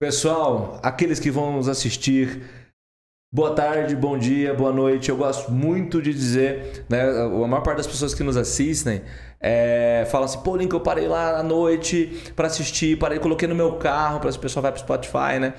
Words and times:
Pessoal, 0.00 0.80
aqueles 0.82 1.20
que 1.20 1.30
vão 1.30 1.52
nos 1.52 1.68
assistir, 1.68 2.40
boa 3.30 3.54
tarde, 3.54 3.94
bom 3.94 4.16
dia, 4.16 4.54
boa 4.54 4.72
noite. 4.72 5.10
Eu 5.10 5.16
gosto 5.18 5.52
muito 5.52 6.00
de 6.00 6.10
dizer, 6.10 6.86
né? 6.88 7.02
A 7.02 7.28
maior 7.28 7.60
parte 7.60 7.76
das 7.76 7.86
pessoas 7.86 8.14
que 8.14 8.22
nos 8.22 8.34
assistem 8.34 9.02
é, 9.38 10.08
falam 10.10 10.24
assim: 10.24 10.38
pô, 10.40 10.56
Link, 10.56 10.72
eu 10.72 10.80
parei 10.80 11.06
lá 11.06 11.38
à 11.38 11.42
noite 11.42 12.32
para 12.34 12.46
assistir, 12.46 12.96
parei, 12.96 13.18
coloquei 13.18 13.46
no 13.46 13.54
meu 13.54 13.74
carro 13.74 14.20
para 14.20 14.30
o 14.30 14.38
pessoal 14.38 14.62
vai 14.62 14.72
pro 14.72 14.80
Spotify, 14.80 15.38
né? 15.38 15.52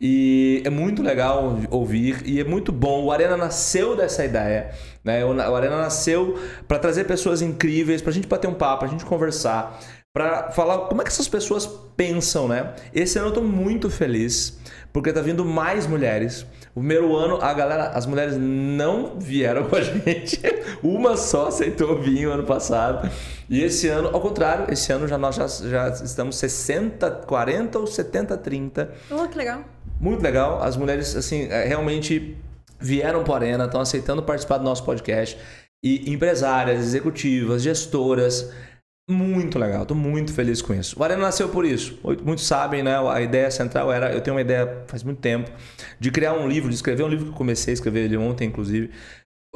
E 0.00 0.62
é 0.64 0.70
muito 0.70 1.02
legal 1.02 1.58
ouvir 1.68 2.22
e 2.24 2.38
é 2.38 2.44
muito 2.44 2.70
bom. 2.70 3.02
O 3.02 3.10
Arena 3.10 3.36
nasceu 3.36 3.96
dessa 3.96 4.24
ideia, 4.24 4.70
né? 5.02 5.24
O 5.24 5.56
Arena 5.56 5.76
nasceu 5.76 6.38
para 6.68 6.78
trazer 6.78 7.02
pessoas 7.02 7.42
incríveis, 7.42 8.00
para 8.00 8.10
a 8.12 8.14
gente 8.14 8.28
bater 8.28 8.46
um 8.46 8.54
papo, 8.54 8.84
a 8.84 8.88
gente 8.88 9.04
conversar 9.04 9.76
para 10.18 10.50
falar 10.50 10.78
como 10.88 11.00
é 11.00 11.04
que 11.04 11.12
essas 11.12 11.28
pessoas 11.28 11.64
pensam, 11.96 12.48
né? 12.48 12.74
Esse 12.92 13.20
ano 13.20 13.28
eu 13.28 13.32
tô 13.32 13.40
muito 13.40 13.88
feliz 13.88 14.58
porque 14.92 15.12
tá 15.12 15.20
vindo 15.20 15.44
mais 15.44 15.86
mulheres. 15.86 16.44
O 16.74 16.80
primeiro 16.80 17.14
ano, 17.14 17.38
a 17.40 17.54
galera, 17.54 17.90
as 17.90 18.04
mulheres 18.04 18.36
não 18.36 19.16
vieram 19.16 19.68
com 19.68 19.76
a 19.76 19.80
gente. 19.80 20.40
Uma 20.82 21.16
só 21.16 21.46
aceitou 21.46 22.02
vir 22.02 22.26
o 22.26 22.32
ano 22.32 22.42
passado. 22.42 23.08
E 23.48 23.62
esse 23.62 23.86
ano, 23.86 24.08
ao 24.12 24.20
contrário, 24.20 24.72
esse 24.72 24.92
ano 24.92 25.06
já 25.06 25.16
nós 25.16 25.36
já, 25.36 25.46
já 25.46 25.88
estamos 25.90 26.36
60, 26.36 27.08
40 27.24 27.78
ou 27.78 27.86
70, 27.86 28.36
30. 28.38 28.90
Oh, 29.12 29.28
que 29.28 29.38
legal. 29.38 29.62
Muito 30.00 30.20
legal. 30.20 30.60
As 30.60 30.76
mulheres, 30.76 31.14
assim, 31.14 31.46
é, 31.48 31.64
realmente 31.64 32.36
vieram 32.80 33.22
para 33.22 33.34
a 33.34 33.36
Arena, 33.36 33.64
estão 33.66 33.80
aceitando 33.80 34.20
participar 34.20 34.58
do 34.58 34.64
nosso 34.64 34.82
podcast. 34.82 35.38
E 35.80 36.12
empresárias, 36.12 36.80
executivas, 36.80 37.62
gestoras, 37.62 38.50
muito 39.08 39.58
legal, 39.58 39.82
estou 39.82 39.96
muito 39.96 40.32
feliz 40.32 40.60
com 40.60 40.74
isso. 40.74 40.98
O 40.98 41.02
Arena 41.02 41.22
nasceu 41.22 41.48
por 41.48 41.64
isso. 41.64 41.98
Muitos 42.22 42.46
sabem, 42.46 42.82
né? 42.82 42.96
A 43.10 43.20
ideia 43.20 43.50
central 43.50 43.90
era. 43.90 44.12
Eu 44.12 44.20
tenho 44.20 44.34
uma 44.36 44.42
ideia 44.42 44.84
faz 44.86 45.02
muito 45.02 45.20
tempo 45.20 45.50
de 45.98 46.10
criar 46.10 46.34
um 46.34 46.46
livro, 46.46 46.68
de 46.68 46.74
escrever 46.74 47.02
um 47.02 47.08
livro 47.08 47.26
que 47.26 47.32
eu 47.32 47.36
comecei 47.36 47.72
a 47.72 47.74
escrever 47.74 48.04
ele 48.04 48.16
ontem, 48.16 48.46
inclusive, 48.46 48.90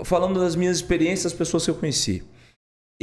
falando 0.04 0.40
das 0.40 0.56
minhas 0.56 0.76
experiências, 0.76 1.32
das 1.32 1.38
pessoas 1.38 1.64
que 1.64 1.70
eu 1.70 1.74
conheci. 1.74 2.24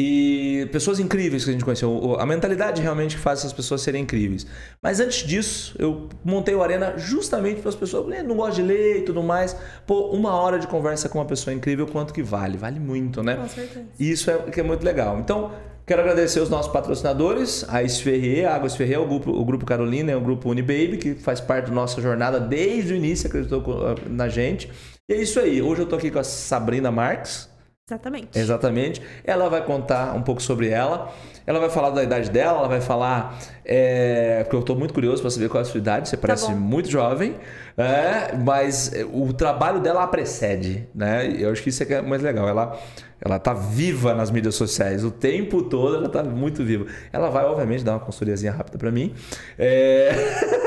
E 0.02 0.70
pessoas 0.72 0.98
incríveis 0.98 1.44
que 1.44 1.50
a 1.50 1.54
gente 1.54 1.66
conheceu. 1.66 2.16
A 2.18 2.26
mentalidade 2.26 2.82
realmente 2.82 3.18
que 3.18 3.22
faz 3.22 3.40
essas 3.40 3.52
pessoas 3.52 3.82
serem 3.82 4.04
incríveis. 4.04 4.48
Mas 4.82 5.02
antes 5.02 5.28
disso, 5.28 5.76
eu 5.78 6.08
montei 6.24 6.56
o 6.56 6.64
Arena 6.64 6.98
justamente 6.98 7.60
para 7.60 7.68
as 7.68 7.76
pessoas 7.76 8.08
não 8.24 8.38
gostam 8.38 8.56
de 8.56 8.62
ler 8.62 9.00
e 9.00 9.02
tudo 9.02 9.22
mais. 9.22 9.58
Pô, 9.86 10.12
uma 10.12 10.32
hora 10.32 10.58
de 10.58 10.68
conversa 10.68 11.10
com 11.10 11.20
uma 11.20 11.26
pessoa 11.26 11.54
incrível, 11.54 11.86
quanto 11.86 12.14
que 12.14 12.24
vale? 12.24 12.58
Vale 12.58 12.80
muito, 12.80 13.22
né? 13.22 13.36
Com 13.36 13.50
certeza. 13.50 13.86
E 14.00 14.10
isso 14.10 14.32
é 14.32 14.38
que 14.50 14.62
é 14.62 14.64
muito 14.64 14.86
legal. 14.86 15.20
Então, 15.20 15.52
Quero 15.90 16.04
agradecer 16.04 16.40
os 16.40 16.52
nossos 16.52 16.72
patrocinadores, 16.72 17.66
a 17.68 17.82
Esferrier, 17.82 18.48
a 18.48 18.54
Água 18.54 18.68
Esferrier, 18.68 19.02
o 19.02 19.08
grupo, 19.08 19.32
o 19.32 19.44
grupo 19.44 19.66
Carolina 19.66 20.12
e 20.12 20.16
o 20.16 20.22
grupo 20.22 20.48
Unibaby, 20.52 20.98
que 20.98 21.16
faz 21.16 21.42
parte 21.42 21.66
da 21.66 21.74
nossa 21.74 22.00
jornada 22.00 22.40
desde 22.40 22.94
o 22.94 22.96
início, 22.96 23.26
acreditou 23.26 23.64
na 24.08 24.30
gente. 24.30 24.70
E 25.10 25.14
é 25.14 25.18
isso 25.20 25.40
aí. 25.40 25.64
Hoje 25.64 25.82
eu 25.82 25.86
estou 25.86 25.98
aqui 25.98 26.12
com 26.12 26.20
a 26.20 26.24
Sabrina 26.24 26.92
Marques. 26.92 27.49
Exatamente. 27.90 28.38
Exatamente. 28.38 29.02
Ela 29.24 29.50
vai 29.50 29.64
contar 29.64 30.16
um 30.16 30.22
pouco 30.22 30.42
sobre 30.42 30.70
ela. 30.70 31.12
Ela 31.48 31.60
vai 31.60 31.70
falar 31.70 31.90
da 31.90 32.04
idade 32.04 32.30
dela, 32.30 32.60
ela 32.60 32.68
vai 32.68 32.82
falar. 32.82 33.40
É, 33.66 34.44
porque 34.44 34.56
eu 34.56 34.60
estou 34.60 34.76
muito 34.76 34.94
curioso 34.94 35.22
para 35.22 35.32
saber 35.32 35.50
qual 35.50 35.60
é 35.60 35.64
a 35.64 35.66
sua 35.66 35.80
idade. 35.80 36.10
Você 36.10 36.16
tá 36.16 36.22
parece 36.28 36.48
tá 36.48 36.52
muito 36.54 36.90
jovem, 36.90 37.36
é, 37.76 38.36
mas 38.38 38.92
o 39.12 39.34
trabalho 39.34 39.80
dela 39.80 40.04
a 40.04 40.08
precede. 40.08 40.88
Né? 40.94 41.36
Eu 41.40 41.52
acho 41.52 41.64
que 41.64 41.70
isso 41.70 41.82
é, 41.82 41.94
é 41.94 42.02
mais 42.02 42.22
legal. 42.22 42.48
Ela 42.48 42.80
ela 43.22 43.38
tá 43.38 43.54
viva 43.54 44.14
nas 44.14 44.32
mídias 44.32 44.56
sociais 44.56 45.04
o 45.04 45.12
tempo 45.12 45.64
todo, 45.64 45.96
ela 45.96 46.08
tá 46.10 46.24
muito 46.24 46.64
viva. 46.64 46.86
Ela 47.12 47.30
vai, 47.30 47.44
obviamente, 47.44 47.84
dar 47.84 47.94
uma 47.94 48.00
consultoriazinha 48.00 48.52
rápida 48.52 48.78
para 48.78 48.92
mim. 48.92 49.14
É... 49.58 50.10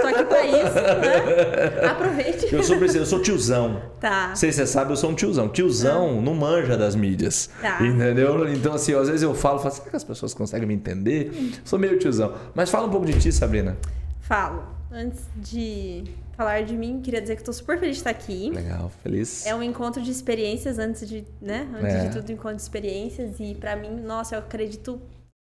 Isso, 0.57 0.75
né? 1.81 1.87
Aproveite. 1.91 2.55
Eu 2.55 2.63
sou, 2.63 2.77
eu 2.77 3.07
sou 3.07 3.21
tiozão. 3.21 3.83
Tá. 4.01 4.29
Não 4.29 4.37
sei 4.37 4.53
se 4.53 4.59
você 4.59 4.67
sabe, 4.67 4.93
eu 4.93 4.97
sou 4.97 5.11
um 5.11 5.15
tiozão. 5.15 5.49
Tiozão 5.49 6.19
ah. 6.19 6.23
não 6.23 6.35
manja 6.35 6.77
das 6.77 6.95
mídias. 6.95 7.51
Tá. 7.61 7.85
Entendeu? 7.85 8.49
Então, 8.53 8.75
assim, 8.75 8.95
às 8.95 9.09
vezes 9.09 9.23
eu 9.23 9.35
falo, 9.35 9.59
falo 9.59 9.75
será 9.75 9.91
que 9.91 9.97
as 9.97 10.05
pessoas 10.05 10.35
conseguem 10.35 10.67
me 10.67 10.75
entender? 10.75 11.61
Sou 11.65 11.79
meio 11.79 11.99
tiozão. 11.99 12.35
Mas 12.55 12.71
fala 12.71 12.87
um 12.87 12.91
pouco 12.91 13.07
de 13.07 13.19
ti, 13.19 13.33
Sabrina. 13.33 13.77
Falo. 14.21 14.65
Antes 14.91 15.23
de 15.37 16.05
falar 16.37 16.63
de 16.63 16.77
mim, 16.77 17.01
queria 17.01 17.21
dizer 17.21 17.37
que 17.37 17.41
estou 17.41 17.55
super 17.55 17.79
feliz 17.79 17.97
de 17.97 18.01
estar 18.01 18.11
aqui. 18.11 18.51
Legal, 18.51 18.91
feliz. 19.03 19.47
É 19.47 19.55
um 19.55 19.63
encontro 19.63 20.03
de 20.03 20.11
experiências 20.11 20.79
antes 20.79 21.09
de, 21.09 21.25
né? 21.41 21.69
Antes 21.75 21.95
é. 21.95 22.09
de 22.09 22.17
tudo, 22.17 22.31
um 22.31 22.35
encontro 22.35 22.57
de 22.57 22.63
experiências. 22.63 23.41
E 23.41 23.55
para 23.55 23.75
mim, 23.77 24.01
nossa, 24.01 24.35
eu 24.35 24.41
acredito 24.41 25.01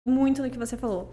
muito 0.08 0.42
no 0.42 0.50
que 0.50 0.58
você 0.58 0.78
falou. 0.78 1.12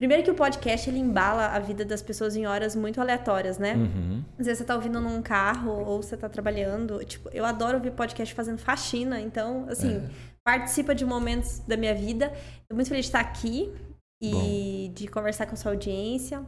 Primeiro 0.00 0.22
que 0.22 0.30
o 0.30 0.34
podcast, 0.34 0.88
ele 0.88 0.98
embala 0.98 1.48
a 1.48 1.58
vida 1.58 1.84
das 1.84 2.00
pessoas 2.00 2.34
em 2.34 2.46
horas 2.46 2.74
muito 2.74 2.98
aleatórias, 3.02 3.58
né? 3.58 3.74
Uhum. 3.74 4.24
Às 4.38 4.46
vezes 4.46 4.60
você 4.60 4.64
tá 4.64 4.74
ouvindo 4.74 4.98
num 4.98 5.20
carro 5.20 5.72
ou 5.72 6.02
você 6.02 6.16
tá 6.16 6.26
trabalhando. 6.26 7.04
Tipo, 7.04 7.28
eu 7.34 7.44
adoro 7.44 7.76
ouvir 7.76 7.90
podcast 7.90 8.34
fazendo 8.34 8.56
faxina. 8.56 9.20
Então, 9.20 9.66
assim, 9.68 9.98
é. 9.98 10.10
participa 10.42 10.94
de 10.94 11.04
momentos 11.04 11.58
da 11.68 11.76
minha 11.76 11.94
vida. 11.94 12.32
Tô 12.66 12.74
muito 12.74 12.88
feliz 12.88 13.04
de 13.04 13.08
estar 13.10 13.20
aqui 13.20 13.70
e 14.22 14.30
Bom. 14.30 14.94
de 14.94 15.06
conversar 15.06 15.44
com 15.44 15.52
a 15.52 15.56
sua 15.56 15.72
audiência. 15.72 16.42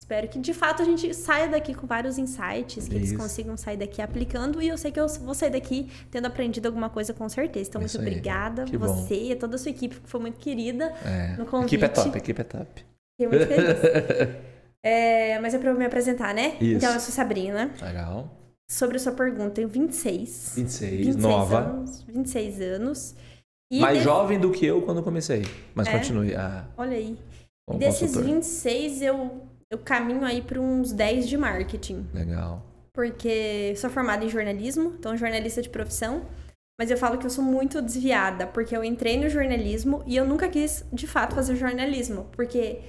Espero 0.00 0.28
que 0.28 0.38
de 0.38 0.54
fato 0.54 0.80
a 0.80 0.84
gente 0.84 1.12
saia 1.12 1.48
daqui 1.48 1.74
com 1.74 1.88
vários 1.88 2.18
insights, 2.18 2.86
que 2.86 2.94
Isso. 2.94 2.94
eles 2.94 3.16
consigam 3.16 3.56
sair 3.56 3.78
daqui 3.78 4.00
aplicando. 4.00 4.62
E 4.62 4.68
eu 4.68 4.78
sei 4.78 4.92
que 4.92 5.00
eu 5.00 5.08
vou 5.08 5.34
sair 5.34 5.50
daqui 5.50 5.90
tendo 6.08 6.26
aprendido 6.26 6.66
alguma 6.66 6.88
coisa 6.88 7.12
com 7.12 7.28
certeza. 7.28 7.68
Então, 7.68 7.82
Isso 7.82 7.98
muito 7.98 8.08
aí. 8.08 8.14
obrigada. 8.16 8.64
Que 8.64 8.76
você 8.76 9.16
bom. 9.16 9.32
e 9.32 9.34
toda 9.34 9.56
a 9.56 9.58
sua 9.58 9.70
equipe, 9.70 9.98
que 9.98 10.08
foi 10.08 10.20
muito 10.20 10.38
querida 10.38 10.94
é. 11.04 11.36
no 11.36 11.46
convite. 11.46 11.74
Equipe 11.74 11.84
é 11.84 11.88
top, 11.88 12.16
equipe 12.16 12.40
é 12.40 12.44
top. 12.44 12.91
Fiquei 13.28 13.38
muito 13.38 13.46
feliz. 13.46 14.36
é, 14.82 15.38
mas 15.40 15.54
é 15.54 15.58
pra 15.58 15.70
eu 15.70 15.76
me 15.76 15.84
apresentar, 15.84 16.34
né? 16.34 16.56
Isso. 16.60 16.76
Então, 16.76 16.92
eu 16.92 17.00
sou 17.00 17.12
Sabrina. 17.12 17.70
Legal. 17.80 18.30
Sobre 18.70 18.96
a 18.96 19.00
sua 19.00 19.12
pergunta, 19.12 19.50
tenho 19.50 19.68
26. 19.68 20.52
26, 20.56 20.90
26 20.92 21.16
nova. 21.16 21.58
Anos, 21.58 22.02
26 22.02 22.60
anos. 22.60 23.14
E 23.70 23.80
Mais 23.80 23.94
desse... 23.94 24.04
jovem 24.04 24.38
do 24.38 24.50
que 24.50 24.66
eu 24.66 24.82
quando 24.82 25.02
comecei. 25.02 25.42
Mas 25.74 25.88
é? 25.88 25.92
continue. 25.92 26.34
Ah. 26.34 26.66
Olha 26.76 26.96
aí. 26.96 27.18
Bom, 27.68 27.78
desses 27.78 28.00
consultor. 28.00 28.24
26, 28.24 29.02
eu 29.02 29.42
eu 29.72 29.78
caminho 29.78 30.22
aí 30.22 30.42
para 30.42 30.60
uns 30.60 30.92
10 30.92 31.26
de 31.26 31.38
marketing. 31.38 32.06
Legal. 32.12 32.62
Porque 32.92 33.72
sou 33.76 33.88
formada 33.88 34.22
em 34.22 34.28
jornalismo, 34.28 34.94
então 34.98 35.16
jornalista 35.16 35.62
de 35.62 35.70
profissão. 35.70 36.26
Mas 36.78 36.90
eu 36.90 36.98
falo 36.98 37.16
que 37.16 37.24
eu 37.24 37.30
sou 37.30 37.42
muito 37.42 37.80
desviada, 37.80 38.46
porque 38.46 38.76
eu 38.76 38.84
entrei 38.84 39.18
no 39.18 39.30
jornalismo 39.30 40.02
e 40.06 40.14
eu 40.14 40.26
nunca 40.26 40.46
quis, 40.48 40.84
de 40.92 41.06
fato, 41.06 41.34
fazer 41.34 41.56
jornalismo. 41.56 42.26
Porque 42.32 42.80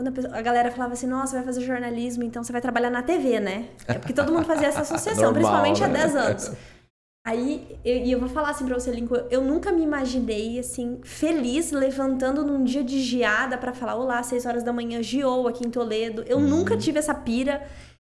quando 0.00 0.34
a, 0.34 0.42
galera 0.42 0.70
falava 0.70 0.94
assim, 0.94 1.06
nossa, 1.06 1.36
vai 1.36 1.44
fazer 1.44 1.60
jornalismo, 1.60 2.24
então 2.24 2.42
você 2.42 2.50
vai 2.50 2.60
trabalhar 2.60 2.88
na 2.88 3.02
TV, 3.02 3.38
né? 3.38 3.68
É 3.86 3.94
porque 3.94 4.14
todo 4.14 4.32
mundo 4.32 4.46
fazia 4.46 4.68
essa 4.68 4.80
associação, 4.80 5.30
Normal, 5.30 5.62
principalmente 5.62 5.80
né? 5.80 5.86
há 5.86 6.06
10 6.06 6.16
anos. 6.16 6.52
Aí, 7.26 7.78
e 7.84 7.90
eu, 7.90 8.06
eu, 8.06 8.20
vou 8.20 8.30
falar 8.30 8.50
assim 8.50 8.64
pra 8.64 8.78
você, 8.78 8.90
Lincoln, 8.90 9.26
eu 9.30 9.42
nunca 9.42 9.70
me 9.70 9.82
imaginei, 9.82 10.58
assim, 10.58 11.00
feliz 11.04 11.70
levantando 11.70 12.42
num 12.42 12.64
dia 12.64 12.82
de 12.82 12.98
geada 13.02 13.58
para 13.58 13.74
falar, 13.74 13.94
olá, 13.96 14.22
6 14.22 14.46
horas 14.46 14.62
da 14.62 14.72
manhã, 14.72 15.02
geou 15.02 15.46
aqui 15.46 15.66
em 15.66 15.70
Toledo. 15.70 16.24
Eu 16.26 16.38
uhum. 16.38 16.48
nunca 16.48 16.78
tive 16.78 16.98
essa 16.98 17.12
pira. 17.12 17.62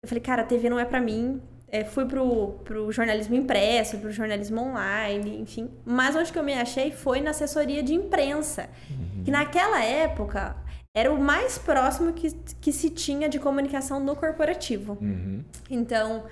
Eu 0.03 0.09
falei, 0.09 0.21
cara, 0.21 0.43
a 0.43 0.45
TV 0.45 0.69
não 0.69 0.79
é 0.79 0.85
para 0.85 1.01
mim. 1.01 1.41
É, 1.69 1.85
fui 1.85 2.05
pro, 2.05 2.55
pro 2.65 2.91
jornalismo 2.91 3.37
impresso, 3.37 3.99
pro 3.99 4.11
jornalismo 4.11 4.61
online, 4.61 5.41
enfim. 5.41 5.71
Mas 5.85 6.17
onde 6.17 6.33
que 6.33 6.39
eu 6.39 6.45
me 6.45 6.55
achei 6.55 6.91
foi 6.91 7.21
na 7.21 7.31
assessoria 7.31 7.83
de 7.83 7.95
imprensa. 7.95 8.69
Uhum. 8.91 9.25
Que 9.25 9.31
naquela 9.31 9.85
época 9.85 10.57
era 10.97 11.13
o 11.13 11.21
mais 11.21 11.59
próximo 11.59 12.15
que, 12.15 12.33
que 12.59 12.73
se 12.73 12.89
tinha 12.89 13.29
de 13.29 13.39
comunicação 13.39 14.01
no 14.01 14.17
corporativo. 14.17 14.97
Uhum. 14.99 15.45
Então, 15.69 16.25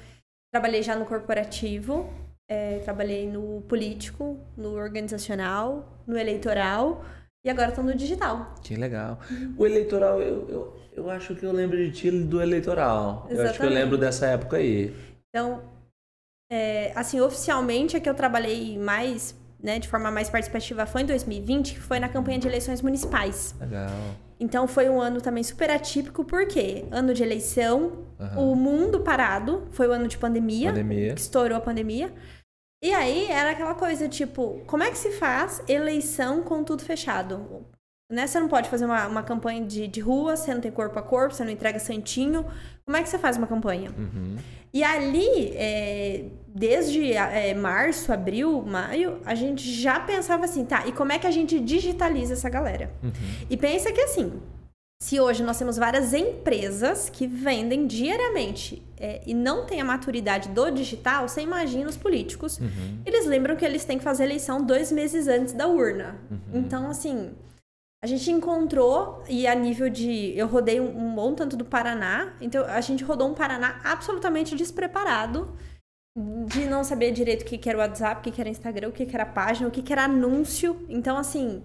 trabalhei 0.51 0.83
já 0.83 0.97
no 0.97 1.05
corporativo, 1.05 2.11
é, 2.51 2.79
trabalhei 2.79 3.31
no 3.31 3.61
político, 3.69 4.39
no 4.57 4.71
organizacional, 4.73 6.01
no 6.07 6.17
eleitoral 6.17 7.05
e 7.45 7.51
agora 7.51 7.69
estou 7.69 7.85
no 7.85 7.95
digital. 7.95 8.55
Que 8.63 8.75
legal. 8.75 9.21
Uhum. 9.31 9.55
O 9.59 9.67
eleitoral, 9.67 10.23
eu, 10.23 10.49
eu, 10.49 10.81
eu 10.95 11.11
acho 11.11 11.37
que 11.37 11.45
eu 11.45 11.53
lembro 11.53 11.77
de 11.77 11.93
ti 11.93 12.11
do 12.11 12.41
eleitoral. 12.41 13.27
Exatamente. 13.29 13.37
Eu 13.37 13.51
acho 13.51 13.61
que 13.61 13.67
eu 13.67 13.71
lembro 13.71 13.99
dessa 13.99 14.29
época 14.29 14.57
aí. 14.57 14.97
Então, 15.29 15.63
é, 16.51 16.91
assim, 16.95 17.21
oficialmente 17.21 17.99
é 17.99 18.01
que 18.01 18.09
eu 18.09 18.15
trabalhei 18.15 18.79
mais, 18.79 19.39
né, 19.63 19.79
de 19.79 19.89
forma 19.89 20.11
mais 20.11 20.31
participativa 20.31 20.87
foi 20.87 21.03
em 21.03 21.07
2020, 21.07 21.75
que 21.75 21.81
foi 21.81 22.01
na 22.01 22.09
campanha 22.09 22.39
de 22.39 22.49
eleições 22.49 22.81
municipais. 22.81 23.55
Legal. 23.61 23.91
Então 24.39 24.67
foi 24.67 24.89
um 24.89 25.01
ano 25.01 25.21
também 25.21 25.43
super 25.43 25.71
atípico, 25.71 26.25
porque 26.25 26.85
ano 26.91 27.15
de 27.15 27.23
eleição, 27.23 28.05
uhum. 28.19 28.53
o 28.53 28.57
mundo 28.57 29.01
parado, 29.01 29.67
foi 29.71 29.87
o 29.87 29.93
ano 29.93 30.09
de 30.09 30.19
pandemia, 30.19 30.71
pandemia. 30.71 31.15
que 31.15 31.21
estourou 31.21 31.57
a 31.57 31.61
pandemia. 31.61 32.13
E 32.83 32.93
aí 32.93 33.27
era 33.31 33.53
aquela 33.53 33.75
coisa, 33.75 34.09
tipo, 34.09 34.63
como 34.67 34.83
é 34.83 34.91
que 34.91 34.99
se 34.99 35.13
faz 35.13 35.63
eleição 35.69 36.43
com 36.43 36.63
tudo 36.63 36.83
fechado? 36.83 37.65
Né? 38.13 38.27
Você 38.27 38.39
não 38.39 38.49
pode 38.49 38.69
fazer 38.69 38.85
uma, 38.85 39.07
uma 39.07 39.23
campanha 39.23 39.65
de, 39.65 39.89
de 39.89 40.01
rua, 40.01 40.37
você 40.37 40.53
não 40.53 40.61
tem 40.61 40.71
corpo 40.71 40.99
a 40.99 41.03
corpo, 41.03 41.35
você 41.35 41.45
não 41.45 41.51
entrega 41.51 41.79
santinho. 41.79 42.45
Como 42.85 42.97
é 42.97 43.03
que 43.03 43.09
você 43.09 43.19
faz 43.19 43.37
uma 43.39 43.47
campanha? 43.47 43.91
Uhum. 43.97 44.37
E 44.73 44.85
ali, 44.85 45.53
é, 45.55 46.27
desde 46.57 47.13
é, 47.13 47.53
março, 47.53 48.13
abril, 48.13 48.63
maio, 48.63 49.19
a 49.25 49.35
gente 49.35 49.69
já 49.69 49.99
pensava 49.99 50.45
assim, 50.45 50.65
tá, 50.65 50.87
e 50.87 50.93
como 50.93 51.11
é 51.11 51.19
que 51.19 51.27
a 51.27 51.31
gente 51.33 51.59
digitaliza 51.59 52.35
essa 52.35 52.49
galera? 52.49 52.93
Uhum. 53.03 53.11
E 53.51 53.57
pensa 53.57 53.91
que 53.91 54.01
assim, 54.01 54.41
Se 55.05 55.21
hoje 55.21 55.43
nós 55.43 55.59
temos 55.59 55.77
várias 55.77 56.15
empresas 56.15 57.11
que 57.11 57.27
vendem 57.27 57.87
diariamente 57.87 58.83
é, 58.97 59.21
e 59.27 59.35
não 59.35 59.67
tem 59.67 59.79
a 59.79 59.85
maturidade 59.85 60.49
do 60.49 60.71
digital, 60.71 61.29
você 61.29 61.43
imagina 61.43 61.91
os 61.91 61.97
políticos. 61.97 62.59
Uhum. 62.59 63.01
Eles 63.05 63.27
lembram 63.27 63.55
que 63.55 63.67
eles 63.67 63.85
têm 63.85 63.99
que 63.99 64.05
fazer 64.05 64.25
eleição 64.25 64.65
dois 64.65 64.91
meses 64.91 65.29
antes 65.29 65.53
da 65.53 65.67
urna. 65.67 66.17
Uhum. 66.31 66.39
Então, 66.55 66.89
assim, 66.89 67.33
a 68.03 68.07
gente 68.07 68.31
encontrou, 68.31 69.23
e 69.29 69.47
a 69.47 69.55
nível 69.55 69.91
de. 69.91 70.33
Eu 70.35 70.47
rodei 70.47 70.81
um, 70.81 70.97
um 70.97 71.15
bom 71.15 71.35
tanto 71.35 71.55
do 71.55 71.67
Paraná, 71.67 72.33
então 72.41 72.65
a 72.65 72.81
gente 72.81 73.05
rodou 73.05 73.29
um 73.29 73.35
Paraná 73.35 73.81
absolutamente 73.85 74.57
despreparado 74.57 75.55
de 76.17 76.65
não 76.67 76.85
saber 76.85 77.11
direito 77.11 77.43
o 77.43 77.45
que, 77.45 77.59
que 77.59 77.69
era 77.69 77.77
o 77.77 77.81
WhatsApp, 77.81 78.21
o 78.21 78.23
que, 78.23 78.31
que 78.31 78.41
era 78.41 78.49
Instagram, 78.49 78.89
o 78.89 78.93
que, 78.93 79.05
que 79.05 79.15
era 79.15 79.27
página, 79.27 79.69
o 79.69 79.71
que, 79.71 79.83
que 79.83 79.93
era 79.93 80.05
anúncio. 80.05 80.85
Então, 80.89 81.17
assim, 81.17 81.63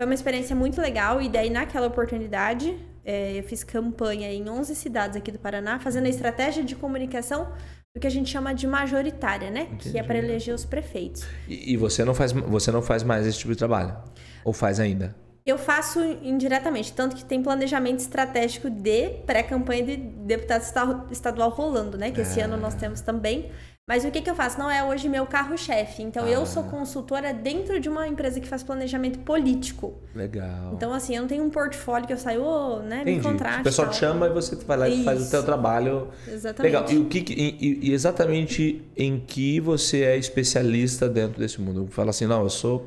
foi 0.00 0.06
uma 0.06 0.14
experiência 0.14 0.56
muito 0.56 0.80
legal. 0.80 1.22
E 1.22 1.28
daí, 1.28 1.48
naquela 1.50 1.86
oportunidade, 1.86 2.76
é, 3.04 3.38
eu 3.38 3.44
fiz 3.44 3.62
campanha 3.62 4.32
em 4.32 4.48
11 4.48 4.74
cidades 4.74 5.16
aqui 5.16 5.30
do 5.30 5.38
Paraná, 5.38 5.78
fazendo 5.78 6.06
a 6.06 6.08
estratégia 6.08 6.64
de 6.64 6.74
comunicação 6.74 7.52
do 7.94 8.00
que 8.00 8.06
a 8.06 8.10
gente 8.10 8.28
chama 8.28 8.52
de 8.54 8.66
majoritária, 8.66 9.50
né? 9.50 9.66
Que 9.78 9.88
é 9.88 9.90
Entendi. 9.90 10.02
para 10.06 10.18
eleger 10.18 10.54
os 10.54 10.64
prefeitos. 10.64 11.24
E, 11.46 11.72
e 11.74 11.76
você 11.76 12.04
não 12.04 12.14
faz 12.14 12.32
você 12.32 12.72
não 12.72 12.82
faz 12.82 13.02
mais 13.04 13.24
esse 13.26 13.38
tipo 13.38 13.52
de 13.52 13.58
trabalho? 13.58 13.94
Ou 14.44 14.52
faz 14.52 14.80
ainda? 14.80 15.14
Eu 15.44 15.58
faço 15.58 16.00
indiretamente, 16.22 16.92
tanto 16.92 17.14
que 17.16 17.24
tem 17.24 17.42
planejamento 17.42 17.98
estratégico 17.98 18.70
de 18.70 19.10
pré-campanha 19.26 19.84
de 19.84 19.96
deputado 19.96 20.60
esta- 20.62 21.06
estadual 21.10 21.50
rolando, 21.50 21.98
né? 21.98 22.10
Que 22.12 22.20
esse 22.22 22.40
Ah. 22.40 22.44
ano 22.46 22.56
nós 22.56 22.74
temos 22.74 23.00
também. 23.00 23.50
Mas 23.88 24.04
o 24.04 24.10
que, 24.12 24.22
que 24.22 24.30
eu 24.30 24.34
faço? 24.36 24.58
Não 24.60 24.70
é 24.70 24.82
hoje 24.84 25.08
meu 25.08 25.26
carro-chefe. 25.26 26.02
Então, 26.04 26.24
Ah. 26.24 26.30
eu 26.30 26.46
sou 26.46 26.62
consultora 26.64 27.34
dentro 27.34 27.80
de 27.80 27.88
uma 27.88 28.06
empresa 28.06 28.38
que 28.38 28.46
faz 28.46 28.62
planejamento 28.62 29.18
político. 29.20 29.94
Legal. 30.14 30.72
Então, 30.74 30.94
assim, 30.94 31.16
eu 31.16 31.22
não 31.22 31.28
tenho 31.28 31.42
um 31.42 31.50
portfólio 31.50 32.06
que 32.06 32.12
eu 32.12 32.16
saio, 32.16 32.44
ô, 32.44 32.78
né, 32.78 33.02
me 33.04 33.12
Entendi. 33.12 33.20
contrate. 33.26 33.60
O 33.60 33.64
pessoal 33.64 33.88
te 33.90 33.96
chama 33.96 34.26
e 34.28 34.30
você 34.32 34.54
vai 34.56 34.76
lá 34.76 34.88
e 34.88 35.02
faz 35.02 35.26
o 35.26 35.30
teu 35.30 35.42
trabalho. 35.44 36.08
Exatamente. 36.28 36.62
Legal. 36.72 36.90
E 36.92 36.96
o 36.96 37.06
que, 37.06 37.24
e, 37.32 37.88
e 37.88 37.92
exatamente 37.92 38.82
em 38.96 39.18
que 39.18 39.58
você 39.58 40.02
é 40.04 40.16
especialista 40.16 41.08
dentro 41.08 41.40
desse 41.40 41.60
mundo? 41.60 41.88
Fala 41.90 42.10
assim, 42.10 42.26
não, 42.26 42.42
eu 42.44 42.50
sou 42.50 42.86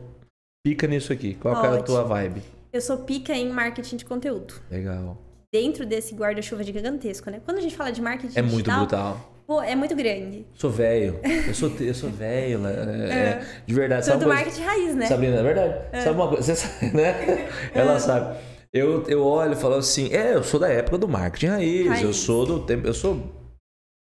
pica 0.65 0.87
nisso 0.87 1.11
aqui. 1.11 1.33
Qual 1.35 1.59
que 1.59 1.65
é 1.65 1.69
a 1.69 1.73
Ótimo. 1.73 1.85
tua 1.87 2.03
vibe? 2.03 2.41
Eu 2.71 2.79
sou 2.81 2.99
pica 2.99 3.33
em 3.33 3.49
marketing 3.51 3.97
de 3.97 4.05
conteúdo. 4.05 4.53
Legal. 4.71 5.17
Dentro 5.53 5.85
desse 5.85 6.15
guarda-chuva 6.15 6.63
gigantesco, 6.63 7.29
né? 7.29 7.41
Quando 7.43 7.57
a 7.57 7.61
gente 7.61 7.75
fala 7.75 7.91
de 7.91 8.01
marketing 8.01 8.37
É 8.39 8.41
muito 8.41 8.69
digital, 8.71 8.79
brutal. 8.79 9.34
Pô, 9.47 9.61
é 9.61 9.75
muito 9.75 9.95
grande. 9.95 10.45
Sou 10.55 10.69
velho. 10.69 11.19
Eu 11.47 11.53
sou, 11.53 11.71
eu 11.79 11.93
sou 11.93 12.09
velho. 12.09 12.59
né? 12.59 12.71
É, 13.09 13.13
é, 13.13 13.45
de 13.65 13.73
verdade. 13.73 14.05
Sou 14.05 14.17
do 14.17 14.25
coisa- 14.25 14.35
marketing 14.41 14.61
raiz, 14.63 14.95
né? 14.95 15.05
Sabrina, 15.07 15.37
é 15.37 15.43
verdade. 15.43 16.03
Sabe 16.03 16.15
uma 16.15 16.27
coisa? 16.27 16.43
Você 16.43 16.55
sabe, 16.55 16.95
né? 16.95 17.47
Ela 17.73 17.99
sabe. 17.99 18.37
Eu, 18.73 19.03
eu 19.07 19.23
olho 19.23 19.53
e 19.53 19.55
falo 19.55 19.75
assim, 19.75 20.13
é, 20.13 20.33
eu 20.35 20.43
sou 20.43 20.59
da 20.59 20.67
época 20.67 20.97
do 20.97 21.07
marketing 21.07 21.45
raiz, 21.47 21.87
Raiz. 21.87 22.01
eu 22.03 22.13
sou 22.13 22.45
do 22.45 22.59
tempo, 22.65 22.85
eu 22.85 22.93
sou 22.93 23.33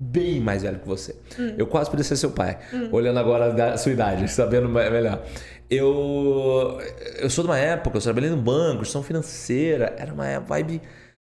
bem 0.02 0.40
mais 0.40 0.62
velho 0.62 0.78
que 0.80 0.88
você. 0.88 1.16
Eu 1.58 1.66
quase 1.66 1.90
podia 1.90 2.04
ser 2.06 2.16
seu 2.16 2.30
pai, 2.32 2.60
olhando 2.92 3.18
agora 3.20 3.52
da 3.52 3.78
sua 3.78 3.92
idade, 3.92 4.28
sabendo 4.32 4.70
me- 4.70 4.90
melhor. 4.90 5.24
Eu, 5.70 6.80
eu 7.20 7.30
sou 7.30 7.44
de 7.44 7.50
uma 7.50 7.58
época, 7.58 7.98
eu 7.98 8.02
trabalhei 8.02 8.30
no 8.30 8.38
banco, 8.38 8.84
gestão 8.84 9.02
financeira, 9.04 9.96
era 9.98 10.14
uma 10.14 10.40
vibe. 10.40 10.82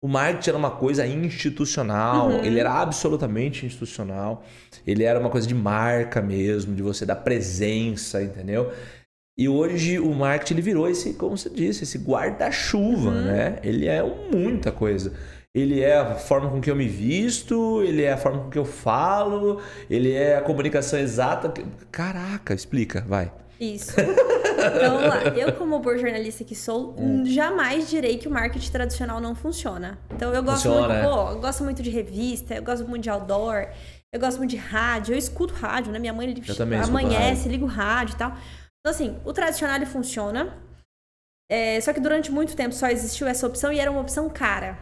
O 0.02 0.08
marketing 0.08 0.50
era 0.52 0.60
uma 0.60 0.72
coisa 0.72 1.08
institucional, 1.08 2.32
ele 2.44 2.60
era 2.60 2.72
absolutamente 2.72 3.66
institucional. 3.66 4.44
Ele 4.86 5.04
era 5.04 5.20
uma 5.20 5.30
coisa 5.30 5.48
de 5.48 5.56
marca 5.56 6.22
mesmo, 6.22 6.76
de 6.76 6.84
você 6.84 7.06
dar 7.06 7.16
presença, 7.16 8.22
entendeu? 8.22 8.72
E 9.36 9.50
hoje 9.50 10.00
o 10.00 10.14
marketing 10.14 10.54
ele 10.54 10.62
virou 10.62 10.90
esse, 10.90 11.14
como 11.14 11.38
você 11.38 11.50
disse, 11.50 11.84
esse 11.84 11.98
guarda-chuva, 11.98 13.12
né? 13.12 13.60
Ele 13.64 13.88
é 13.88 14.04
muita 14.04 14.72
coisa. 14.72 15.14
Ele 15.54 15.82
é 15.82 15.98
a 15.98 16.16
forma 16.16 16.50
com 16.50 16.62
que 16.62 16.70
eu 16.70 16.76
me 16.76 16.88
visto, 16.88 17.82
ele 17.82 18.04
é 18.04 18.14
a 18.14 18.18
forma 18.18 18.44
com 18.44 18.50
que 18.50 18.60
eu 18.60 18.66
falo, 18.66 19.60
ele 19.90 20.12
é 20.12 20.38
a 20.38 20.42
comunicação 20.42 21.00
exata. 21.00 21.52
Caraca, 21.92 22.54
explica, 22.54 23.04
vai. 23.08 23.32
Isso. 23.60 23.94
Então, 24.76 24.98
vamos 24.98 25.08
lá. 25.10 25.24
Eu, 25.36 25.54
como 25.54 25.80
boa 25.80 25.98
jornalista 25.98 26.44
que 26.44 26.56
sou, 26.56 26.96
Hum. 26.98 27.26
jamais 27.26 27.90
direi 27.90 28.18
que 28.18 28.28
o 28.28 28.32
marketing 28.32 28.72
tradicional 28.72 29.20
não 29.20 29.34
funciona. 29.36 29.98
Então, 30.14 30.34
eu 30.34 30.44
gosto 30.44 30.64
Funciona, 30.64 30.88
muito, 30.88 31.00
é. 31.00 31.04
pô, 31.04 31.32
eu 31.32 31.40
gosto 31.40 31.64
muito 31.64 31.82
de 31.84 31.90
revista, 31.90 32.56
eu 32.56 32.64
gosto 32.64 32.88
muito 32.88 33.04
de 33.04 33.10
outdoor, 33.10 33.68
eu 34.14 34.20
gosto 34.20 34.38
muito 34.38 34.52
de 34.52 34.58
rádio, 34.58 35.14
eu 35.14 35.18
escuto 35.18 35.54
rádio, 35.54 35.92
né? 35.92 36.00
Minha 36.00 36.14
mãe 36.14 36.34
amanhece, 36.84 37.50
liga 37.50 37.64
o 37.66 37.68
rádio 37.68 38.14
e 38.14 38.18
tal. 38.18 38.30
Então, 38.30 38.92
assim, 38.92 39.18
o 39.26 39.34
tradicional 39.34 39.76
ele 39.76 39.86
funciona. 39.86 40.54
É, 41.50 41.80
só 41.82 41.94
que 41.94 42.00
durante 42.00 42.32
muito 42.32 42.56
tempo 42.56 42.76
só 42.76 42.88
existiu 42.90 43.26
essa 43.28 43.48
opção 43.48 43.72
e 43.72 43.80
era 43.80 43.90
uma 43.90 44.02
opção 44.02 44.30
cara. 44.30 44.78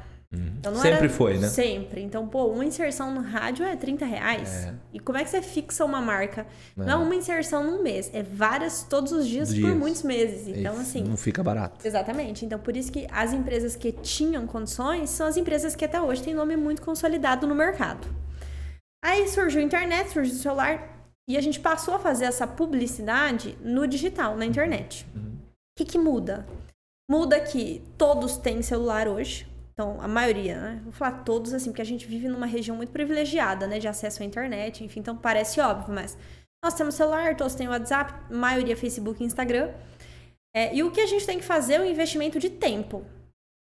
Então, 0.60 0.72
não 0.74 0.82
Sempre 0.82 0.98
era- 1.06 1.10
foi, 1.10 1.38
né? 1.38 1.48
Sempre. 1.48 2.02
Então, 2.02 2.28
pô, 2.28 2.48
uma 2.48 2.64
inserção 2.66 3.14
no 3.14 3.22
rádio 3.22 3.66
é 3.66 3.76
30 3.76 4.06
reais. 4.06 4.66
É. 4.66 4.74
E 4.94 5.00
como 5.00 5.18
é 5.18 5.24
que 5.24 5.30
você 5.30 5.42
fixa 5.42 5.84
uma 5.86 6.02
marca? 6.02 6.46
Não 6.76 6.88
é 6.88 6.92
É. 6.92 6.96
uma 6.96 7.16
inserção 7.16 7.64
num 7.64 7.82
mês, 7.84 8.10
é 8.14 8.24
várias 8.24 8.84
todos 8.84 9.12
os 9.12 9.28
dias, 9.28 9.54
Dias. 9.54 9.68
por 9.70 9.76
muitos 9.78 10.04
meses. 10.04 10.48
Então, 10.48 10.76
E 10.78 10.82
assim. 10.82 11.04
Não 11.04 11.18
fica 11.18 11.44
barato. 11.44 11.86
Exatamente. 11.86 12.46
Então, 12.46 12.60
por 12.60 12.76
isso 12.76 12.92
que 12.92 13.08
as 13.12 13.34
empresas 13.34 13.76
que 13.76 13.92
tinham 13.92 14.46
condições 14.48 15.10
são 15.10 15.28
as 15.28 15.38
empresas 15.38 15.76
que 15.76 15.86
até 15.86 16.02
hoje 16.02 16.24
têm 16.24 16.34
nome 16.34 16.56
muito 16.56 16.82
consolidado 16.82 17.46
no 17.48 17.56
mercado. 17.56 18.08
Aí 19.04 19.28
surgiu 19.28 19.62
a 19.62 19.64
internet, 19.64 20.10
surgiu 20.12 20.34
o 20.34 20.38
celular 20.38 21.08
e 21.30 21.38
a 21.38 21.42
gente 21.42 21.60
passou 21.60 21.94
a 21.96 22.00
fazer 22.00 22.26
essa 22.26 22.48
publicidade 22.48 23.58
no 23.62 23.88
digital, 23.88 24.36
na 24.36 24.46
internet. 24.46 25.06
O 25.16 25.78
que, 25.78 25.86
que 25.86 25.98
muda? 25.98 26.46
Muda 27.10 27.40
que 27.40 27.84
todos 28.00 28.38
têm 28.38 28.62
celular 28.64 29.08
hoje. 29.08 29.46
Então, 29.76 30.00
a 30.00 30.08
maioria, 30.08 30.60
né? 30.60 30.82
Vou 30.84 30.94
falar 30.94 31.24
todos 31.24 31.54
assim, 31.54 31.70
porque 31.70 31.82
a 31.82 31.86
gente 31.86 32.08
vive 32.08 32.30
numa 32.30 32.46
região 32.46 32.78
muito 32.78 32.92
privilegiada, 32.92 33.68
né? 33.68 33.78
De 33.78 33.90
acesso 33.90 34.24
à 34.24 34.26
internet, 34.26 34.84
enfim, 34.84 35.02
então 35.02 35.18
parece 35.18 35.60
óbvio, 35.60 35.94
mas 35.94 36.18
nós 36.64 36.74
temos 36.74 36.96
celular, 36.96 37.36
todos 37.36 37.56
têm 37.56 37.68
WhatsApp, 37.68 38.34
maioria 38.34 38.78
Facebook 38.78 39.22
e 39.22 39.26
Instagram. 39.26 39.74
É, 40.56 40.74
e 40.74 40.82
o 40.82 40.92
que 40.92 41.02
a 41.02 41.06
gente 41.06 41.26
tem 41.26 41.38
que 41.38 41.44
fazer 41.44 41.74
é 41.74 41.82
um 41.82 41.86
investimento 41.86 42.40
de 42.40 42.50
tempo. 42.50 43.06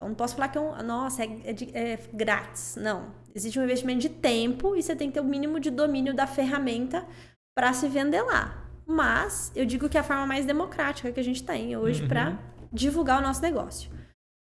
Eu 0.01 0.09
não 0.09 0.15
posso 0.15 0.35
falar 0.35 0.49
que 0.49 0.57
é 0.57 0.61
um, 0.61 0.75
nossa, 0.83 1.23
é, 1.23 1.27
é 1.45 1.93
é 1.93 1.99
grátis. 2.11 2.75
Não. 2.75 3.13
Existe 3.33 3.57
um 3.57 3.63
investimento 3.63 4.01
de 4.01 4.09
tempo 4.09 4.75
e 4.75 4.83
você 4.83 4.93
tem 4.93 5.07
que 5.07 5.13
ter 5.13 5.21
o 5.21 5.23
mínimo 5.23 5.61
de 5.61 5.69
domínio 5.69 6.13
da 6.13 6.27
ferramenta 6.27 7.07
para 7.55 7.71
se 7.71 7.87
vender 7.87 8.21
lá. 8.23 8.67
Mas 8.85 9.51
eu 9.55 9.65
digo 9.65 9.87
que 9.87 9.97
é 9.97 10.01
a 10.01 10.03
forma 10.03 10.27
mais 10.27 10.45
democrática 10.45 11.11
que 11.11 11.19
a 11.19 11.23
gente 11.23 11.41
tem 11.41 11.77
hoje 11.77 12.05
para 12.05 12.37
divulgar 12.73 13.19
o 13.19 13.21
nosso 13.21 13.41
negócio. 13.41 13.89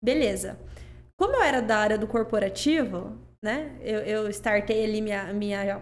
Beleza. 0.03 0.59
Como 1.19 1.35
eu 1.35 1.41
era 1.41 1.61
da 1.61 1.77
área 1.77 1.97
do 1.97 2.07
corporativo, 2.07 3.17
né? 3.43 3.77
Eu, 3.81 3.99
eu 3.99 4.29
startei 4.29 4.83
ali 4.83 5.01
minha, 5.01 5.33
minha 5.33 5.81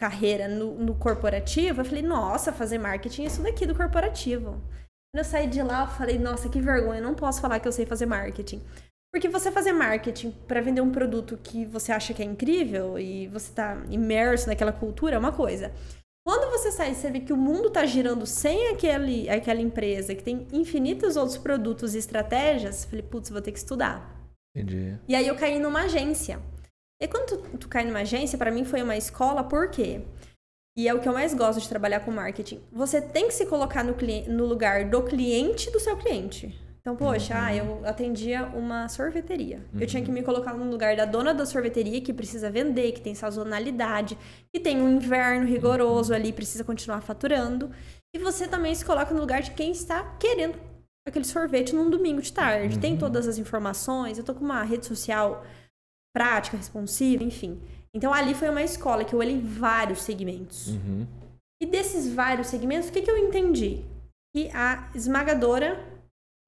carreira 0.00 0.48
no, 0.48 0.74
no 0.74 0.94
corporativo, 0.94 1.80
eu 1.80 1.84
falei, 1.84 2.02
nossa, 2.02 2.52
fazer 2.52 2.78
marketing 2.78 3.22
é 3.22 3.26
isso 3.26 3.42
daqui 3.42 3.64
do 3.64 3.74
corporativo. 3.74 4.60
Quando 5.14 5.18
eu 5.18 5.24
saí 5.24 5.46
de 5.46 5.62
lá, 5.62 5.82
eu 5.82 5.88
falei, 5.88 6.18
nossa, 6.18 6.48
que 6.48 6.60
vergonha, 6.60 7.00
eu 7.00 7.04
não 7.04 7.14
posso 7.14 7.40
falar 7.40 7.60
que 7.60 7.68
eu 7.68 7.72
sei 7.72 7.86
fazer 7.86 8.06
marketing. 8.06 8.62
Porque 9.12 9.28
você 9.28 9.52
fazer 9.52 9.72
marketing 9.72 10.30
para 10.48 10.60
vender 10.60 10.80
um 10.80 10.90
produto 10.90 11.36
que 11.36 11.66
você 11.66 11.92
acha 11.92 12.14
que 12.14 12.22
é 12.22 12.24
incrível 12.24 12.98
e 12.98 13.28
você 13.28 13.52
tá 13.52 13.82
imerso 13.90 14.48
naquela 14.48 14.72
cultura 14.72 15.16
é 15.16 15.18
uma 15.18 15.32
coisa. 15.32 15.70
Quando 16.26 16.50
você 16.50 16.72
sai 16.72 16.92
e 16.92 16.94
você 16.94 17.10
vê 17.10 17.20
que 17.20 17.32
o 17.32 17.36
mundo 17.36 17.68
tá 17.68 17.84
girando 17.84 18.24
sem 18.24 18.68
aquele, 18.68 19.28
aquela 19.28 19.60
empresa, 19.60 20.14
que 20.14 20.22
tem 20.22 20.46
infinitos 20.52 21.16
outros 21.16 21.36
produtos 21.36 21.94
e 21.94 21.98
estratégias, 21.98 22.84
eu 22.84 22.90
falei, 22.90 23.04
putz, 23.04 23.28
vou 23.28 23.42
ter 23.42 23.52
que 23.52 23.58
estudar. 23.58 24.21
Entendi. 24.54 24.98
E 25.08 25.14
aí 25.14 25.26
eu 25.26 25.34
caí 25.34 25.58
numa 25.58 25.82
agência. 25.82 26.40
E 27.00 27.08
quando 27.08 27.26
tu, 27.26 27.58
tu 27.58 27.68
cai 27.68 27.84
numa 27.84 28.00
agência, 28.00 28.38
pra 28.38 28.50
mim 28.50 28.64
foi 28.64 28.82
uma 28.82 28.96
escola, 28.96 29.42
por 29.42 29.70
quê? 29.70 30.02
E 30.76 30.88
é 30.88 30.94
o 30.94 31.00
que 31.00 31.08
eu 31.08 31.12
mais 31.12 31.34
gosto 31.34 31.60
de 31.60 31.68
trabalhar 31.68 32.00
com 32.00 32.10
marketing. 32.10 32.62
Você 32.72 33.00
tem 33.00 33.28
que 33.28 33.34
se 33.34 33.46
colocar 33.46 33.84
no, 33.84 33.94
no 34.28 34.46
lugar 34.46 34.88
do 34.88 35.02
cliente 35.02 35.70
do 35.70 35.80
seu 35.80 35.96
cliente. 35.96 36.58
Então, 36.80 36.96
poxa, 36.96 37.34
ah, 37.36 37.54
eu 37.54 37.80
atendia 37.84 38.44
uma 38.46 38.88
sorveteria. 38.88 39.64
Eu 39.78 39.86
tinha 39.86 40.02
que 40.02 40.10
me 40.10 40.22
colocar 40.22 40.52
no 40.52 40.68
lugar 40.68 40.96
da 40.96 41.04
dona 41.04 41.32
da 41.32 41.46
sorveteria 41.46 42.00
que 42.00 42.12
precisa 42.12 42.50
vender, 42.50 42.90
que 42.90 43.00
tem 43.00 43.14
sazonalidade, 43.14 44.18
que 44.52 44.58
tem 44.58 44.82
um 44.82 44.88
inverno 44.88 45.46
rigoroso 45.46 46.12
ali, 46.12 46.32
precisa 46.32 46.64
continuar 46.64 47.00
faturando. 47.00 47.70
E 48.12 48.18
você 48.18 48.48
também 48.48 48.74
se 48.74 48.84
coloca 48.84 49.14
no 49.14 49.20
lugar 49.20 49.42
de 49.42 49.52
quem 49.52 49.70
está 49.70 50.02
querendo 50.18 50.58
aquele 51.06 51.24
sorvete 51.24 51.74
num 51.74 51.90
domingo 51.90 52.22
de 52.22 52.32
tarde. 52.32 52.78
Tem 52.78 52.96
todas 52.96 53.26
as 53.26 53.38
informações, 53.38 54.18
eu 54.18 54.24
tô 54.24 54.34
com 54.34 54.44
uma 54.44 54.62
rede 54.62 54.86
social 54.86 55.44
prática, 56.14 56.56
responsiva, 56.56 57.24
enfim. 57.24 57.60
Então 57.94 58.12
ali 58.12 58.34
foi 58.34 58.48
uma 58.48 58.62
escola 58.62 59.04
que 59.04 59.14
eu 59.14 59.18
olhei 59.18 59.40
vários 59.40 60.02
segmentos. 60.02 60.68
Uhum. 60.68 61.06
E 61.60 61.66
desses 61.66 62.12
vários 62.12 62.48
segmentos, 62.48 62.88
o 62.88 62.92
que, 62.92 63.02
que 63.02 63.10
eu 63.10 63.18
entendi? 63.18 63.84
Que 64.34 64.50
a 64.52 64.90
esmagadora 64.94 65.78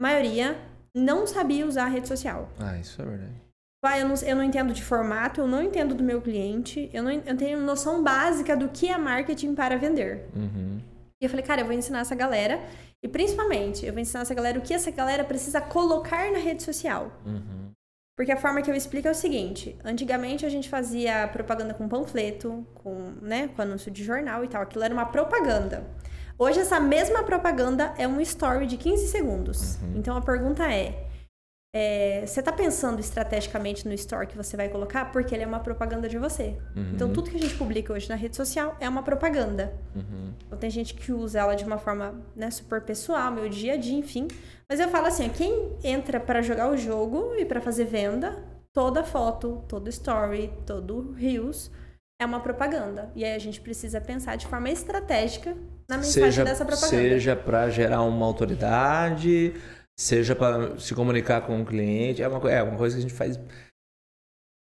maioria 0.00 0.58
não 0.94 1.26
sabia 1.26 1.66
usar 1.66 1.84
a 1.84 1.88
rede 1.88 2.08
social. 2.08 2.49
Ah, 2.58 2.76
isso 2.78 3.00
é 3.00 3.04
verdade. 3.04 3.44
Vai, 3.84 4.00
eu 4.00 4.08
não, 4.08 4.14
eu 4.14 4.37
não 4.37 4.42
entendo 4.42 4.73
de 4.73 4.82
formato, 4.82 5.42
eu 5.42 5.46
não 5.46 5.62
entendo 5.62 5.94
do 5.94 6.02
meu 6.02 6.20
cliente, 6.23 6.88
eu 6.92 7.02
não 7.02 7.11
eu 7.11 7.37
tenho 7.37 7.61
noção 7.61 8.02
básica 8.02 8.56
do 8.56 8.70
que 8.70 8.88
é 8.88 8.96
marketing 8.96 9.54
para 9.54 9.76
vender. 9.76 10.26
Uhum. 10.34 10.80
E 11.20 11.25
eu 11.26 11.28
falei, 11.28 11.44
cara, 11.44 11.61
eu 11.61 11.66
vou 11.66 11.75
ensinar 11.75 12.00
essa 12.00 12.14
galera. 12.14 12.58
E 13.04 13.08
principalmente, 13.08 13.84
eu 13.84 13.92
vou 13.92 14.00
ensinar 14.00 14.23
essa 14.23 14.32
galera 14.32 14.58
o 14.58 14.62
que 14.62 14.73
essa 14.73 14.90
galera 14.90 15.23
precisa 15.23 15.61
colocar 15.61 16.32
na 16.32 16.38
rede 16.38 16.62
social. 16.62 17.12
Uhum. 17.26 17.70
Porque 18.16 18.32
a 18.32 18.37
forma 18.38 18.62
que 18.62 18.70
eu 18.70 18.75
explico 18.75 19.06
é 19.06 19.11
o 19.11 19.14
seguinte: 19.14 19.76
antigamente 19.84 20.46
a 20.46 20.49
gente 20.49 20.70
fazia 20.70 21.28
propaganda 21.28 21.75
com 21.75 21.87
panfleto, 21.87 22.66
com, 22.75 23.12
né, 23.20 23.49
com 23.49 23.61
anúncio 23.61 23.90
de 23.90 24.02
jornal 24.02 24.42
e 24.42 24.49
tal. 24.49 24.62
Aquilo 24.62 24.82
era 24.82 24.94
uma 24.94 25.04
propaganda. 25.04 25.84
Hoje 26.38 26.61
essa 26.61 26.80
mesma 26.80 27.23
propaganda 27.25 27.92
é 27.99 28.08
um 28.08 28.18
story 28.23 28.66
de 28.66 28.78
15 28.78 29.06
segundos. 29.08 29.76
Uhum. 29.82 29.96
Então 29.96 30.16
a 30.16 30.23
pergunta 30.23 30.64
é, 30.73 31.06
é, 31.76 32.25
você 32.25 32.38
está 32.38 32.52
pensando 32.52 33.00
estrategicamente 33.00 33.85
no 33.88 33.93
story 33.95 34.28
que 34.28 34.37
você 34.37 34.57
vai 34.57 34.69
colocar? 34.69 35.11
Porque 35.11 35.35
ele 35.35 35.43
é 35.43 35.47
uma 35.47 35.59
propaganda 35.59 36.09
de 36.09 36.16
você. 36.16 36.57
Uhum. 36.76 36.93
Então 36.95 37.12
tudo 37.12 37.28
que 37.28 37.37
a 37.37 37.40
gente 37.40 37.57
publica 37.57 37.93
hoje 37.93 38.09
na 38.09 38.14
rede 38.14 38.37
social 38.37 38.76
é 38.78 38.88
uma 38.88 39.02
propaganda. 39.02 39.75
Uhum. 39.93 40.33
Então 40.47 40.57
tem 40.57 40.71
gente 40.71 40.95
que 40.95 41.11
usa 41.11 41.40
ela 41.40 41.57
de 41.57 41.64
uma 41.64 41.76
forma 41.76 42.14
né, 42.37 42.49
super 42.52 42.81
pessoal, 42.83 43.33
meu 43.33 43.49
dia 43.49 43.73
a 43.73 43.76
dia, 43.76 43.99
enfim. 43.99 44.28
Mas 44.71 44.78
eu 44.78 44.88
falo 44.88 45.09
assim, 45.09 45.28
ó, 45.28 45.31
quem 45.31 45.73
entra 45.83 46.21
para 46.21 46.40
jogar 46.43 46.71
o 46.71 46.76
jogo 46.76 47.35
e 47.37 47.45
para 47.45 47.61
fazer 47.61 47.87
venda, 47.87 48.38
toda 48.73 49.02
foto, 49.02 49.64
todo 49.66 49.90
story, 49.90 50.52
todo 50.64 51.11
reels 51.19 51.73
é 52.21 52.25
uma 52.25 52.38
propaganda. 52.38 53.11
E 53.16 53.25
aí 53.25 53.35
a 53.35 53.38
gente 53.40 53.61
precisa 53.61 54.00
pensar 54.00 54.37
de 54.37 54.47
forma 54.47 54.71
estratégica 54.71 55.57
na 55.88 55.97
mensagem 55.97 56.23
Seja, 56.23 56.45
dessa 56.45 56.64
propaganda. 56.64 56.97
seja 56.97 57.35
para 57.35 57.69
gerar 57.69 58.02
uma 58.02 58.25
autoridade, 58.25 59.54
seja 59.98 60.34
para 60.34 60.78
se 60.78 60.94
comunicar 60.94 61.42
com 61.42 61.60
o 61.60 61.64
cliente. 61.64 62.22
É 62.22 62.28
uma, 62.28 62.50
é 62.50 62.62
uma 62.62 62.76
coisa 62.76 62.96
que 62.96 63.00
a 63.00 63.02
gente 63.02 63.14
faz. 63.14 63.38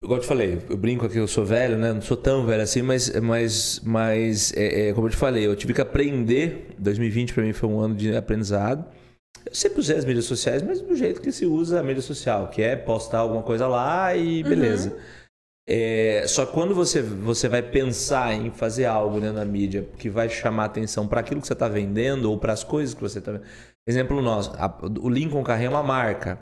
Igual 0.02 0.18
eu 0.18 0.22
te 0.22 0.28
falei, 0.28 0.62
eu 0.70 0.76
brinco 0.76 1.06
aqui, 1.06 1.18
eu 1.18 1.26
sou 1.26 1.44
velho, 1.44 1.76
né? 1.76 1.92
Não 1.92 2.00
sou 2.00 2.16
tão 2.16 2.46
velho 2.46 2.62
assim, 2.62 2.82
mas, 2.82 3.10
mas, 3.20 3.80
mas 3.84 4.52
é, 4.56 4.88
é, 4.88 4.92
como 4.92 5.08
eu 5.08 5.10
te 5.10 5.16
falei, 5.16 5.44
eu 5.44 5.56
tive 5.56 5.74
que 5.74 5.80
aprender. 5.80 6.74
2020 6.78 7.34
para 7.34 7.42
mim 7.42 7.52
foi 7.52 7.68
um 7.68 7.80
ano 7.80 7.94
de 7.94 8.16
aprendizado. 8.16 8.84
Eu 9.44 9.54
sempre 9.54 9.80
usei 9.80 9.96
as 9.96 10.04
mídias 10.04 10.26
sociais, 10.26 10.62
mas 10.62 10.80
do 10.80 10.94
jeito 10.94 11.20
que 11.20 11.32
se 11.32 11.46
usa 11.46 11.80
a 11.80 11.82
mídia 11.82 12.02
social, 12.02 12.48
que 12.48 12.62
é 12.62 12.76
postar 12.76 13.18
alguma 13.18 13.42
coisa 13.42 13.66
lá 13.66 14.14
e 14.14 14.42
beleza. 14.42 14.96
É, 15.70 16.24
só 16.26 16.46
quando 16.46 16.74
você, 16.74 17.02
você 17.02 17.46
vai 17.46 17.60
pensar 17.62 18.32
em 18.32 18.50
fazer 18.50 18.86
algo 18.86 19.20
né, 19.20 19.30
na 19.30 19.44
mídia 19.44 19.86
que 19.98 20.08
vai 20.08 20.28
chamar 20.30 20.64
atenção 20.64 21.06
para 21.06 21.20
aquilo 21.20 21.42
que 21.42 21.46
você 21.46 21.52
está 21.52 21.68
vendendo 21.68 22.30
ou 22.30 22.38
para 22.38 22.54
as 22.54 22.64
coisas 22.64 22.94
que 22.94 23.02
você 23.02 23.18
está 23.18 23.32
vendendo. 23.32 23.48
Exemplo 23.86 24.22
nosso, 24.22 24.50
a- 24.56 24.78
o 25.00 25.08
Lincoln 25.10 25.42
Carrinho 25.44 25.66
é 25.68 25.70
uma 25.70 25.82
marca. 25.82 26.40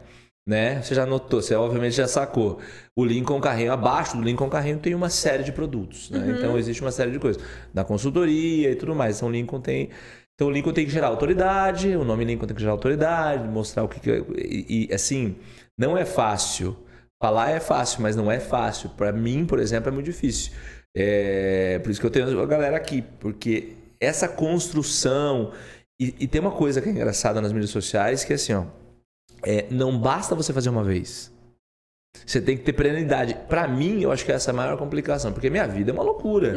Né? 0.48 0.80
Você 0.80 0.94
já 0.94 1.04
notou, 1.04 1.42
você 1.42 1.56
obviamente 1.56 1.96
já 1.96 2.06
sacou. 2.06 2.60
O 2.94 3.04
Lincoln 3.04 3.40
Carrinho, 3.40 3.72
abaixo 3.72 4.16
do 4.16 4.22
Lincoln 4.22 4.48
Carrinho 4.48 4.78
tem 4.78 4.94
uma 4.94 5.10
série 5.10 5.42
de 5.42 5.50
produtos. 5.50 6.08
Né? 6.08 6.36
Então 6.38 6.56
existe 6.56 6.82
uma 6.82 6.92
série 6.92 7.10
de 7.10 7.18
coisas. 7.18 7.42
Da 7.74 7.82
consultoria 7.84 8.70
e 8.70 8.76
tudo 8.76 8.94
mais. 8.94 9.16
Então 9.16 9.28
o 9.28 9.32
Lincoln 9.32 9.60
tem. 9.60 9.90
Então 10.34 10.46
o 10.46 10.50
Lincoln 10.50 10.72
tem 10.72 10.84
que 10.84 10.92
gerar 10.92 11.08
autoridade, 11.08 11.96
o 11.96 12.04
nome 12.04 12.24
Lincoln 12.24 12.46
tem 12.46 12.54
que 12.54 12.60
gerar 12.62 12.72
autoridade, 12.74 13.48
mostrar 13.48 13.82
o 13.82 13.88
que. 13.88 13.98
que 13.98 14.10
e, 14.38 14.86
e, 14.90 14.94
assim, 14.94 15.34
não 15.76 15.96
é 15.98 16.04
fácil. 16.04 16.76
Falar 17.22 17.50
é 17.50 17.60
fácil, 17.60 18.02
mas 18.02 18.14
não 18.14 18.30
é 18.30 18.38
fácil. 18.38 18.90
Para 18.90 19.10
mim, 19.12 19.46
por 19.46 19.58
exemplo, 19.58 19.88
é 19.88 19.92
muito 19.92 20.06
difícil. 20.06 20.52
É, 20.94 21.78
por 21.82 21.90
isso 21.90 22.00
que 22.00 22.06
eu 22.06 22.10
tenho 22.10 22.40
a 22.40 22.46
galera 22.46 22.76
aqui, 22.76 23.02
porque 23.20 23.72
essa 24.00 24.28
construção. 24.28 25.52
E, 26.00 26.14
e 26.20 26.26
tem 26.28 26.40
uma 26.40 26.50
coisa 26.50 26.80
que 26.82 26.88
é 26.88 26.92
engraçada 26.92 27.40
nas 27.40 27.52
mídias 27.52 27.70
sociais, 27.70 28.22
que 28.22 28.32
é 28.32 28.36
assim, 28.36 28.52
ó. 28.52 28.64
é, 29.42 29.64
não 29.70 29.98
basta 29.98 30.34
você 30.34 30.52
fazer 30.52 30.68
uma 30.68 30.84
vez. 30.84 31.34
Você 32.26 32.40
tem 32.40 32.56
que 32.56 32.64
ter 32.64 32.72
perenidade. 32.72 33.36
Pra 33.48 33.68
mim, 33.68 34.00
eu 34.02 34.10
acho 34.10 34.24
que 34.24 34.32
essa 34.32 34.50
é 34.50 34.52
a 34.52 34.54
maior 34.54 34.76
complicação, 34.78 35.32
porque 35.32 35.50
minha 35.50 35.66
vida 35.66 35.90
é 35.90 35.94
uma 35.94 36.02
loucura. 36.02 36.54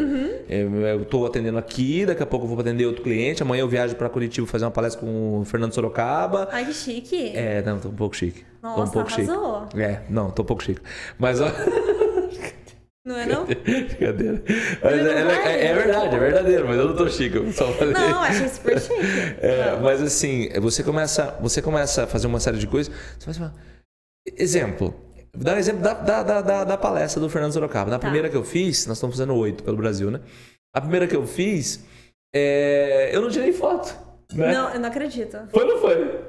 Eu, 0.47 0.75
eu 0.75 1.05
tô 1.05 1.25
atendendo 1.25 1.57
aqui, 1.57 2.05
daqui 2.05 2.23
a 2.23 2.25
pouco 2.25 2.45
eu 2.45 2.49
vou 2.49 2.59
atender 2.59 2.85
outro 2.85 3.03
cliente, 3.03 3.43
amanhã 3.43 3.61
eu 3.61 3.67
viajo 3.67 3.95
pra 3.95 4.09
Curitiba 4.09 4.47
fazer 4.47 4.65
uma 4.65 4.71
palestra 4.71 5.01
com 5.01 5.39
o 5.39 5.45
Fernando 5.45 5.73
Sorocaba. 5.73 6.47
Ai, 6.51 6.65
que 6.65 6.73
chique. 6.73 7.31
É, 7.35 7.61
não, 7.61 7.77
tô 7.77 7.89
um 7.89 7.93
pouco 7.93 8.15
chique. 8.15 8.45
Tô 8.61 8.67
um 8.67 8.77
Nossa, 8.77 8.91
pouco 8.93 9.09
chique. 9.11 9.29
arrasou. 9.29 9.67
É, 9.77 10.01
não, 10.09 10.31
tô 10.31 10.41
um 10.41 10.45
pouco 10.45 10.63
chique. 10.63 10.81
Mas, 11.17 11.39
ó. 11.41 11.47
Não 13.05 13.17
é 13.17 13.25
não? 13.25 13.45
Brincadeira. 13.45 14.43
Mas 14.83 14.97
não 15.03 15.09
é, 15.11 15.55
é- 15.55 15.65
é 15.67 15.73
verdade, 15.73 16.15
é 16.15 16.19
verdadeiro, 16.19 16.67
mas 16.67 16.77
eu 16.77 16.89
não 16.89 16.95
tô 16.95 17.09
chique, 17.09 17.37
eu 17.37 17.51
só 17.51 17.71
falei. 17.73 17.93
Não, 17.93 18.21
achei 18.21 18.47
super 18.47 18.79
chique. 18.79 18.93
É, 19.41 19.79
mas 19.81 20.01
assim, 20.01 20.49
você 20.59 20.83
começa, 20.83 21.35
você 21.41 21.61
começa 21.61 22.03
a 22.03 22.07
fazer 22.07 22.27
uma 22.27 22.39
série 22.39 22.57
de 22.59 22.67
coisas. 22.67 22.93
Você 23.17 23.25
faz 23.25 23.37
uma... 23.37 23.55
Exemplo. 24.37 24.93
Dar 25.35 25.55
um 25.55 25.57
exemplo 25.57 25.81
da, 25.81 25.93
da, 25.93 26.23
da, 26.23 26.41
da- 26.41 26.63
da 26.65 26.77
palestra 26.77 27.19
do 27.21 27.29
Fernando 27.29 27.53
Sorocaba. 27.53 27.89
Na 27.89 27.97
Tá. 27.97 28.01
primeira 28.07 28.29
que 28.29 28.35
eu 28.37 28.43
fiz, 28.43 28.85
nós 28.85 28.97
estamos 28.97 29.15
fazendo 29.15 29.33
oito 29.35 29.63
pelo 29.63 29.77
Brasil, 29.77 30.11
né? 30.11 30.19
A 30.75 30.81
primeira 30.81 31.07
que 31.07 31.15
eu 31.15 31.25
fiz, 31.25 31.83
é, 32.35 33.09
eu 33.13 33.21
não 33.21 33.29
tirei 33.29 33.53
foto. 33.53 33.95
Né? 34.33 34.51
Não, 34.53 34.69
eu 34.73 34.79
não 34.79 34.89
acredito. 34.89 35.37
Foi 35.51 35.63
ou 35.63 35.69
não 35.69 35.81
foi? 35.81 36.19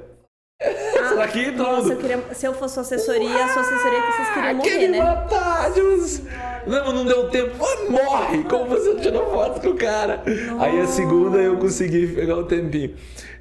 Será 0.62 1.26
que 1.28 1.46
Ah, 1.46 1.52
Nossa, 1.52 1.92
eu 1.94 1.96
queria, 1.96 2.22
se 2.34 2.46
eu 2.46 2.52
fosse 2.54 2.74
sua 2.74 2.82
assessoria, 2.82 3.44
a 3.44 3.48
sua 3.48 3.62
assessoria 3.62 4.02
que 4.02 4.12
vocês 4.12 4.28
queriam 4.28 4.50
Ah, 4.50 4.54
morrer, 4.54 4.70
queria 4.70 4.88
né? 4.90 4.98
matar, 5.02 5.70
Deus. 5.72 6.20
Não, 6.66 6.92
não 6.92 7.04
deu 7.06 7.30
tempo. 7.30 7.56
Ah, 7.64 7.90
morre! 7.90 8.44
Como 8.44 8.66
você 8.66 8.94
tirou 8.96 9.30
foto 9.30 9.60
com 9.62 9.68
o 9.68 9.76
cara? 9.76 10.22
Aí 10.58 10.78
a 10.80 10.86
segunda 10.86 11.38
eu 11.38 11.56
consegui 11.56 12.08
pegar 12.08 12.36
um 12.36 12.44
tempinho. 12.44 12.94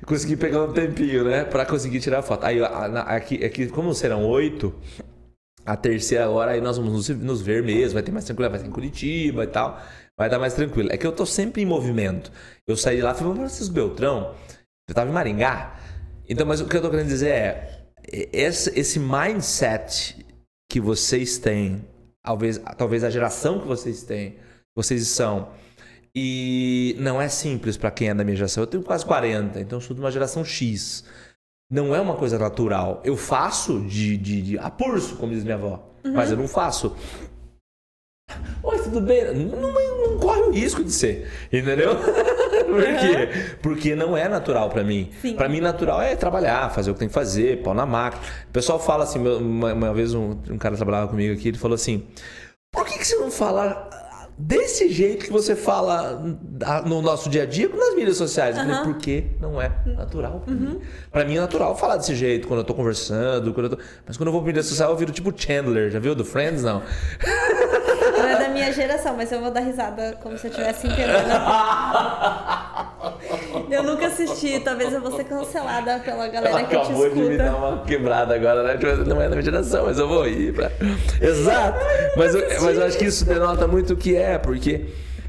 Consegui 0.05 0.37
pegar 0.37 0.63
um 0.63 0.71
tempinho, 0.71 1.25
né? 1.25 1.43
Pra 1.43 1.65
conseguir 1.65 1.99
tirar 1.99 2.21
foto. 2.21 2.45
Aí 2.45 2.63
a- 2.63 2.85
aqui, 3.01 3.43
aqui 3.43 3.67
como 3.67 3.93
serão 3.93 4.25
oito, 4.25 4.73
a 5.65 5.75
terceira 5.75 6.23
agora 6.23 6.51
aí 6.51 6.61
nós 6.61 6.77
vamos 6.77 7.09
nos, 7.09 7.41
ver 7.41 7.61
mesmo. 7.61 7.95
Vai 7.95 8.03
ter 8.03 8.11
mais 8.13 8.23
tranquilo, 8.23 8.49
vai 8.49 8.59
ser 8.59 8.67
em 8.67 8.71
Curitiba 8.71 9.43
e 9.43 9.47
tal. 9.47 9.77
Vai 10.17 10.29
dar 10.29 10.39
mais 10.39 10.53
tranquilo. 10.53 10.89
É 10.89 10.95
que 10.97 11.05
eu 11.05 11.11
tô 11.11 11.25
sempre 11.25 11.61
em 11.61 11.65
movimento. 11.65 12.31
Eu 12.65 12.77
saí 12.77 12.95
de 12.95 13.01
lá 13.01 13.11
e 13.11 13.13
falei, 13.13 13.23
vamos 13.27 13.39
para 13.39 13.49
Francisco 13.49 13.73
Beltrão. 13.73 14.33
Eu 14.87 14.95
tava 14.95 15.09
em 15.09 15.13
Maringá. 15.13 15.75
Então, 16.29 16.45
mas 16.45 16.61
o 16.61 16.67
que 16.67 16.77
eu 16.77 16.81
tô 16.81 16.91
querendo 16.91 17.07
dizer 17.07 17.31
é, 17.31 17.83
esse, 18.31 18.79
esse 18.79 18.99
mindset 18.99 20.23
que 20.71 20.79
vocês 20.79 21.39
têm, 21.39 21.83
talvez, 22.23 22.61
talvez 22.77 23.03
a 23.03 23.09
geração 23.09 23.59
que 23.59 23.67
vocês 23.67 24.03
têm, 24.03 24.37
vocês 24.75 25.07
são, 25.07 25.49
e 26.13 26.95
não 26.99 27.19
é 27.19 27.27
simples 27.27 27.77
para 27.77 27.89
quem 27.89 28.09
é 28.09 28.13
da 28.13 28.23
minha 28.23 28.37
geração. 28.37 28.61
Eu 28.61 28.67
tenho 28.67 28.83
quase 28.83 29.03
40, 29.05 29.59
então 29.59 29.77
eu 29.77 29.81
sou 29.81 29.95
de 29.95 30.01
uma 30.01 30.11
geração 30.11 30.45
X. 30.45 31.03
Não 31.71 31.95
é 31.95 31.99
uma 31.99 32.15
coisa 32.15 32.37
natural. 32.37 33.01
Eu 33.03 33.17
faço 33.17 33.79
de, 33.81 34.15
de, 34.15 34.41
de 34.43 34.59
a 34.59 34.69
pulso, 34.69 35.15
como 35.15 35.33
diz 35.33 35.43
minha 35.43 35.55
avó, 35.55 35.91
mas 36.03 36.29
eu 36.29 36.37
não 36.37 36.47
faço. 36.47 36.95
Oi, 38.61 38.83
tudo 38.83 39.01
bem? 39.01 39.33
Não, 39.33 39.59
não, 39.59 40.11
não 40.11 40.19
corre 40.19 40.41
o 40.41 40.51
risco 40.51 40.83
de 40.83 40.91
ser, 40.91 41.27
entendeu? 41.51 41.91
Por 42.69 42.83
quê? 42.83 43.55
Porque 43.61 43.95
não 43.95 44.15
é 44.15 44.27
natural 44.27 44.69
pra 44.69 44.83
mim. 44.83 45.09
Pra 45.35 45.49
mim, 45.49 45.59
natural 45.59 46.01
é 46.01 46.15
trabalhar, 46.15 46.69
fazer 46.69 46.91
o 46.91 46.93
que 46.93 46.99
tem 46.99 47.07
que 47.07 47.13
fazer, 47.13 47.61
pau 47.61 47.73
na 47.73 47.85
máquina. 47.85 48.21
O 48.49 48.51
pessoal 48.51 48.79
fala 48.79 49.03
assim, 49.03 49.19
uma, 49.19 49.73
uma 49.73 49.93
vez 49.93 50.13
um, 50.13 50.37
um 50.49 50.57
cara 50.57 50.75
trabalhava 50.75 51.07
comigo 51.07 51.33
aqui, 51.33 51.49
ele 51.49 51.57
falou 51.57 51.75
assim: 51.75 52.05
por 52.71 52.85
que, 52.85 52.97
que 52.97 53.07
você 53.07 53.15
não 53.15 53.31
fala 53.31 53.89
desse 54.37 54.87
jeito 54.87 55.25
que 55.25 55.31
você 55.31 55.53
fala 55.53 56.23
ah, 56.63 56.81
no 56.83 57.01
nosso 57.01 57.29
dia 57.29 57.43
a 57.43 57.45
dia 57.45 57.67
nas 57.69 57.95
mídias 57.95 58.15
sociais? 58.15 58.55
Falei, 58.55 58.77
porque 58.83 59.25
não 59.41 59.61
é 59.61 59.71
natural 59.85 60.41
pra 60.45 60.53
mim. 60.53 60.79
Pra 61.11 61.25
mim 61.25 61.37
é 61.37 61.41
natural 61.41 61.75
falar 61.75 61.97
desse 61.97 62.15
jeito 62.15 62.47
quando 62.47 62.59
eu 62.59 62.63
tô 62.63 62.73
conversando, 62.73 63.53
quando 63.53 63.71
eu 63.71 63.77
tô... 63.77 63.83
mas 64.05 64.15
quando 64.15 64.27
eu 64.27 64.33
vou 64.33 64.41
pra 64.41 64.47
mídia 64.47 64.63
social 64.63 64.91
eu 64.91 64.97
viro 64.97 65.11
tipo 65.11 65.33
Chandler, 65.35 65.89
já 65.89 65.99
viu? 65.99 66.15
Do 66.15 66.23
Friends, 66.23 66.63
não. 66.63 66.81
Não 68.19 68.29
é 68.29 68.39
da 68.39 68.49
minha 68.49 68.71
geração, 68.71 69.15
mas 69.15 69.31
eu 69.31 69.39
vou 69.41 69.51
dar 69.51 69.61
risada 69.61 70.17
como 70.21 70.37
se 70.37 70.47
eu 70.47 70.51
estivesse 70.51 70.87
entendendo. 70.87 71.29
Eu 73.69 73.83
nunca 73.83 74.07
assisti, 74.07 74.59
talvez 74.59 74.91
eu 74.93 75.01
vou 75.01 75.11
ser 75.15 75.23
cancelada 75.25 75.99
pela 75.99 76.27
galera 76.27 76.49
Ela 76.49 76.63
que 76.63 76.69
te 76.69 76.75
acabou 76.75 77.09
de 77.09 77.15
me 77.15 77.37
dar 77.37 77.45
escuta. 77.47 77.65
uma 77.65 77.83
quebrada 77.83 78.35
agora, 78.35 78.63
né? 78.63 78.77
Tipo, 78.77 78.95
Não 79.07 79.21
é 79.21 79.25
da 79.25 79.29
minha 79.29 79.41
geração, 79.41 79.85
mas 79.85 79.99
eu 79.99 80.07
vou 80.07 80.27
ir 80.27 80.53
pra... 80.53 80.71
Exato! 81.21 81.79
Mas 82.17 82.33
eu, 82.35 82.41
mas 82.61 82.77
eu 82.77 82.85
acho 82.85 82.97
que 82.97 83.05
isso 83.05 83.25
denota 83.25 83.67
muito 83.67 83.93
o 83.93 83.97
que 83.97 84.15
é, 84.15 84.37
porque 84.37 84.85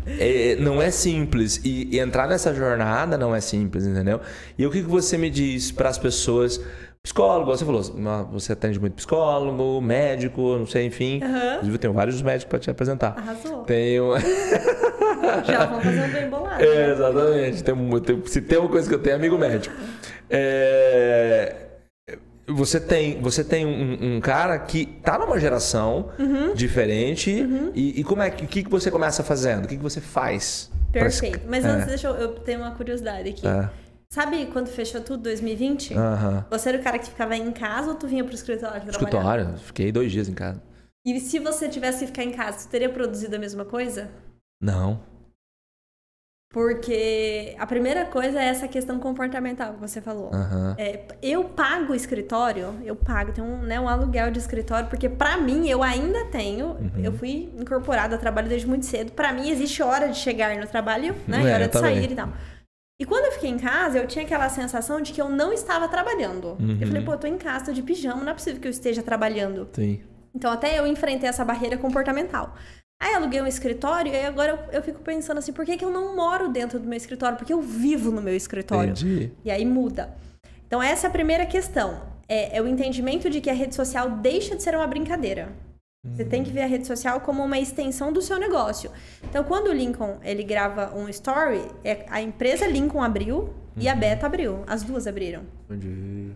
é, 0.06 0.56
não 0.58 0.80
é 0.80 0.90
simples. 0.90 1.60
E, 1.64 1.88
e 1.94 1.98
entrar 1.98 2.26
nessa 2.26 2.54
jornada 2.54 3.18
não 3.18 3.34
é 3.34 3.40
simples, 3.40 3.84
entendeu? 3.86 4.20
E 4.58 4.66
o 4.66 4.70
que, 4.70 4.82
que 4.82 4.88
você 4.88 5.16
me 5.18 5.30
diz 5.30 5.70
para 5.70 5.88
as 5.88 5.98
pessoas... 5.98 6.60
Psicólogo, 7.10 7.50
você 7.50 7.64
falou, 7.64 7.80
uma- 7.94 8.24
você 8.24 8.52
atende 8.52 8.78
muito 8.78 8.92
psicólogo, 8.94 9.80
médico, 9.80 10.58
não 10.58 10.66
sei, 10.66 10.84
enfim. 10.86 11.18
Aham. 11.22 11.52
Inclusive, 11.54 11.74
eu 11.74 11.78
tenho 11.78 11.92
vários 11.94 12.20
médicos 12.20 12.44
para 12.50 12.58
te 12.58 12.70
apresentar. 12.70 13.14
Arrasou. 13.16 13.62
Tenho. 13.64 14.12
Já 15.46 15.64
vamos 15.66 15.84
fazer 15.84 16.02
um 16.02 16.12
bem 16.12 16.28
bolado. 16.28 16.62
É, 16.62 16.90
exatamente. 16.92 17.64
Tem, 17.64 18.00
tem- 18.02 18.26
se 18.26 18.42
tem 18.42 18.58
uma 18.58 18.68
coisa 18.68 18.86
que 18.86 18.94
eu 18.94 18.98
tenho, 18.98 19.14
é 19.14 19.16
amigo 19.16 19.38
médico. 19.38 19.74
É, 20.28 21.56
você 22.46 22.78
tem, 22.78 23.18
você 23.22 23.42
tem 23.42 23.64
um, 23.64 24.16
um 24.16 24.20
cara 24.20 24.58
que 24.58 24.84
tá 24.84 25.18
numa 25.18 25.40
geração 25.40 26.10
Uhum. 26.18 26.52
diferente. 26.52 27.30
E, 27.74 28.00
e 28.00 28.04
como 28.04 28.20
é 28.20 28.28
que, 28.30 28.44
o 28.44 28.48
que, 28.48 28.62
você 28.68 28.90
começa 28.90 29.22
fazendo? 29.24 29.64
O 29.64 29.68
que, 29.68 29.76
que 29.78 29.82
você 29.82 30.02
faz? 30.02 30.70
pra 30.92 31.02
Perfeito. 31.02 31.40
Mas 31.48 31.64
É. 31.64 31.68
antes, 31.68 31.86
deixa 31.86 32.08
eu, 32.08 32.14
eu 32.16 32.28
tenho 32.34 32.60
uma 32.60 32.72
curiosidade 32.72 33.30
aqui. 33.30 33.46
É. 33.46 33.70
Sabe 34.12 34.46
quando 34.46 34.66
fechou 34.66 35.00
tudo, 35.00 35.22
2020? 35.22 35.94
Aham. 35.94 36.44
Você 36.50 36.68
era 36.70 36.78
o 36.78 36.82
cara 36.82 36.98
que 36.98 37.06
ficava 37.06 37.36
em 37.36 37.52
casa 37.52 37.90
ou 37.90 37.94
tu 37.94 38.08
vinha 38.08 38.24
pro 38.24 38.34
escritório 38.34 38.80
trabalhar? 38.82 38.90
Escritório, 38.90 39.58
fiquei 39.58 39.92
dois 39.92 40.10
dias 40.10 40.28
em 40.28 40.34
casa. 40.34 40.60
E 41.06 41.20
se 41.20 41.38
você 41.38 41.68
tivesse 41.68 42.00
que 42.00 42.06
ficar 42.08 42.24
em 42.24 42.32
casa, 42.32 42.66
tu 42.66 42.70
teria 42.70 42.88
produzido 42.88 43.36
a 43.36 43.38
mesma 43.38 43.64
coisa? 43.64 44.10
Não. 44.60 45.00
Porque 46.52 47.54
a 47.56 47.64
primeira 47.68 48.04
coisa 48.06 48.40
é 48.40 48.46
essa 48.46 48.66
questão 48.66 48.98
comportamental 48.98 49.74
que 49.74 49.80
você 49.80 50.00
falou. 50.00 50.34
Aham. 50.34 50.74
É, 50.76 51.04
eu 51.22 51.44
pago 51.44 51.92
o 51.92 51.94
escritório, 51.94 52.74
eu 52.84 52.96
pago, 52.96 53.30
tem 53.32 53.44
um, 53.44 53.58
né, 53.62 53.78
um 53.78 53.88
aluguel 53.88 54.32
de 54.32 54.40
escritório, 54.40 54.88
porque 54.88 55.08
pra 55.08 55.36
mim 55.36 55.68
eu 55.68 55.84
ainda 55.84 56.24
tenho, 56.32 56.70
Uhum. 56.70 56.90
eu 57.04 57.12
fui 57.12 57.48
incorporada 57.56 58.16
ao 58.16 58.20
trabalho 58.20 58.48
desde 58.48 58.66
muito 58.66 58.84
cedo. 58.86 59.12
Pra 59.12 59.32
mim 59.32 59.48
existe 59.48 59.80
hora 59.84 60.08
de 60.08 60.16
chegar 60.18 60.56
no 60.56 60.66
trabalho, 60.66 61.14
né, 61.28 61.38
É, 61.38 61.50
e 61.50 61.52
hora 61.54 61.66
de 61.68 61.72
também. 61.72 61.94
sair 61.94 62.10
e 62.10 62.16
tal. 62.16 62.28
E 63.00 63.06
quando 63.06 63.24
eu 63.24 63.32
fiquei 63.32 63.48
em 63.48 63.58
casa, 63.58 63.96
eu 63.96 64.06
tinha 64.06 64.26
aquela 64.26 64.46
sensação 64.50 65.00
de 65.00 65.14
que 65.14 65.22
eu 65.22 65.30
não 65.30 65.54
estava 65.54 65.88
trabalhando. 65.88 66.58
Uhum. 66.60 66.76
Eu 66.78 66.86
falei, 66.86 67.02
pô, 67.02 67.12
eu 67.12 67.18
tô 67.18 67.26
em 67.26 67.38
casa, 67.38 67.64
tô 67.64 67.72
de 67.72 67.82
pijama, 67.82 68.22
não 68.22 68.30
é 68.30 68.34
possível 68.34 68.60
que 68.60 68.68
eu 68.68 68.70
esteja 68.70 69.02
trabalhando. 69.02 69.66
Sim. 69.72 70.00
Então 70.34 70.52
até 70.52 70.78
eu 70.78 70.86
enfrentei 70.86 71.26
essa 71.26 71.42
barreira 71.42 71.78
comportamental. 71.78 72.54
Aí 73.02 73.14
aluguei 73.14 73.40
um 73.40 73.46
escritório 73.46 74.12
e 74.12 74.26
agora 74.26 74.50
eu, 74.70 74.74
eu 74.74 74.82
fico 74.82 75.00
pensando 75.00 75.38
assim, 75.38 75.50
por 75.50 75.64
que, 75.64 75.78
que 75.78 75.84
eu 75.84 75.90
não 75.90 76.14
moro 76.14 76.50
dentro 76.50 76.78
do 76.78 76.86
meu 76.86 76.98
escritório? 76.98 77.38
Porque 77.38 77.54
eu 77.54 77.62
vivo 77.62 78.10
no 78.10 78.20
meu 78.20 78.36
escritório. 78.36 78.90
Entendi. 78.90 79.32
E 79.42 79.50
aí 79.50 79.64
muda. 79.64 80.14
Então 80.66 80.82
essa 80.82 81.06
é 81.06 81.08
a 81.08 81.10
primeira 81.10 81.46
questão. 81.46 82.02
É, 82.28 82.58
é 82.58 82.60
o 82.60 82.68
entendimento 82.68 83.30
de 83.30 83.40
que 83.40 83.48
a 83.48 83.54
rede 83.54 83.74
social 83.74 84.10
deixa 84.10 84.54
de 84.54 84.62
ser 84.62 84.74
uma 84.76 84.86
brincadeira. 84.86 85.48
Você 86.04 86.24
tem 86.24 86.42
que 86.42 86.50
ver 86.50 86.62
a 86.62 86.66
rede 86.66 86.86
social 86.86 87.20
como 87.20 87.44
uma 87.44 87.58
extensão 87.58 88.10
do 88.12 88.22
seu 88.22 88.38
negócio. 88.38 88.90
Então, 89.22 89.44
quando 89.44 89.68
o 89.68 89.72
Lincoln 89.72 90.18
ele 90.22 90.42
grava 90.42 90.96
um 90.96 91.08
story, 91.10 91.62
é- 91.84 92.06
a 92.08 92.22
empresa 92.22 92.66
Lincoln 92.66 93.02
abriu 93.02 93.52
e 93.76 93.86
a 93.88 93.94
Beta 93.94 94.26
abriu. 94.26 94.64
As 94.66 94.82
duas 94.82 95.06
abriram. 95.06 95.44
Entendi. 95.68 96.34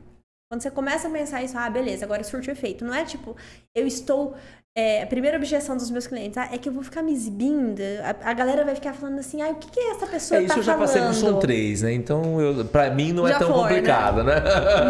Quando 0.50 0.60
você 0.62 0.70
começa 0.70 1.08
a 1.08 1.10
pensar 1.10 1.42
isso, 1.42 1.56
ah, 1.56 1.68
beleza, 1.70 2.04
agora 2.04 2.22
surte 2.22 2.50
o 2.50 2.52
efeito. 2.52 2.84
Não 2.84 2.94
é 2.94 3.04
tipo, 3.04 3.34
eu 3.74 3.86
estou. 3.86 4.34
É, 4.76 5.02
a 5.02 5.06
primeira 5.06 5.36
objeção 5.36 5.76
dos 5.76 5.88
meus 5.88 6.04
clientes 6.06 6.36
ah, 6.36 6.48
é 6.52 6.58
que 6.58 6.68
eu 6.68 6.72
vou 6.72 6.82
ficar 6.82 7.00
me 7.00 7.12
exibindo. 7.12 7.80
A, 8.02 8.30
a 8.30 8.34
galera 8.34 8.64
vai 8.64 8.74
ficar 8.74 8.92
falando 8.92 9.20
assim, 9.20 9.40
ah, 9.40 9.50
o 9.50 9.54
que, 9.54 9.70
que 9.70 9.78
essa 9.78 10.04
pessoa 10.04 10.40
É, 10.40 10.44
isso 10.44 10.54
tá 10.54 10.58
eu 10.58 10.62
já 10.64 10.72
falando? 10.72 10.88
passei 10.88 11.02
com 11.02 11.12
Som 11.12 11.38
3, 11.38 11.82
né? 11.82 11.92
Então, 11.92 12.40
eu, 12.40 12.64
pra 12.64 12.90
mim 12.90 13.12
não 13.12 13.24
é 13.26 13.30
Já 13.30 13.38
tão 13.38 13.52
foi, 13.52 13.56
né? 13.56 13.68
complicado, 13.68 14.24
né? 14.24 14.34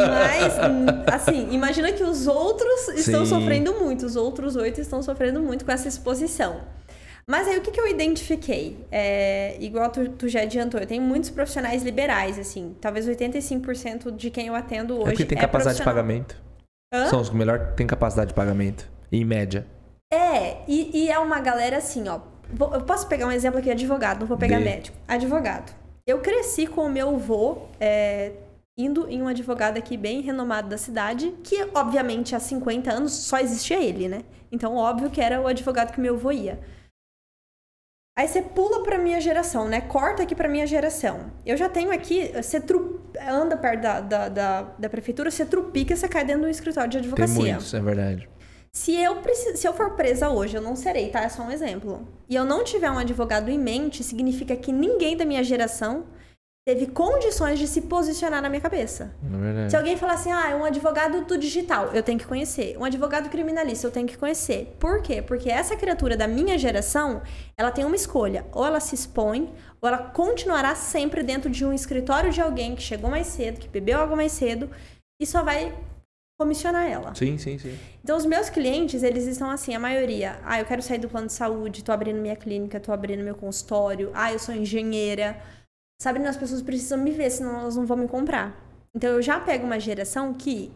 Mas, 0.09 0.55
hum, 0.55 0.87
assim, 1.13 1.49
imagina 1.53 1.93
que 1.93 2.03
os 2.03 2.27
outros 2.27 2.89
estão 2.89 3.27
Sim. 3.27 3.35
sofrendo 3.35 3.75
muito, 3.75 4.07
os 4.07 4.17
outros 4.17 4.57
oito 4.57 4.81
estão 4.81 5.03
sofrendo 5.03 5.41
muito 5.41 5.67
com 5.67 5.73
essa 5.73 5.87
exposição. 5.87 6.63
Mas 7.27 7.47
aí 7.47 7.59
o 7.59 7.61
que, 7.61 7.71
que 7.71 7.81
eu 7.81 7.87
identifiquei? 7.87 8.79
É, 8.91 9.57
igual 9.61 9.91
tu, 9.91 10.09
tu 10.11 10.29
já 10.29 10.41
adiantou, 10.43 10.81
eu 10.81 10.87
tenho 10.87 11.03
muitos 11.03 11.29
profissionais 11.29 11.83
liberais, 11.83 12.39
assim. 12.39 12.75
Talvez 12.81 13.07
85% 13.07 14.17
de 14.17 14.31
quem 14.31 14.47
eu 14.47 14.55
atendo 14.55 14.95
É 14.95 14.97
hoje. 14.97 15.11
porque 15.11 15.25
tem 15.27 15.37
capacidade 15.39 15.77
de 15.79 15.85
pagamento. 15.85 16.41
Hã? 16.93 17.07
São 17.09 17.21
os 17.21 17.29
que 17.29 17.37
melhor 17.37 17.73
têm 17.77 17.87
capacidade 17.87 18.29
de 18.29 18.35
pagamento. 18.35 18.91
Em 19.13 19.25
média. 19.25 19.67
É, 20.15 20.63
e, 20.69 21.05
e 21.05 21.11
é 21.11 21.19
uma 21.19 21.41
galera 21.41 21.79
assim, 21.79 22.09
ó. 22.09 22.21
Eu 22.73 22.83
posso 22.83 23.09
pegar 23.09 23.27
um 23.27 23.33
exemplo 23.33 23.59
aqui, 23.59 23.71
advogado, 23.71 24.21
não 24.21 24.27
vou 24.27 24.37
pegar 24.37 24.59
Dê. 24.59 24.65
médico. 24.65 24.97
Advogado. 25.09 25.75
Eu 26.07 26.21
cresci 26.21 26.67
com 26.67 26.83
o 26.87 26.91
meu 26.91 27.15
avô 27.17 27.63
é, 27.81 28.33
indo 28.79 29.09
em 29.09 29.23
um 29.23 29.27
advogado 29.29 29.79
aqui 29.79 29.97
bem 29.97 30.21
renomado 30.21 30.69
da 30.69 30.77
cidade, 30.79 31.33
que 31.43 31.69
obviamente 31.75 32.37
há 32.37 32.41
50 32.41 32.93
anos 32.93 33.13
só 33.13 33.39
existia 33.39 33.83
ele, 33.83 34.07
né? 34.09 34.23
Então, 34.53 34.77
óbvio 34.77 35.11
que 35.11 35.21
era 35.21 35.41
o 35.41 35.47
advogado 35.47 35.93
que 35.93 36.01
meu 36.01 36.15
avô 36.15 36.31
ia. 36.31 36.61
Aí 38.17 38.29
você 38.29 38.41
pula 38.43 38.85
pra 38.85 38.97
minha 38.97 39.21
geração, 39.21 39.69
né? 39.69 39.81
Corta 39.81 40.23
aqui 40.23 40.37
pra 40.37 40.49
minha 40.49 40.67
geração. 40.69 41.33
Eu 41.45 41.57
já 41.57 41.69
tenho 41.69 41.91
aqui, 41.91 42.31
você 42.41 42.61
tru- 42.61 43.01
anda 43.21 43.57
perto 43.57 43.81
da, 43.83 44.01
da, 44.01 44.29
da, 44.29 44.63
da 44.79 44.89
prefeitura, 44.89 45.33
você 45.33 45.45
trupica, 45.45 45.97
você 45.97 46.07
cai 46.07 46.25
dentro 46.25 46.43
do 46.43 46.49
escritório 46.49 46.89
de 46.89 46.99
Tem 46.99 47.07
advocacia. 47.09 47.55
muitos, 47.55 47.75
é 47.75 47.81
verdade. 47.81 48.29
Se 48.77 48.93
eu, 48.93 49.17
preci- 49.17 49.57
se 49.57 49.69
eu 49.69 49.73
for 49.73 49.91
presa 49.91 50.29
hoje, 50.29 50.57
eu 50.57 50.61
não 50.61 50.75
serei, 50.75 51.09
tá? 51.09 51.21
É 51.23 51.29
só 51.29 51.45
um 51.45 51.51
exemplo. 51.51 52.07
E 52.29 52.35
eu 52.35 52.45
não 52.45 52.65
tiver 52.65 52.91
um 52.91 52.99
advogado 52.99 53.49
em 53.49 53.59
mente, 53.59 54.03
significa 54.03 54.57
que 54.57 54.73
ninguém 54.73 55.17
da 55.17 55.25
minha 55.25 55.45
geração 55.45 56.07
teve 56.67 56.89
condições 56.89 57.59
de 57.59 57.69
se 57.69 57.83
posicionar 57.83 58.43
na 58.43 58.49
minha 58.49 58.61
cabeça. 58.61 59.15
É. 59.67 59.69
Se 59.69 59.77
alguém 59.77 59.97
falar 59.97 60.15
assim, 60.15 60.33
ah, 60.33 60.51
é 60.51 60.57
um 60.57 60.65
advogado 60.65 61.25
do 61.25 61.39
digital, 61.39 61.91
eu 61.93 62.03
tenho 62.03 62.19
que 62.19 62.27
conhecer. 62.27 62.77
Um 62.77 62.85
advogado 62.85 63.29
criminalista, 63.29 63.87
eu 63.87 63.93
tenho 63.93 64.09
que 64.09 64.19
conhecer. 64.19 64.75
Por 64.81 65.03
quê? 65.03 65.23
Porque 65.23 65.49
essa 65.51 65.77
criatura 65.77 66.17
da 66.17 66.27
minha 66.27 66.59
geração, 66.59 67.23
ela 67.57 67.71
tem 67.71 67.85
uma 67.85 67.95
escolha. 67.95 68.45
Ou 68.51 68.67
ela 68.67 68.81
se 68.81 68.95
expõe, 68.95 69.53
ou 69.81 69.89
ela 69.89 69.99
continuará 69.99 70.75
sempre 70.75 71.23
dentro 71.23 71.49
de 71.49 71.65
um 71.65 71.73
escritório 71.73 72.33
de 72.33 72.41
alguém 72.41 72.75
que 72.75 72.83
chegou 72.83 73.09
mais 73.09 73.29
cedo, 73.29 73.61
que 73.61 73.69
bebeu 73.69 73.99
algo 74.01 74.17
mais 74.17 74.33
cedo, 74.33 74.69
e 75.21 75.27
só 75.27 75.45
vai 75.45 75.73
comissionar 76.39 76.87
ela. 76.91 77.15
Sim, 77.15 77.39
sim, 77.39 77.59
sim. 77.59 77.79
Então, 78.03 78.17
os 78.17 78.27
meus 78.27 78.51
clientes, 78.51 79.03
eles 79.03 79.27
estão 79.27 79.51
assim, 79.51 79.75
a 79.75 79.79
maioria, 79.79 80.39
ah, 80.45 80.59
eu 80.59 80.65
quero 80.67 80.83
sair 80.83 80.99
do 80.99 81.09
plano 81.09 81.29
de 81.29 81.33
saúde, 81.33 81.85
tô 81.85 81.93
abrindo 81.93 82.21
minha 82.21 82.37
clínica, 82.37 82.81
tô 82.81 82.93
abrindo 82.93 83.23
meu 83.23 83.35
consultório, 83.35 84.11
ah, 84.15 84.33
eu 84.33 84.39
sou 84.39 84.55
engenheira. 84.55 85.37
Sabe, 86.03 86.25
as 86.27 86.37
pessoas 86.37 86.61
precisam 86.61 86.99
me 86.99 87.13
ver, 87.13 87.31
senão 87.31 87.61
elas 87.61 87.77
não 87.77 87.87
vão 87.87 87.97
me 87.97 88.09
comprar. 88.09 88.61
Então, 88.95 89.11
eu 89.11 89.23
já 89.23 89.39
pego 89.41 89.65
uma 89.65 89.79
geração 89.79 90.35
que 90.35 90.71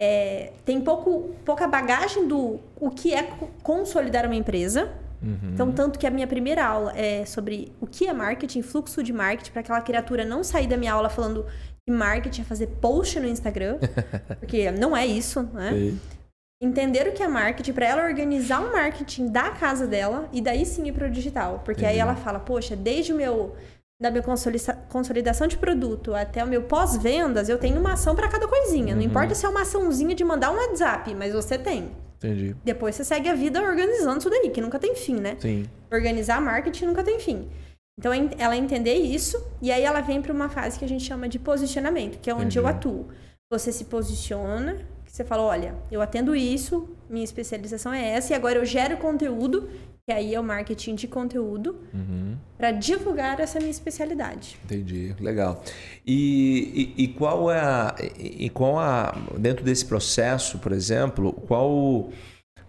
é, 0.00 0.52
tem 0.64 0.80
pouco, 0.80 1.34
pouca 1.44 1.66
bagagem 1.66 2.26
do 2.26 2.60
o 2.80 2.90
que 2.90 3.12
é 3.12 3.24
co- 3.24 3.50
consolidar 3.62 4.24
uma 4.24 4.34
empresa. 4.34 4.92
Uhum. 5.22 5.50
Então, 5.52 5.72
tanto 5.72 5.98
que 5.98 6.06
a 6.06 6.10
minha 6.10 6.26
primeira 6.26 6.64
aula 6.64 6.92
é 6.96 7.24
sobre 7.24 7.72
o 7.80 7.86
que 7.86 8.08
é 8.08 8.12
marketing, 8.12 8.62
fluxo 8.62 9.02
de 9.02 9.12
marketing, 9.12 9.52
para 9.52 9.60
aquela 9.60 9.80
criatura 9.80 10.24
não 10.24 10.42
sair 10.42 10.66
da 10.66 10.76
minha 10.76 10.92
aula 10.92 11.08
falando 11.08 11.46
que 11.86 11.92
marketing 11.92 12.42
é 12.42 12.44
fazer 12.44 12.66
post 12.80 13.18
no 13.18 13.26
Instagram, 13.26 13.78
porque 14.38 14.70
não 14.70 14.96
é 14.96 15.04
isso, 15.06 15.42
né? 15.52 15.70
Sei. 15.70 15.94
entender 16.62 17.08
o 17.08 17.12
que 17.12 17.22
é 17.22 17.28
marketing 17.28 17.72
para 17.72 17.86
ela 17.86 18.04
organizar 18.04 18.60
o 18.60 18.72
marketing 18.72 19.28
da 19.28 19.50
casa 19.50 19.86
dela 19.86 20.28
e 20.32 20.40
daí 20.40 20.64
sim 20.64 20.86
ir 20.86 20.92
para 20.92 21.08
o 21.08 21.10
digital, 21.10 21.60
porque 21.64 21.84
aí 21.84 21.98
ela 21.98 22.14
fala, 22.14 22.38
poxa, 22.38 22.76
desde 22.76 23.12
o 23.12 23.16
meu 23.16 23.56
da 24.00 24.10
minha 24.10 24.22
consolida- 24.22 24.74
consolidação 24.88 25.46
de 25.46 25.56
produto 25.56 26.12
até 26.14 26.42
o 26.42 26.46
meu 26.46 26.62
pós-vendas, 26.62 27.48
eu 27.48 27.56
tenho 27.58 27.78
uma 27.78 27.92
ação 27.92 28.16
para 28.16 28.28
cada 28.28 28.48
coisinha. 28.48 28.94
Não 28.94 29.02
Uhum. 29.02 29.08
importa 29.08 29.32
se 29.34 29.46
é 29.46 29.48
uma 29.48 29.62
açãozinha 29.62 30.12
de 30.14 30.24
mandar 30.24 30.50
um 30.50 30.56
WhatsApp, 30.56 31.14
mas 31.14 31.32
você 31.32 31.56
tem. 31.56 31.88
Entendi. 32.16 32.56
Depois 32.64 32.96
você 32.96 33.04
segue 33.04 33.28
a 33.28 33.34
vida 33.34 33.60
organizando 33.62 34.18
isso 34.18 34.28
daí, 34.30 34.50
que 34.50 34.60
nunca 34.60 34.78
tem 34.78 34.94
fim, 34.96 35.14
né? 35.20 35.36
Sim. 35.40 35.66
Organizar 35.92 36.40
marketing 36.40 36.86
nunca 36.86 37.02
tem 37.04 37.18
fim. 37.20 37.48
Então, 37.98 38.12
en- 38.14 38.30
ela 38.38 38.56
entender 38.56 38.94
isso, 38.94 39.42
e 39.60 39.70
aí 39.70 39.82
ela 39.82 40.00
vem 40.00 40.20
para 40.22 40.32
uma 40.32 40.48
fase 40.48 40.78
que 40.78 40.84
a 40.84 40.88
gente 40.88 41.04
chama 41.04 41.28
de 41.28 41.38
posicionamento, 41.38 42.18
que 42.20 42.30
é 42.30 42.34
onde 42.34 42.58
eu 42.58 42.62
Entendi. 42.64 42.76
atuo. 42.78 43.06
Você 43.50 43.70
se 43.70 43.84
posiciona, 43.84 44.78
você 45.06 45.22
fala, 45.24 45.42
olha, 45.42 45.74
eu 45.90 46.00
atendo 46.00 46.34
isso, 46.34 46.88
minha 47.08 47.24
especialização 47.24 47.92
é 47.92 48.10
essa, 48.12 48.32
e 48.32 48.36
agora 48.36 48.58
eu 48.58 48.64
gero 48.64 48.96
conteúdo, 48.96 49.68
que 50.06 50.12
aí 50.12 50.34
é 50.34 50.40
o 50.40 50.42
marketing 50.42 50.94
de 50.94 51.06
conteúdo, 51.06 51.76
Uhum. 51.92 52.36
para 52.56 52.72
divulgar 52.72 53.38
essa 53.38 53.58
minha 53.58 53.70
especialidade. 53.70 54.58
Entendi, 54.64 55.14
legal. 55.20 55.62
E, 56.06 56.94
e, 56.96 57.04
e 57.04 57.08
qual 57.08 57.50
é 57.52 57.60
a, 57.60 57.94
e 58.18 58.48
qual 58.48 58.78
a 58.78 59.14
dentro 59.38 59.62
desse 59.64 59.84
processo, 59.84 60.58
por 60.58 60.72
exemplo, 60.72 61.32
qual 61.46 62.08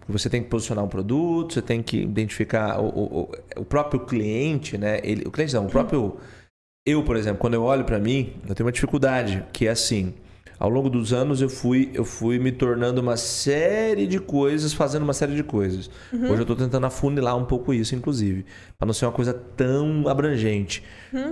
você 0.08 0.28
tem 0.28 0.42
que 0.42 0.48
posicionar 0.48 0.84
um 0.84 0.88
produto, 0.88 1.54
você 1.54 1.62
tem 1.62 1.82
que 1.82 2.02
identificar 2.02 2.78
o, 2.80 2.86
o, 2.88 3.30
o- 3.56 3.64
próprio 3.64 4.00
cliente, 4.00 4.76
né? 4.78 5.00
Ele, 5.02 5.22
o 5.26 5.30
cliente 5.30 5.54
não, 5.54 5.66
o 5.66 5.70
próprio 5.70 6.16
eu, 6.86 7.02
por 7.02 7.16
exemplo, 7.16 7.38
quando 7.38 7.54
eu 7.54 7.62
olho 7.62 7.84
para 7.84 7.98
mim, 7.98 8.34
eu 8.48 8.54
tenho 8.54 8.66
uma 8.66 8.72
dificuldade 8.72 9.44
que 9.52 9.66
é 9.66 9.70
assim. 9.70 10.14
Ao 10.56 10.68
longo 10.68 10.88
dos 10.88 11.12
anos 11.12 11.40
eu 11.42 11.48
fui 11.48 11.90
eu 11.94 12.04
fui 12.04 12.38
me 12.38 12.52
tornando 12.52 13.00
uma 13.00 13.16
série 13.16 14.06
de 14.06 14.20
coisas, 14.20 14.72
fazendo 14.72 15.02
uma 15.02 15.12
série 15.12 15.34
de 15.34 15.42
coisas. 15.42 15.90
Hoje 16.12 16.26
eu 16.36 16.42
estou 16.42 16.54
tentando 16.56 16.86
afunilar 16.86 17.36
um 17.36 17.44
pouco 17.44 17.74
isso, 17.74 17.94
inclusive, 17.94 18.46
para 18.78 18.86
não 18.86 18.94
ser 18.94 19.06
uma 19.06 19.12
coisa 19.12 19.32
tão 19.34 20.06
abrangente, 20.08 20.82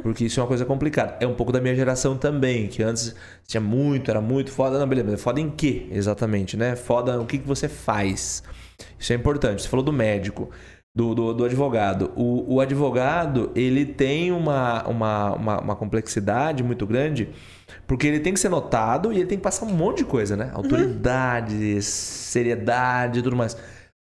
porque 0.02 0.24
isso 0.24 0.40
é 0.40 0.42
uma 0.42 0.48
coisa 0.48 0.64
complicada. 0.64 1.16
É 1.20 1.26
um 1.26 1.35
pouco 1.35 1.52
da 1.52 1.61
minha 1.61 1.74
geração 1.74 2.16
também, 2.16 2.66
que 2.66 2.82
antes 2.82 3.14
tinha 3.46 3.61
muito, 3.61 4.11
era 4.11 4.20
muito 4.20 4.50
foda, 4.50 4.76
não, 4.78 4.88
beleza, 4.88 5.08
mas 5.12 5.22
foda 5.22 5.38
em 5.40 5.50
quê, 5.50 5.87
exatamente, 5.92 6.56
né? 6.56 6.74
Foda 6.74 7.20
o 7.20 7.24
que 7.26 7.38
que 7.38 7.46
você 7.46 7.68
faz. 7.68 8.42
Isso 8.99 9.12
é 9.12 9.16
importante. 9.16 9.62
Você 9.62 9.68
falou 9.68 9.85
do 9.85 9.92
médico. 9.92 10.51
Do, 10.95 11.14
do, 11.14 11.33
do 11.33 11.45
advogado. 11.47 12.12
O, 12.14 12.57
o 12.57 12.61
advogado, 12.61 13.51
ele 13.55 13.87
tem 13.87 14.31
uma, 14.31 14.87
uma, 14.87 15.33
uma, 15.33 15.61
uma 15.62 15.75
complexidade 15.75 16.62
muito 16.62 16.87
grande, 16.87 17.31
porque 17.87 18.07
ele 18.07 18.21
tem 18.21 18.35
que 18.35 18.38
ser 18.38 18.51
notado 18.51 19.11
e 19.11 19.16
ele 19.16 19.25
tem 19.25 19.38
que 19.38 19.42
passar 19.42 19.64
um 19.64 19.73
monte 19.73 19.99
de 19.99 20.05
coisa, 20.05 20.37
né? 20.37 20.51
Autoridade, 20.53 21.81
seriedade 21.81 23.21
e 23.21 23.23
tudo 23.23 23.35
mais. 23.35 23.57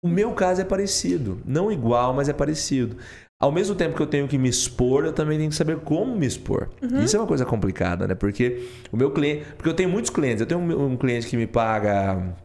O 0.03 0.07
meu 0.07 0.33
caso 0.33 0.61
é 0.61 0.63
parecido. 0.63 1.41
Não 1.43 1.71
igual, 1.71 2.13
mas 2.13 2.29
é 2.29 2.33
parecido. 2.33 2.97
Ao 3.39 3.51
mesmo 3.51 3.75
tempo 3.75 3.95
que 3.95 4.01
eu 4.01 4.07
tenho 4.07 4.27
que 4.27 4.37
me 4.37 4.49
expor, 4.49 5.05
eu 5.05 5.13
também 5.13 5.37
tenho 5.37 5.49
que 5.49 5.55
saber 5.55 5.77
como 5.77 6.15
me 6.15 6.25
expor. 6.25 6.69
Isso 7.03 7.15
é 7.15 7.19
uma 7.19 7.27
coisa 7.27 7.45
complicada, 7.45 8.07
né? 8.07 8.15
Porque 8.15 8.67
o 8.91 8.97
meu 8.97 9.11
cliente. 9.11 9.45
Porque 9.55 9.69
eu 9.69 9.75
tenho 9.75 9.89
muitos 9.89 10.09
clientes. 10.09 10.41
Eu 10.41 10.47
tenho 10.47 10.59
um 10.59 10.97
cliente 10.97 11.27
que 11.27 11.37
me 11.37 11.45
paga 11.45 12.35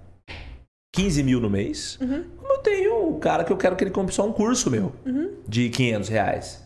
15 0.92 1.22
mil 1.22 1.40
no 1.40 1.48
mês. 1.50 1.98
Como 1.98 2.52
eu 2.52 2.58
tenho 2.58 3.08
o 3.08 3.18
cara 3.18 3.44
que 3.44 3.52
eu 3.52 3.56
quero 3.56 3.74
que 3.76 3.84
ele 3.84 3.90
compre 3.90 4.14
só 4.14 4.26
um 4.26 4.32
curso 4.32 4.70
meu 4.70 4.92
de 5.48 5.68
500 5.70 6.08
reais. 6.08 6.62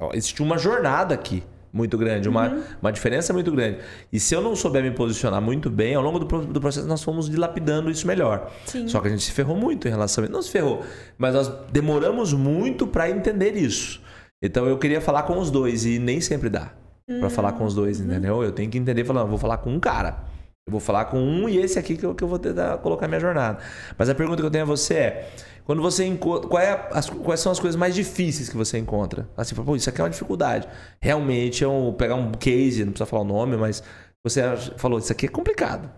Ó, 0.00 0.10
Existe 0.14 0.42
uma 0.42 0.58
jornada 0.58 1.14
aqui 1.14 1.42
muito 1.72 1.96
grande, 1.96 2.28
uma, 2.28 2.64
uma 2.82 2.90
diferença 2.90 3.32
muito 3.32 3.52
grande. 3.52 3.78
E 4.12 4.18
se 4.18 4.34
eu 4.34 4.40
não 4.40 4.56
souber 4.56 4.82
me 4.82 4.90
posicionar 4.90 5.40
muito 5.40 5.70
bem, 5.70 5.94
ao 5.94 6.02
longo 6.02 6.18
do, 6.18 6.46
do 6.46 6.60
processo 6.60 6.86
nós 6.86 7.02
fomos 7.02 7.28
dilapidando 7.30 7.90
isso 7.90 8.06
melhor. 8.06 8.50
Sim. 8.66 8.88
Só 8.88 9.00
que 9.00 9.06
a 9.06 9.10
gente 9.10 9.22
se 9.22 9.30
ferrou 9.30 9.56
muito 9.56 9.86
em 9.86 9.90
relação 9.90 10.22
a 10.22 10.26
isso. 10.26 10.32
Não 10.32 10.42
se 10.42 10.50
ferrou, 10.50 10.82
mas 11.16 11.34
nós 11.34 11.48
demoramos 11.70 12.32
muito 12.32 12.86
para 12.86 13.08
entender 13.08 13.56
isso. 13.56 14.00
Então 14.42 14.66
eu 14.66 14.78
queria 14.78 15.00
falar 15.00 15.22
com 15.24 15.38
os 15.38 15.50
dois 15.50 15.84
e 15.84 15.98
nem 15.98 16.20
sempre 16.20 16.48
dá 16.48 16.72
pra 17.20 17.28
falar 17.30 17.52
com 17.52 17.64
os 17.64 17.74
dois, 17.74 18.00
entendeu? 18.00 18.42
Eu 18.42 18.52
tenho 18.52 18.70
que 18.70 18.78
entender, 18.78 19.04
falar, 19.04 19.24
vou 19.24 19.38
falar 19.38 19.58
com 19.58 19.70
um 19.70 19.78
cara. 19.80 20.24
Eu 20.66 20.72
vou 20.72 20.80
falar 20.80 21.06
com 21.06 21.18
um 21.18 21.48
e 21.48 21.58
esse 21.58 21.78
aqui 21.78 21.96
que 21.96 22.04
eu, 22.04 22.14
que 22.14 22.22
eu 22.22 22.28
vou 22.28 22.38
tentar 22.38 22.78
colocar 22.78 23.08
minha 23.08 23.20
jornada. 23.20 23.62
Mas 23.98 24.08
a 24.08 24.14
pergunta 24.14 24.40
que 24.40 24.46
eu 24.46 24.50
tenho 24.50 24.64
a 24.64 24.66
você 24.66 24.94
é: 24.94 25.30
quando 25.64 25.82
você 25.82 26.04
encontra. 26.04 26.48
Qual 26.48 26.62
é 26.62 26.88
as- 26.92 27.10
quais 27.10 27.40
são 27.40 27.50
as 27.50 27.58
coisas 27.58 27.76
mais 27.78 27.94
difíceis 27.94 28.48
que 28.48 28.56
você 28.56 28.78
encontra? 28.78 29.28
Assim, 29.36 29.54
pô, 29.54 29.74
isso 29.74 29.88
aqui 29.90 30.00
é 30.00 30.04
uma 30.04 30.10
dificuldade. 30.10 30.68
Realmente 31.00 31.64
é 31.64 31.68
um. 31.68 31.92
Pegar 31.92 32.14
um 32.14 32.32
case, 32.32 32.84
não 32.84 32.92
precisa 32.92 33.06
falar 33.06 33.22
o 33.22 33.26
nome, 33.26 33.56
mas 33.56 33.82
você 34.22 34.42
falou, 34.76 34.98
isso 34.98 35.10
aqui 35.12 35.26
é 35.26 35.28
complicado. 35.28 35.90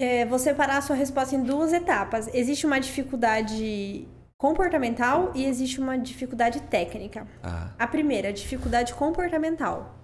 É, 0.00 0.24
vou 0.26 0.38
separar 0.38 0.78
a 0.78 0.82
sua 0.82 0.96
resposta 0.96 1.36
em 1.36 1.42
duas 1.44 1.72
etapas. 1.72 2.28
Existe 2.34 2.66
uma 2.66 2.80
dificuldade 2.80 4.08
comportamental 4.36 5.30
e 5.36 5.44
existe 5.44 5.78
uma 5.78 5.96
dificuldade 5.96 6.60
técnica. 6.62 7.28
Ah, 7.42 7.70
A 7.78 7.86
primeira, 7.86 8.32
dificuldade 8.32 8.92
comportamental. 8.94 10.01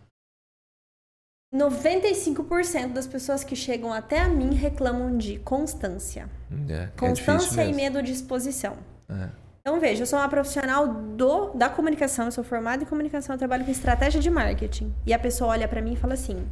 95% 1.55 2.93
das 2.93 3.07
pessoas 3.07 3.43
que 3.43 3.57
chegam 3.57 3.93
até 3.93 4.21
a 4.21 4.29
mim 4.29 4.55
reclamam 4.55 5.17
de 5.17 5.39
constância. 5.39 6.29
é, 6.69 6.73
é 6.75 6.87
Constância 6.97 7.49
difícil 7.49 7.71
e 7.71 7.73
medo 7.75 8.03
de 8.03 8.13
exposição. 8.13 8.77
É. 9.09 9.29
Então, 9.61 9.81
veja, 9.81 10.03
eu 10.03 10.07
sou 10.07 10.19
uma 10.19 10.29
profissional 10.29 10.87
do, 10.89 11.51
da 11.51 11.69
comunicação, 11.69 12.27
eu 12.27 12.33
sou 12.33 12.45
formada 12.45 12.83
em 12.83 12.87
comunicação, 12.87 13.35
eu 13.35 13.39
trabalho 13.39 13.65
com 13.65 13.71
estratégia 13.71 14.21
de 14.21 14.31
marketing. 14.31 14.95
E 15.07 15.13
a 15.13 15.19
pessoa 15.19 15.51
olha 15.51 15.69
pra 15.69 15.83
mim 15.83 15.93
e 15.93 15.97
fala 15.97 16.15
assim: 16.15 16.47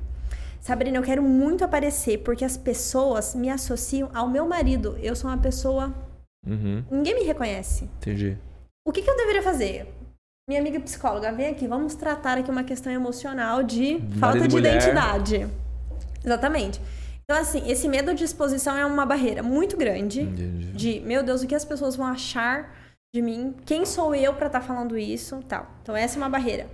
Sabrina, 0.61 0.97
eu 0.99 1.03
quero 1.03 1.23
muito 1.23 1.65
aparecer 1.65 2.19
porque 2.19 2.45
as 2.45 2.57
pessoas 2.57 3.35
me 3.35 3.49
associam 3.51 4.11
ao 4.15 4.29
meu 4.29 4.47
marido. 4.47 4.99
Eu 5.01 5.15
sou 5.17 5.31
uma 5.31 5.39
pessoa. 5.39 5.95
Uhum, 6.47 6.85
Ninguém 6.91 7.15
me 7.15 7.23
reconhece. 7.25 7.85
entendi. 7.99 8.37
O 8.87 8.93
que, 8.93 9.03
que 9.03 9.11
eu 9.11 9.17
deveria 9.17 9.43
fazer? 9.43 9.93
Minha 10.49 10.61
amiga 10.61 10.79
psicóloga, 10.79 11.33
vem 11.33 11.49
aqui, 11.49 11.67
vamos 11.67 11.97
tratar 11.97 12.39
aqui 12.39 12.49
uma 12.49 12.63
questão 12.63 12.93
emocional 12.93 13.65
de 13.65 13.99
falta 14.21 14.39
Marido 14.39 14.45
e 14.45 14.49
de 14.49 14.55
mulher. 14.55 14.77
identidade. 14.77 15.49
Exatamente. 16.25 16.81
Então, 17.25 17.37
assim, 17.37 17.69
esse 17.69 17.89
medo 17.89 18.15
de 18.15 18.23
exposição 18.23 18.77
é 18.77 18.87
uma 18.87 19.05
barreira 19.05 19.43
muito 19.43 19.77
grande 19.77 20.21
entendi. 20.21 20.73
de, 20.73 21.01
meu 21.01 21.25
Deus, 21.25 21.43
o 21.43 21.49
que 21.49 21.55
as 21.57 21.65
pessoas 21.65 21.97
vão 21.97 22.07
achar 22.07 22.73
de 23.13 23.21
mim? 23.21 23.57
Quem 23.67 23.85
sou 23.85 24.15
eu 24.15 24.35
pra 24.35 24.47
estar 24.47 24.61
falando 24.61 24.97
isso? 24.97 25.43
Tal. 25.49 25.67
Então, 25.83 25.97
essa 25.97 26.17
é 26.17 26.19
uma 26.19 26.31
barreira. 26.31 26.69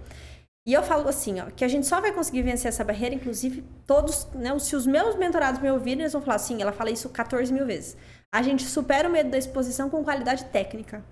E 0.69 0.75
eu 0.75 0.83
falo 0.83 1.09
assim, 1.09 1.41
ó, 1.41 1.47
que 1.47 1.65
a 1.65 1.69
gente 1.69 1.87
só 1.87 1.99
vai 1.99 2.13
conseguir 2.13 2.43
vencer 2.43 2.69
essa 2.69 2.85
barreira, 2.85 3.15
inclusive, 3.15 3.65
todos, 3.87 4.29
né? 4.35 4.57
Se 4.59 4.77
os 4.77 4.87
meus 4.87 5.17
mentorados 5.17 5.63
me 5.63 5.71
ouvirem, 5.71 6.01
eles 6.01 6.13
vão 6.13 6.21
falar 6.21 6.37
assim, 6.37 6.61
ela 6.61 6.73
fala 6.73 6.91
isso 6.91 7.09
14 7.09 7.51
mil 7.51 7.65
vezes. 7.65 7.97
A 8.31 8.43
gente 8.43 8.65
supera 8.67 9.09
o 9.09 9.11
medo 9.11 9.31
da 9.31 9.39
exposição 9.39 9.89
com 9.89 10.05
qualidade 10.05 10.45
técnica. 10.45 11.03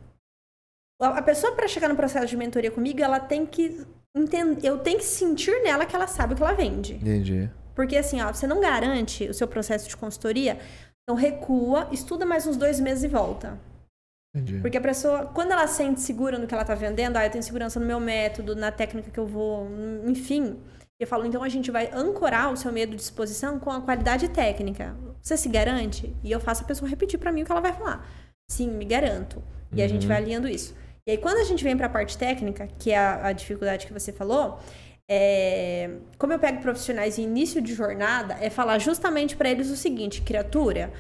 A 1.01 1.23
pessoa, 1.23 1.55
para 1.55 1.67
chegar 1.67 1.89
no 1.89 1.97
processo 1.97 2.27
de 2.27 2.37
mentoria 2.37 2.71
comigo, 2.71 3.01
ela 3.03 3.19
tem 3.19 3.47
que 3.47 3.87
entender, 4.15 4.69
eu 4.69 4.79
tenho 4.79 4.99
que 4.99 5.05
sentir 5.05 5.63
nela 5.63 5.87
que 5.87 5.97
ela 5.97 6.07
sabe 6.07 6.35
o 6.35 6.37
que 6.37 6.43
ela 6.43 6.53
vende. 6.53 6.95
Entendi. 6.95 7.51
Porque 7.75 7.97
assim, 7.97 8.21
ó, 8.21 8.33
você 8.33 8.47
não 8.47 8.61
garante 8.61 9.25
o 9.29 9.33
seu 9.33 9.49
processo 9.49 9.89
de 9.89 9.97
consultoria, 9.97 10.59
então 11.03 11.17
recua, 11.17 11.89
estuda 11.91 12.27
mais 12.27 12.47
uns 12.47 12.57
dois 12.57 12.79
meses 12.79 13.05
e 13.05 13.09
volta. 13.09 13.59
Entendi. 14.35 14.61
Porque 14.61 14.77
a 14.77 14.81
pessoa, 14.81 15.27
quando 15.27 15.53
ela 15.53 15.67
se 15.67 15.77
sente 15.77 16.01
segura 16.01 16.39
no 16.39 16.47
que 16.47 16.55
ela 16.55 16.65
tá 16.65 16.75
vendendo, 16.75 17.17
ah, 17.17 17.25
eu 17.25 17.31
tenho 17.31 17.43
segurança 17.43 17.81
no 17.81 17.87
meu 17.87 17.99
método, 17.99 18.55
na 18.55 18.71
técnica 18.71 19.11
que 19.11 19.19
eu 19.19 19.27
vou, 19.27 19.67
enfim. 20.07 20.61
Eu 21.01 21.07
falo, 21.07 21.25
então 21.25 21.43
a 21.43 21.49
gente 21.49 21.71
vai 21.71 21.91
ancorar 21.95 22.53
o 22.53 22.57
seu 22.57 22.71
medo 22.71 22.95
de 22.95 23.01
exposição 23.01 23.59
com 23.59 23.71
a 23.71 23.81
qualidade 23.81 24.29
técnica. 24.29 24.95
Você 25.23 25.37
se 25.37 25.49
garante? 25.49 26.15
E 26.23 26.31
eu 26.31 26.39
faço 26.39 26.63
a 26.63 26.67
pessoa 26.67 26.89
repetir 26.89 27.19
pra 27.19 27.33
mim 27.33 27.43
o 27.43 27.47
que 27.47 27.51
ela 27.51 27.61
vai 27.61 27.73
falar. 27.73 28.07
Sim, 28.51 28.69
me 28.69 28.85
garanto. 28.85 29.43
E 29.73 29.83
a 29.83 29.89
gente 29.89 30.07
vai 30.07 30.19
alinhando 30.19 30.47
isso. 30.47 30.75
E 31.07 31.13
aí, 31.13 31.19
quando 31.19 31.39
a 31.39 31.45
gente 31.45 31.63
vem 31.65 31.77
pra 31.77 31.89
parte 31.89 32.17
técnica, 32.17 32.69
que 32.79 32.91
é 32.93 32.99
a, 32.99 33.27
a 33.29 33.33
dificuldade 33.33 33.87
que 33.87 33.93
você 33.93 34.13
falou, 34.13 34.59
é, 35.11 35.91
como 36.19 36.33
eu 36.33 36.39
pego 36.39 36.61
profissionais 36.61 37.19
em 37.19 37.23
início 37.25 37.61
de 37.61 37.75
jornada, 37.75 38.37
é 38.41 38.49
falar 38.51 38.79
justamente 38.79 39.35
pra 39.37 39.49
eles 39.51 39.71
o 39.71 39.77
seguinte, 39.77 40.23
criatura, 40.23 40.93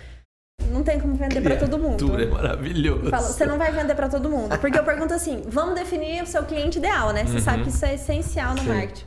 não 0.71 0.83
tem 0.83 0.99
como 1.01 1.15
vender 1.15 1.41
pra 1.43 1.57
todo 1.57 1.79
mundo. 1.79 1.97
Tudo 1.99 2.21
é 2.23 2.27
maravilhoso. 2.27 3.09
Fala, 3.11 3.23
você 3.23 3.47
não 3.47 3.59
vai 3.59 3.71
vender 3.73 3.95
pra 3.95 4.09
todo 4.09 4.29
mundo. 4.31 4.59
Porque 4.59 4.79
eu 4.79 4.85
pergunto 4.85 5.15
assim, 5.15 5.43
vamos 5.47 5.75
definir 5.75 6.23
o 6.23 6.27
seu 6.27 6.45
cliente 6.45 6.79
ideal, 6.79 7.13
né? 7.13 7.25
Você 7.25 7.35
Uhum. 7.35 7.41
sabe 7.41 7.63
que 7.63 7.69
isso 7.71 7.85
é 7.85 7.95
essencial 7.95 8.55
no 8.55 8.61
Sim. 8.63 8.69
marketing. 8.69 9.07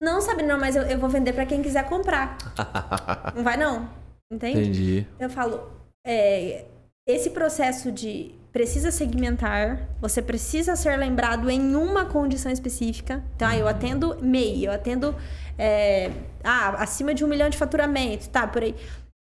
Não, 0.00 0.20
sabe, 0.20 0.42
não, 0.42 0.58
mas 0.58 0.76
eu, 0.76 0.82
eu 0.82 0.98
vou 0.98 1.08
vender 1.08 1.32
pra 1.32 1.46
quem 1.46 1.62
quiser 1.62 1.88
comprar. 1.88 2.36
não 3.34 3.42
vai 3.42 3.56
não. 3.56 3.88
Entende? 4.30 4.60
Entendi. 4.60 5.06
Eu 5.18 5.30
falo, 5.30 5.70
é, 6.06 6.64
esse 7.06 7.30
processo 7.30 7.90
de 7.92 8.34
precisa 8.56 8.90
segmentar, 8.90 9.86
você 10.00 10.22
precisa 10.22 10.74
ser 10.76 10.96
lembrado 10.96 11.50
em 11.50 11.76
uma 11.76 12.06
condição 12.06 12.50
específica. 12.50 13.22
Então, 13.36 13.46
ah, 13.46 13.54
eu 13.54 13.68
atendo 13.68 14.16
MEI, 14.22 14.66
eu 14.66 14.72
atendo 14.72 15.14
é, 15.58 16.10
ah, 16.42 16.70
acima 16.82 17.12
de 17.12 17.22
um 17.22 17.28
milhão 17.28 17.50
de 17.50 17.58
faturamento, 17.58 18.30
tá, 18.30 18.46
por 18.46 18.62
aí. 18.62 18.74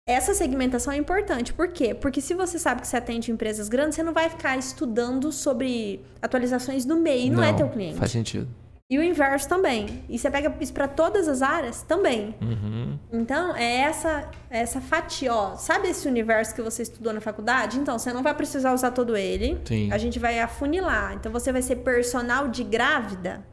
Essa 0.07 0.33
segmentação 0.33 0.93
é 0.93 0.95
importante. 0.95 1.53
Por 1.53 1.67
quê? 1.67 1.93
Porque 1.93 2.21
se 2.21 2.33
você 2.33 2.57
sabe 2.57 2.79
que 2.79 2.87
você 2.87 2.95
atende 2.95 3.29
empresas 3.29 3.67
grandes, 3.67 3.95
você 3.95 4.03
não 4.03 4.13
vai 4.13 4.29
ficar 4.29 4.55
estudando 4.57 5.33
sobre 5.33 5.99
atualizações 6.21 6.85
do 6.85 6.95
MEI, 6.95 7.29
não, 7.29 7.43
é 7.43 7.51
teu 7.51 7.67
cliente. 7.67 7.97
Faz 7.97 8.11
sentido. 8.11 8.47
E 8.87 8.99
o 8.99 9.03
inverso 9.03 9.49
também. 9.49 10.03
E 10.07 10.17
você 10.19 10.29
pega 10.29 10.53
isso 10.59 10.71
para 10.71 10.87
todas 10.87 11.27
as 11.27 11.41
áreas 11.41 11.81
também. 11.81 12.35
Uhum. 12.39 12.99
Então, 13.11 13.55
é 13.55 13.77
essa, 13.81 14.29
essa 14.47 14.79
fatia, 14.79 15.33
ó. 15.33 15.55
Sabe 15.55 15.87
esse 15.89 16.07
universo 16.07 16.53
que 16.53 16.61
você 16.61 16.83
estudou 16.83 17.11
na 17.11 17.19
faculdade? 17.19 17.79
Então, 17.79 17.97
você 17.97 18.13
não 18.13 18.21
vai 18.21 18.35
precisar 18.35 18.73
usar 18.73 18.91
todo 18.91 19.17
ele. 19.17 19.59
Sim. 19.65 19.91
A 19.91 19.97
gente 19.97 20.19
vai 20.19 20.39
afunilar. 20.39 21.13
Então, 21.15 21.31
você 21.31 21.51
vai 21.51 21.63
ser 21.63 21.77
personal 21.77 22.47
de 22.47 22.63
grávida. 22.63 23.43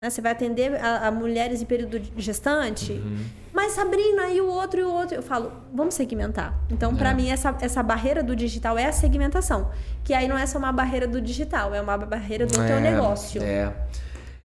Né? 0.00 0.08
Você 0.08 0.20
vai 0.20 0.30
atender 0.30 0.76
a, 0.76 1.08
a 1.08 1.10
mulheres 1.10 1.60
em 1.60 1.64
período 1.66 2.00
gestante. 2.16 2.92
Uhum. 2.92 3.24
Mas, 3.52 3.72
Sabrina, 3.72 4.28
e 4.28 4.40
o 4.40 4.46
outro 4.46 4.78
e 4.78 4.84
o 4.84 4.92
outro? 4.92 5.16
Eu 5.16 5.22
falo, 5.22 5.52
vamos 5.74 5.94
segmentar. 5.94 6.54
Então, 6.70 6.94
pra 6.94 7.10
É. 7.10 7.14
mim, 7.14 7.28
essa, 7.28 7.56
essa 7.60 7.82
barreira 7.82 8.22
do 8.22 8.36
digital 8.36 8.78
é 8.78 8.84
a 8.84 8.92
segmentação. 8.92 9.68
Que 10.04 10.14
aí 10.14 10.28
não 10.28 10.38
é 10.38 10.46
só 10.46 10.58
uma 10.58 10.70
barreira 10.70 11.08
do 11.08 11.20
digital, 11.20 11.74
é 11.74 11.80
uma 11.80 11.98
barreira 11.98 12.46
do 12.46 12.54
teu 12.54 12.80
negócio. 12.80 13.42
É. 13.42 13.72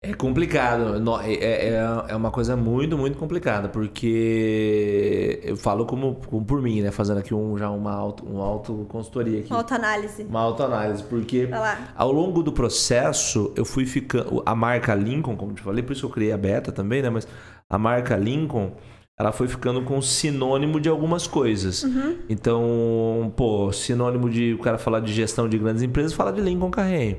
É 0.01 0.15
complicado. 0.15 1.01
No- 1.01 1.21
É, 1.21 1.33
é, 1.35 2.05
é 2.09 2.15
uma 2.17 2.31
coisa 2.31 2.57
muito, 2.57 2.97
muito 2.97 3.19
complicada, 3.19 3.69
porque 3.69 5.41
eu 5.43 5.57
falo 5.57 5.85
como, 5.87 6.15
como 6.27 6.45
por 6.45 6.63
mim, 6.63 6.81
né? 6.83 6.93
Fazendo 6.93 7.19
aqui 7.19 7.35
um, 7.35 7.59
já 7.59 7.69
uma 7.69 7.93
auto, 7.93 8.25
uma 8.25 8.45
autoconsultoria 8.45 9.41
aqui. 9.41 9.51
Uma 9.51 9.59
autoanálise. 9.59 10.23
Uma 10.23 10.41
autoanálise, 10.41 11.03
porque 11.03 11.49
ao 11.97 12.13
longo 12.13 12.45
do 12.45 12.53
processo 12.53 13.53
eu 13.57 13.65
fui 13.65 13.87
ficando. 13.87 14.41
A 14.47 14.55
marca 14.55 14.95
Lincoln, 14.95 15.37
como 15.37 15.53
te 15.53 15.63
falei, 15.63 15.83
por 15.83 15.93
isso 15.95 16.07
eu 16.07 16.11
criei 16.11 16.31
a 16.33 16.39
beta 16.39 16.71
também, 16.71 17.03
né? 17.03 17.11
Mas 17.11 17.27
a 17.69 17.77
marca 17.77 18.17
Lincoln, 18.17 18.73
ela 19.19 19.33
foi 19.33 19.49
ficando 19.49 19.83
com 19.83 20.01
sinônimo 20.01 20.79
de 20.81 20.89
algumas 20.89 21.27
coisas. 21.27 21.83
Então, 22.29 23.33
pô, 23.37 23.73
sinônimo 23.73 24.31
de 24.31 24.55
o 24.55 24.59
cara 24.61 24.79
falar 24.79 25.01
de 25.01 25.13
gestão 25.13 25.49
de 25.49 25.59
grandes 25.59 25.83
empresas, 25.83 26.13
fala 26.13 26.33
de 26.33 26.41
Lincoln 26.41 26.71
Carreiro. 26.71 27.19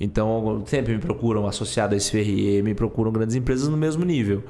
Então, 0.00 0.62
sempre 0.66 0.92
me 0.94 0.98
procuram 1.00 1.46
associado 1.46 1.94
a 1.94 1.96
esse 1.96 2.10
FRE, 2.10 2.62
me 2.62 2.74
procuram 2.74 3.10
grandes 3.12 3.34
empresas 3.36 3.68
no 3.68 3.76
mesmo 3.76 4.04
nível. 4.04 4.42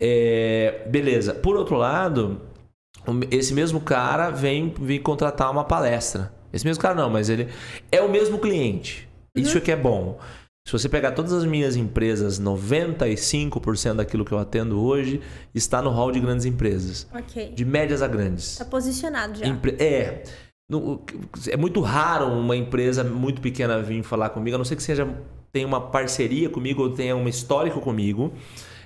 É, 0.00 0.86
beleza. 0.90 1.34
Por 1.34 1.56
outro 1.56 1.76
lado, 1.76 2.40
esse 3.30 3.54
mesmo 3.54 3.80
cara 3.80 4.30
vem, 4.30 4.74
vem 4.80 5.00
contratar 5.00 5.50
uma 5.50 5.64
palestra. 5.64 6.32
Esse 6.52 6.64
mesmo 6.66 6.82
cara 6.82 6.94
não, 6.94 7.08
mas 7.10 7.28
ele 7.28 7.48
é 7.90 8.00
o 8.02 8.10
mesmo 8.10 8.38
cliente. 8.38 9.08
Isso 9.34 9.60
que 9.60 9.70
é 9.72 9.76
bom. 9.76 10.18
Se 10.66 10.72
você 10.72 10.88
pegar 10.88 11.10
todas 11.12 11.32
as 11.32 11.44
minhas 11.44 11.74
empresas, 11.74 12.38
95% 12.40 13.94
daquilo 13.94 14.24
que 14.24 14.30
eu 14.32 14.38
atendo 14.38 14.80
hoje 14.80 15.20
está 15.54 15.82
no 15.82 15.90
hall 15.90 16.12
de 16.12 16.20
grandes 16.20 16.44
empresas. 16.46 17.08
Ok. 17.12 17.52
De 17.54 17.64
médias 17.64 18.00
a 18.02 18.06
grandes. 18.06 18.58
Tá 18.58 18.64
posicionado 18.64 19.38
já. 19.38 19.46
Empre- 19.46 19.76
É. 19.80 20.22
É 21.48 21.56
muito 21.56 21.80
raro 21.80 22.26
uma 22.26 22.56
empresa 22.56 23.04
muito 23.04 23.40
pequena 23.40 23.80
vir 23.80 24.02
falar 24.02 24.30
comigo, 24.30 24.54
a 24.54 24.58
não 24.58 24.64
ser 24.64 24.76
que 24.76 24.82
seja 24.82 25.06
tenha 25.52 25.66
uma 25.66 25.80
parceria 25.80 26.48
comigo 26.48 26.82
ou 26.82 26.90
tenha 26.90 27.14
um 27.14 27.28
histórico 27.28 27.80
comigo. 27.80 28.32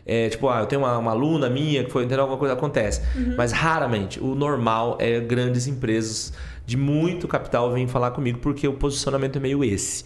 É, 0.05 0.29
tipo, 0.29 0.49
ah, 0.49 0.61
eu 0.61 0.67
tenho 0.67 0.83
uma, 0.83 0.97
uma 0.99 1.11
aluna 1.11 1.49
minha 1.49 1.85
que 1.85 1.91
foi 1.91 2.05
entender 2.05 2.21
alguma 2.21 2.39
coisa, 2.39 2.55
acontece. 2.55 3.03
Mas 3.37 3.53
raramente. 3.53 4.21
O 4.21 4.35
normal 4.35 4.97
é 5.01 5.21
grandes 5.21 5.67
empresas 5.67 6.33
de 6.65 6.77
muito 6.77 7.27
capital 7.29 7.71
virem 7.71 7.87
falar 7.89 8.11
comigo, 8.13 8.39
porque 8.39 8.67
o 8.67 8.73
posicionamento 8.73 9.37
é 9.37 9.41
meio 9.41 9.65
esse. 9.65 10.05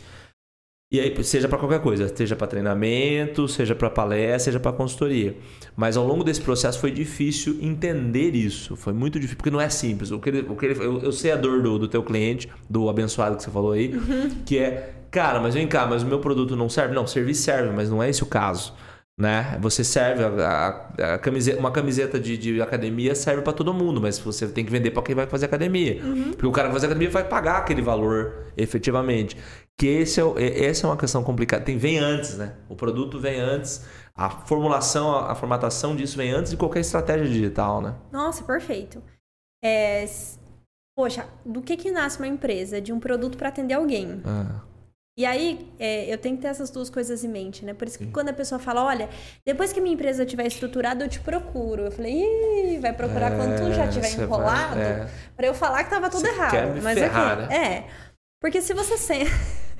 E 0.92 0.98
aí, 0.98 1.22
seja 1.22 1.46
para 1.48 1.56
qualquer 1.56 1.80
coisa, 1.80 2.08
seja 2.16 2.34
para 2.34 2.48
treinamento, 2.48 3.46
seja 3.46 3.76
para 3.76 3.88
palestra, 3.88 4.38
seja 4.40 4.58
para 4.58 4.72
consultoria. 4.72 5.36
Mas 5.76 5.96
ao 5.96 6.04
longo 6.04 6.24
desse 6.24 6.40
processo 6.40 6.80
foi 6.80 6.90
difícil 6.90 7.58
entender 7.60 8.34
isso. 8.34 8.74
Foi 8.74 8.92
muito 8.92 9.14
difícil, 9.20 9.36
porque 9.36 9.50
não 9.50 9.60
é 9.60 9.68
simples. 9.68 10.10
O 10.10 10.18
que 10.18 10.28
ele, 10.30 10.40
o 10.48 10.56
que 10.56 10.66
ele, 10.66 10.84
eu, 10.84 11.00
eu 11.00 11.12
sei 11.12 11.30
a 11.30 11.36
dor 11.36 11.62
do, 11.62 11.78
do 11.78 11.86
teu 11.86 12.02
cliente, 12.02 12.48
do 12.68 12.88
abençoado 12.88 13.36
que 13.36 13.42
você 13.44 13.50
falou 13.52 13.70
aí, 13.70 13.94
que 14.44 14.58
é, 14.58 14.94
cara, 15.12 15.38
mas 15.38 15.54
vem 15.54 15.68
cá, 15.68 15.86
mas 15.86 16.02
o 16.02 16.06
meu 16.06 16.18
produto 16.18 16.56
não 16.56 16.68
serve? 16.68 16.92
Não, 16.92 17.06
servir 17.06 17.36
serve, 17.36 17.70
mas 17.72 17.88
não 17.88 18.02
é 18.02 18.10
esse 18.10 18.24
o 18.24 18.26
caso. 18.26 18.74
Né? 19.18 19.58
Você 19.60 19.84
serve 19.84 20.24
a, 20.24 20.88
a- 20.98 21.14
a 21.14 21.18
camiseta, 21.18 21.58
uma 21.60 21.70
camiseta 21.70 22.18
de, 22.18 22.38
de 22.38 22.62
academia 22.62 23.14
serve 23.14 23.42
para 23.42 23.52
todo 23.52 23.72
mundo, 23.74 24.00
mas 24.00 24.18
você 24.18 24.48
tem 24.48 24.64
que 24.64 24.72
vender 24.72 24.92
para 24.92 25.02
quem 25.02 25.14
vai 25.14 25.26
fazer 25.26 25.44
academia, 25.44 26.00
porque 26.30 26.46
o 26.46 26.50
cara 26.50 26.68
que 26.68 26.72
vai 26.72 26.80
fazer 26.80 26.86
academia 26.86 27.10
vai 27.10 27.24
pagar 27.24 27.58
aquele 27.58 27.82
valor 27.82 28.46
efetivamente. 28.56 29.36
Que 29.80 29.86
esse 29.86 30.20
é, 30.20 30.64
essa 30.66 30.86
é 30.86 30.90
uma 30.90 30.96
questão 30.96 31.24
complicada. 31.24 31.64
Tem, 31.64 31.78
vem 31.78 31.96
antes, 31.98 32.36
né? 32.36 32.54
O 32.68 32.76
produto 32.76 33.18
vem 33.18 33.40
antes, 33.40 33.82
a 34.14 34.28
formulação, 34.28 35.10
a, 35.16 35.32
a 35.32 35.34
formatação 35.34 35.96
disso 35.96 36.18
vem 36.18 36.30
antes 36.32 36.50
de 36.50 36.56
qualquer 36.58 36.80
estratégia 36.80 37.26
digital, 37.26 37.80
né? 37.80 37.94
Nossa, 38.12 38.44
perfeito. 38.44 39.02
É, 39.64 40.04
poxa, 40.94 41.26
do 41.46 41.62
que 41.62 41.78
que 41.78 41.90
nasce 41.90 42.18
uma 42.18 42.26
empresa? 42.28 42.78
De 42.78 42.92
um 42.92 43.00
produto 43.00 43.38
para 43.38 43.48
atender 43.48 43.72
alguém. 43.72 44.20
Ah, 44.26 44.60
E 45.16 45.24
aí, 45.24 45.66
é, 45.78 46.12
eu 46.12 46.18
tenho 46.18 46.36
que 46.36 46.42
ter 46.42 46.48
essas 46.48 46.70
duas 46.70 46.90
coisas 46.90 47.24
em 47.24 47.28
mente, 47.28 47.64
né? 47.64 47.72
Por 47.72 47.88
isso 47.88 47.98
que 47.98 48.06
quando 48.08 48.28
a 48.28 48.34
pessoa 48.34 48.58
fala, 48.58 48.84
olha, 48.84 49.08
depois 49.46 49.72
que 49.72 49.80
minha 49.80 49.94
empresa 49.94 50.24
estiver 50.24 50.46
estruturada, 50.46 51.04
eu 51.04 51.08
te 51.08 51.20
procuro. 51.20 51.84
Eu 51.84 51.90
falei, 51.90 52.12
ih, 52.22 52.78
vai 52.80 52.92
procurar 52.92 53.30
quando 53.34 53.56
tu 53.56 53.72
já 53.72 53.84
É, 53.84 53.90
vai- 53.90 54.12
enrolado, 54.12 54.78
é. 54.78 55.10
pra 55.36 55.46
eu 55.46 55.54
falar 55.54 55.84
que 55.84 55.90
tava 55.90 56.10
tudo 56.10 56.20
Você 56.20 56.28
errado. 56.34 56.50
quer 56.50 56.66
me 56.74 56.80
Mas 56.82 56.98
ferrar, 56.98 57.38
aqui, 57.40 57.48
né? 57.48 57.66
é. 57.86 57.86
Porque 58.42 58.60
se 58.62 58.74
você 58.74 58.96
sem... 58.98 59.24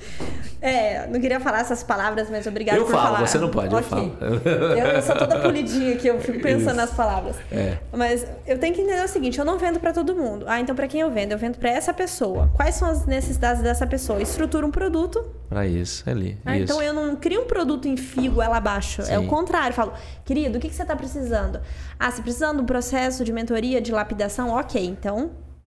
É, 0.63 1.07
não 1.07 1.19
queria 1.19 1.41
falar 1.41 1.61
essas 1.61 1.83
palavras, 1.83 2.29
mas 2.29 2.47
obrigada 2.47 2.77
eu 2.79 2.85
por 2.85 2.93
falo, 2.93 3.15
falar. 3.15 3.27
você 3.27 3.39
não 3.39 3.49
pode, 3.49 3.73
eu 3.73 3.79
Ok. 3.79 3.89
falo. 3.89 4.13
Eu, 4.21 4.77
eu 4.89 5.01
sou 5.01 5.17
toda 5.17 5.39
polidinha 5.41 5.95
aqui, 5.95 6.07
eu 6.07 6.21
fico 6.21 6.39
pensando 6.43 6.67
Isso. 6.67 6.75
nas 6.77 6.91
palavras. 6.91 7.35
É. 7.51 7.79
Mas 7.91 8.27
eu 8.47 8.59
tenho 8.59 8.75
que 8.75 8.83
entender 8.83 9.03
o 9.03 9.09
seguinte, 9.09 9.39
eu 9.39 9.45
não 9.47 9.57
vendo 9.59 9.81
pra 9.81 9.91
todo 9.91 10.15
mundo. 10.15 10.45
Ah, 10.47 10.61
então 10.61 10.77
pra 10.77 10.87
quem 10.87 11.01
eu 11.01 11.11
vendo? 11.11 11.33
Eu 11.33 11.39
vendo 11.39 11.57
pra 11.57 11.71
essa 11.71 11.95
pessoa. 11.95 12.51
Quais 12.53 12.75
são 12.75 12.91
as 12.91 13.07
necessidades 13.07 13.63
dessa 13.63 13.87
pessoa? 13.87 14.21
Estrutura 14.21 14.67
um 14.67 14.71
produto. 14.71 15.25
Pra 15.49 15.67
isso, 15.67 16.05
ali. 16.07 16.39
Ah, 16.45 16.55
isso. 16.59 16.65
Então 16.65 16.83
eu 16.83 16.93
não 16.93 17.17
crio 17.17 17.41
um 17.41 17.47
produto 17.47 17.89
em 17.89 17.97
figo 17.97 18.43
ela 18.43 18.59
abaixo. 18.59 19.01
É 19.01 19.05
Sim. 19.05 19.17
o 19.17 19.27
contrário. 19.29 19.71
Eu 19.71 19.75
falo, 19.75 19.95
querido, 20.27 20.59
o 20.59 20.61
que, 20.61 20.69
que 20.69 20.75
você 20.75 20.85
tá 20.85 20.95
precisando? 20.95 21.59
Ah, 21.99 22.11
você 22.11 22.21
precisando 22.21 22.57
de 22.59 22.63
um 22.65 22.67
processo 22.67 23.25
de 23.25 23.33
mentoria, 23.33 23.81
de 23.81 23.93
lapidação? 23.93 24.51
Ok, 24.51 24.85
então 24.85 25.31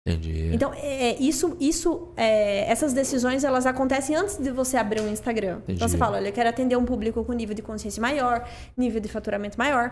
Entendi. 0.07 0.51
então, 0.53 0.73
é, 0.73 1.09
é, 1.09 1.17
isso, 1.19 1.57
isso 1.59 2.09
é, 2.15 2.69
essas 2.71 2.93
decisões 2.93 3.43
elas 3.43 3.65
acontecem 3.65 4.15
antes 4.15 4.37
de 4.37 4.51
você 4.51 4.77
abrir 4.77 5.01
um 5.01 5.09
Instagram. 5.09 5.59
Então 5.63 5.75
Entendi. 5.75 5.91
você 5.91 5.97
fala, 5.97 6.17
olha, 6.17 6.29
eu 6.29 6.33
quero 6.33 6.49
atender 6.49 6.77
um 6.77 6.85
público 6.85 7.23
com 7.23 7.33
nível 7.33 7.55
de 7.55 7.61
consciência 7.61 8.01
maior, 8.01 8.47
nível 8.77 9.01
de 9.01 9.09
faturamento 9.09 9.57
maior. 9.57 9.91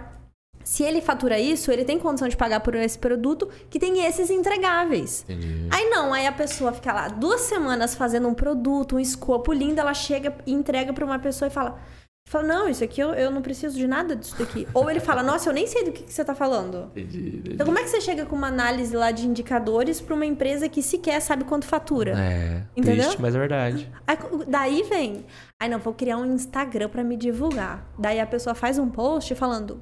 Se 0.63 0.83
ele 0.83 0.99
fatura 0.99 1.39
isso, 1.39 1.71
ele 1.71 1.85
tem 1.85 1.99
condição 1.99 2.27
de 2.27 2.35
pagar 2.35 2.59
por 2.59 2.73
esse 2.73 2.97
produto 2.97 3.47
que 3.69 3.77
tem 3.77 4.03
esses 4.03 4.31
entregáveis. 4.31 5.23
Entendi. 5.29 5.67
Aí 5.69 5.89
não, 5.89 6.11
aí 6.11 6.25
a 6.25 6.31
pessoa 6.31 6.73
fica 6.73 6.91
lá 6.91 7.07
duas 7.07 7.41
semanas 7.41 7.93
fazendo 7.93 8.27
um 8.27 8.33
produto, 8.33 8.95
um 8.95 8.99
escopo 8.99 9.53
lindo, 9.53 9.79
ela 9.79 9.93
chega 9.93 10.35
e 10.45 10.51
entrega 10.51 10.91
pra 10.91 11.05
uma 11.05 11.19
pessoa 11.19 11.47
e 11.47 11.51
fala. 11.51 11.79
Fala, 12.27 12.43
não, 12.43 12.67
isso 12.67 12.83
aqui 12.83 12.99
eu, 12.99 13.13
eu 13.13 13.29
não 13.29 13.41
preciso 13.41 13.77
de 13.77 13.87
nada 13.87 14.15
disso 14.15 14.35
daqui. 14.37 14.67
Ou 14.73 14.89
ele 14.89 14.99
fala, 14.99 15.21
nossa, 15.21 15.49
eu 15.49 15.53
nem 15.53 15.67
sei 15.67 15.83
do 15.83 15.91
que, 15.91 16.03
que 16.03 16.11
você 16.11 16.25
tá 16.25 16.33
falando. 16.33 16.89
Entendi. 16.95 17.27
entendi. 17.27 17.53
Então, 17.53 17.65
como 17.65 17.77
é 17.77 17.83
que 17.83 17.89
você 17.89 18.01
chega 18.01 18.25
com 18.25 18.35
uma 18.35 18.47
análise 18.47 18.95
lá 18.95 19.11
de 19.11 19.27
indicadores 19.27 20.01
para 20.01 20.15
uma 20.15 20.25
empresa 20.25 20.67
que 20.67 20.81
sequer 20.81 21.21
sabe 21.21 21.43
quanto 21.43 21.65
fatura? 21.65 22.13
É, 22.17 22.63
Entendeu? 22.75 23.05
triste, 23.05 23.21
mas 23.21 23.35
é 23.35 23.39
verdade. 23.39 23.91
Aí, 24.07 24.17
daí 24.47 24.83
vem, 24.83 25.25
aí 25.61 25.69
não, 25.69 25.77
vou 25.77 25.93
criar 25.93 26.17
um 26.17 26.25
Instagram 26.25 26.89
para 26.89 27.03
me 27.03 27.15
divulgar. 27.15 27.87
Daí 27.97 28.19
a 28.19 28.25
pessoa 28.25 28.55
faz 28.55 28.79
um 28.79 28.89
post 28.89 29.35
falando, 29.35 29.79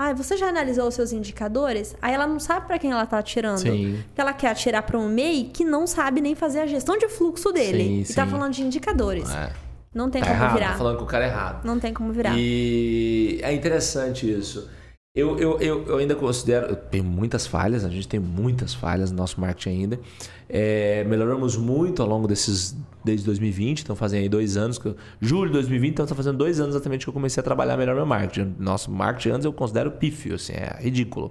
ah, 0.00 0.14
você 0.14 0.38
já 0.38 0.48
analisou 0.48 0.88
os 0.88 0.94
seus 0.94 1.12
indicadores? 1.12 1.94
Aí 2.00 2.14
ela 2.14 2.26
não 2.26 2.40
sabe 2.40 2.66
para 2.66 2.78
quem 2.78 2.90
ela 2.92 3.06
tá 3.06 3.18
atirando. 3.18 3.60
Sim. 3.60 4.02
Porque 4.06 4.20
ela 4.20 4.32
quer 4.32 4.48
atirar 4.48 4.82
para 4.82 4.98
um 4.98 5.08
MEI 5.08 5.50
que 5.52 5.64
não 5.64 5.86
sabe 5.86 6.22
nem 6.22 6.34
fazer 6.34 6.60
a 6.60 6.66
gestão 6.66 6.96
de 6.96 7.08
fluxo 7.08 7.52
dele. 7.52 8.04
Sim, 8.04 8.12
e 8.12 8.14
tá 8.14 8.24
sim. 8.24 8.30
falando 8.30 8.52
de 8.54 8.62
indicadores. 8.62 9.30
É. 9.30 9.52
Não 9.94 10.10
tem 10.10 10.20
Tá 10.22 10.28
como 10.28 10.40
errado, 10.42 10.54
virar. 10.54 10.70
tá 10.72 10.78
falando 10.78 10.98
com 10.98 11.04
o 11.04 11.06
cara 11.06 11.26
errado. 11.26 11.64
Não 11.64 11.78
tem 11.78 11.94
como 11.94 12.12
virar. 12.12 12.34
E 12.36 13.38
é 13.42 13.52
interessante 13.52 14.30
isso. 14.30 14.68
Eu, 15.16 15.38
eu, 15.38 15.60
eu, 15.60 15.84
eu 15.86 15.98
ainda 15.98 16.16
considero. 16.16 16.66
Eu 16.66 16.74
tenho 16.76 17.04
muitas 17.04 17.46
falhas, 17.46 17.84
a 17.84 17.88
gente 17.88 18.08
tem 18.08 18.18
muitas 18.18 18.74
falhas 18.74 19.12
no 19.12 19.16
nosso 19.16 19.40
marketing 19.40 19.68
ainda. 19.68 20.00
É, 20.48 21.04
melhoramos 21.04 21.56
muito 21.56 22.02
ao 22.02 22.08
longo 22.08 22.26
desses. 22.26 22.76
Desde 23.04 23.26
2020, 23.26 23.82
então 23.82 23.94
fazem 23.94 24.22
aí 24.22 24.28
dois 24.30 24.56
anos. 24.56 24.78
Que 24.78 24.86
eu, 24.86 24.96
julho 25.20 25.48
de 25.48 25.52
2020, 25.52 25.92
então 25.92 26.06
tá 26.06 26.14
fazendo 26.14 26.38
dois 26.38 26.58
anos 26.58 26.74
exatamente 26.74 27.04
que 27.04 27.10
eu 27.10 27.12
comecei 27.12 27.38
a 27.40 27.44
trabalhar 27.44 27.76
melhor 27.76 27.94
meu 27.94 28.06
marketing. 28.06 28.56
Nosso 28.58 28.90
marketing 28.90 29.28
antes 29.28 29.44
eu 29.44 29.52
considero 29.52 29.90
pífio, 29.92 30.34
assim, 30.36 30.54
é 30.54 30.78
ridículo. 30.80 31.30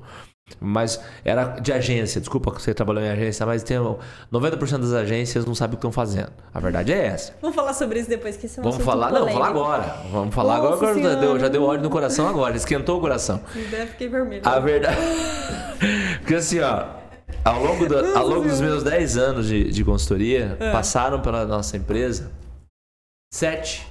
Mas 0.60 1.00
era 1.26 1.60
de 1.60 1.72
agência, 1.74 2.20
desculpa 2.22 2.52
que 2.54 2.62
você 2.62 2.74
trabalhou 2.74 3.04
em 3.04 3.10
agência, 3.10 3.46
mas 3.46 3.64
tem 3.64 3.78
90% 3.78 4.78
das 4.80 4.94
agências 4.94 5.46
não 5.46 5.54
sabem 5.56 5.74
o 5.74 5.78
que 5.78 5.80
estão 5.86 5.92
fazendo. 5.92 6.32
A 6.54 6.60
verdade 6.60 6.94
é 6.94 7.06
essa. 7.08 7.34
Vamos 7.42 7.56
falar 7.56 7.74
sobre 7.74 8.00
isso 8.00 8.10
depois, 8.10 8.38
que 8.38 8.46
é 8.46 8.50
um 8.60 8.64
Vamos 8.64 8.84
falar, 8.84 9.12
não, 9.12 9.20
polêmico. 9.22 9.40
falar 9.44 9.50
agora. 9.50 9.84
Vamos 10.12 10.36
falar 10.36 10.58
Nossa 10.58 10.68
agora, 10.68 10.76
agora 10.76 10.94
já 10.96 11.10
Senhora. 11.10 11.20
deu, 11.28 11.40
já 11.40 11.48
deu 11.50 11.64
ódio 11.64 11.84
no 11.84 11.90
coração 11.90 12.28
agora, 12.28 12.56
esquentou 12.56 12.98
o 12.98 13.02
coração. 13.02 13.42
Eu 13.56 13.88
fiquei 13.88 14.08
vermelho. 14.08 14.42
A 14.48 14.60
verdade. 14.60 14.98
Porque 16.20 16.36
assim, 16.36 16.60
ó, 16.60 16.86
ao 17.44 17.62
longo, 17.64 17.86
do- 17.88 18.18
ao 18.18 18.28
longo 18.28 18.48
dos 18.48 18.62
meus 18.62 18.84
10 18.84 19.18
anos 19.18 19.48
de, 19.48 19.70
de 19.72 19.84
consultoria, 19.84 20.56
É. 20.60 20.72
passaram 20.72 21.22
pela 21.22 21.46
nossa 21.46 21.76
empresa 21.76 22.32
sete 23.34 23.86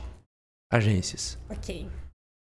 agências. 0.73 1.37
Ok. 1.51 1.87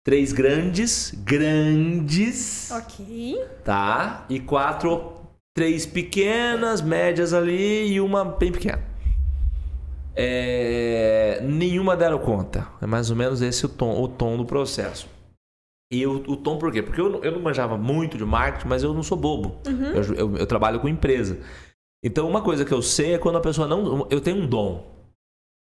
Três 0.04 0.32
grandes, 0.32 1.12
grandes, 1.24 2.70
Ok. 2.72 3.38
tá? 3.64 4.26
E 4.28 4.40
quatro, 4.40 5.12
três 5.56 5.86
pequenas, 5.86 6.82
médias 6.82 7.32
ali 7.32 7.92
e 7.92 8.00
uma 8.00 8.24
bem 8.24 8.50
pequena. 8.50 8.82
É, 10.14 11.40
nenhuma 11.42 11.96
deram 11.96 12.18
conta. 12.18 12.66
É 12.80 12.86
mais 12.86 13.10
ou 13.10 13.16
menos 13.16 13.40
esse 13.40 13.64
o 13.64 13.68
tom, 13.68 14.00
o 14.02 14.08
tom 14.08 14.36
do 14.36 14.44
processo. 14.44 15.08
E 15.92 16.06
o, 16.06 16.16
o 16.28 16.36
tom 16.36 16.58
por 16.58 16.72
quê? 16.72 16.82
Porque 16.82 17.00
eu, 17.00 17.08
não- 17.08 17.22
eu 17.22 17.32
não 17.32 17.40
manjava 17.40 17.76
muito 17.78 18.18
de 18.18 18.24
marketing, 18.24 18.66
mas 18.68 18.82
eu 18.82 18.92
não 18.92 19.02
sou 19.02 19.16
bobo. 19.16 19.56
Eu, 19.94 20.02
eu- 20.14 20.36
eu 20.38 20.46
trabalho 20.46 20.80
com 20.80 20.88
empresa. 20.88 21.38
Então, 22.04 22.28
uma 22.28 22.42
coisa 22.42 22.64
que 22.64 22.72
eu 22.72 22.82
sei 22.82 23.14
é 23.14 23.18
quando 23.18 23.36
a 23.36 23.40
pessoa 23.40 23.68
não. 23.68 24.06
Eu 24.10 24.20
tenho 24.20 24.38
um 24.42 24.46
dom. 24.46 24.84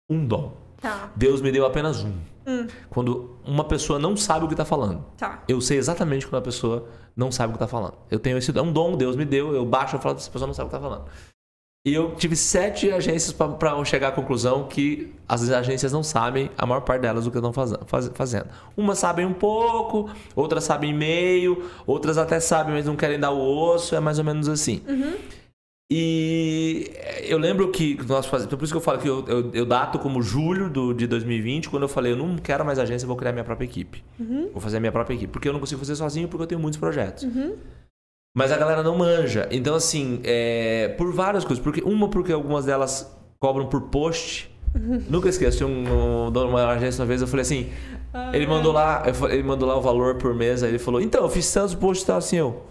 Um 0.10 0.26
dom. 0.26 0.56
Tá. 0.82 1.12
Deus 1.16 1.42
me 1.42 1.52
deu 1.52 1.66
apenas 1.66 2.04
um. 2.04 2.14
Hum. 2.46 2.68
Quando 2.90 3.38
uma 3.46 3.64
pessoa 3.64 4.00
não 4.00 4.16
sabe 4.16 4.46
o 4.46 4.48
que 4.48 4.54
está 4.54 4.64
falando. 4.66 5.04
Tá. 5.18 5.44
Eu 5.48 5.60
sei 5.60 5.78
exatamente 5.78 6.26
quando 6.26 6.40
a 6.42 6.46
pessoa 6.46 6.88
não 7.16 7.32
sabe 7.32 7.50
o 7.54 7.58
que 7.58 7.64
está 7.64 7.68
falando. 7.68 7.96
Eu 8.10 8.20
tenho 8.20 8.38
esse 8.38 8.58
é 8.58 8.62
um 8.62 8.72
dom, 8.72 8.96
Deus 8.96 9.16
me 9.16 9.26
deu, 9.26 9.54
eu 9.54 9.66
baixo 9.66 9.96
e 9.98 10.00
falo, 10.00 10.16
essa 10.16 10.30
pessoa 10.32 10.48
não 10.48 10.54
sabe 10.54 10.68
o 10.68 10.70
que 10.70 10.76
está 10.78 10.88
falando. 10.90 11.06
E 11.86 11.94
eu 11.94 12.16
tive 12.16 12.36
sete 12.36 12.92
agências 12.92 13.32
para 13.32 13.86
chegar 13.86 14.10
à 14.10 14.12
conclusão 14.12 14.66
que 14.68 15.14
as 15.28 15.50
agências 15.50 15.94
não 15.94 16.04
sabem, 16.04 16.52
a 16.58 16.66
maior 16.66 16.82
parte 16.82 17.02
delas, 17.04 17.26
o 17.26 17.32
que 17.32 17.38
estão 17.38 17.54
faz- 17.54 18.12
fazendo. 18.14 18.48
Umas 18.76 19.00
sabem 19.00 19.26
um 19.26 19.34
pouco, 19.34 20.10
outras 20.36 20.66
sabem 20.66 20.94
meio, 20.94 21.70
outras 21.86 22.18
até 22.18 22.42
sabem, 22.42 22.74
mas 22.74 22.86
não 22.86 22.96
querem 22.98 23.18
dar 23.18 23.32
o 23.32 23.40
osso, 23.40 23.96
é 23.96 24.02
mais 24.02 24.20
ou 24.20 24.26
menos 24.26 24.50
assim. 24.50 24.84
E 25.90 26.92
eu 27.24 27.38
lembro 27.38 27.72
que 27.72 27.98
nós 28.08 28.26
fazemos. 28.26 28.54
Por 28.54 28.64
isso 28.64 28.74
que 28.74 28.78
eu 28.78 28.82
falo 28.82 29.00
que 29.00 29.08
eu, 29.08 29.24
eu, 29.28 29.52
eu 29.54 29.66
dato 29.66 29.98
como 29.98 30.22
julho 30.22 30.70
do, 30.70 30.94
de 30.94 31.08
2020, 31.08 31.70
quando 31.70 31.84
eu 31.84 31.90
falei, 31.90 32.12
eu 32.12 32.18
não 32.18 32.38
quero 32.38 32.66
mais 32.66 32.78
agência, 32.78 33.06
eu 33.06 33.08
vou 33.08 33.16
criar 33.16 33.32
minha 33.32 33.44
própria 33.46 33.66
equipe. 33.66 34.04
Vou 34.52 34.62
fazer 34.62 34.78
a 34.78 34.80
minha 34.82 34.92
própria 34.92 35.16
equipe. 35.16 35.32
Porque 35.32 35.48
eu 35.48 35.54
não 35.54 35.60
consigo 35.62 35.80
fazer 35.80 35.96
sozinho, 35.96 36.28
porque 36.28 36.44
eu 36.44 36.48
tenho 36.48 36.60
muitos 36.60 36.78
projetos. 36.80 37.24
Mas 38.36 38.52
a 38.52 38.58
galera 38.58 38.84
não 38.84 38.98
manja. 38.98 39.48
Então, 39.50 39.76
assim, 39.76 40.20
é, 40.24 40.90
por 40.98 41.12
várias 41.14 41.46
coisas. 41.46 41.64
Porque, 41.64 41.82
uma, 41.82 42.10
porque 42.10 42.34
algumas 42.34 42.66
delas 42.66 43.18
cobram 43.40 43.68
por 43.68 43.84
post. 43.84 44.52
Nunca 45.10 45.30
esqueço, 45.30 45.58
tinha 45.58 45.68
um, 45.68 46.28
um 46.28 46.32
dono 46.32 46.48
de 46.48 46.54
uma 46.54 46.68
agência 46.68 47.02
uma 47.02 47.08
vez, 47.08 47.22
eu 47.22 47.28
falei 47.28 47.42
assim. 47.42 47.70
ele 48.34 48.46
mandou 48.46 48.72
lá, 48.74 49.04
ele 49.30 49.42
mandou 49.42 49.68
lá 49.68 49.76
o 49.78 49.82
valor 49.82 50.16
por 50.16 50.36
mês, 50.36 50.62
aí 50.62 50.70
ele 50.70 50.80
falou, 50.80 51.02
então, 51.02 51.24
eu 51.24 51.30
fiz 51.30 51.52
tantos 51.52 51.74
posts 51.74 52.04
e 52.04 52.08
tal, 52.08 52.18
assim, 52.18 52.36
eu. 52.36 52.62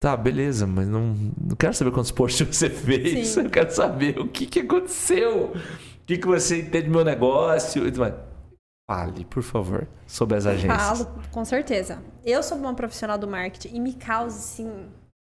Tá, 0.00 0.16
beleza, 0.16 0.66
mas 0.66 0.88
não, 0.88 1.14
não 1.38 1.54
quero 1.54 1.74
saber 1.74 1.90
quantos 1.90 2.10
posts 2.10 2.46
você 2.56 2.70
fez. 2.70 3.28
Sim. 3.28 3.42
Eu 3.44 3.50
quero 3.50 3.70
saber 3.70 4.18
o 4.18 4.26
que, 4.26 4.46
que 4.46 4.60
aconteceu. 4.60 5.52
O 5.52 6.06
que, 6.06 6.16
que 6.16 6.26
você 6.26 6.62
entende 6.62 6.86
do 6.86 6.90
meu 6.90 7.04
negócio. 7.04 7.86
e 7.86 7.92
tudo 7.92 8.00
mais. 8.00 8.14
Fale, 8.90 9.24
por 9.26 9.42
favor, 9.42 9.86
sobre 10.06 10.38
as 10.38 10.46
agências. 10.46 10.98
Falo, 10.98 11.22
com 11.30 11.44
certeza. 11.44 12.02
Eu 12.24 12.42
sou 12.42 12.56
uma 12.56 12.74
profissional 12.74 13.18
do 13.18 13.28
marketing 13.28 13.76
e 13.76 13.78
me 13.78 13.92
causa, 13.92 14.38
assim. 14.38 14.88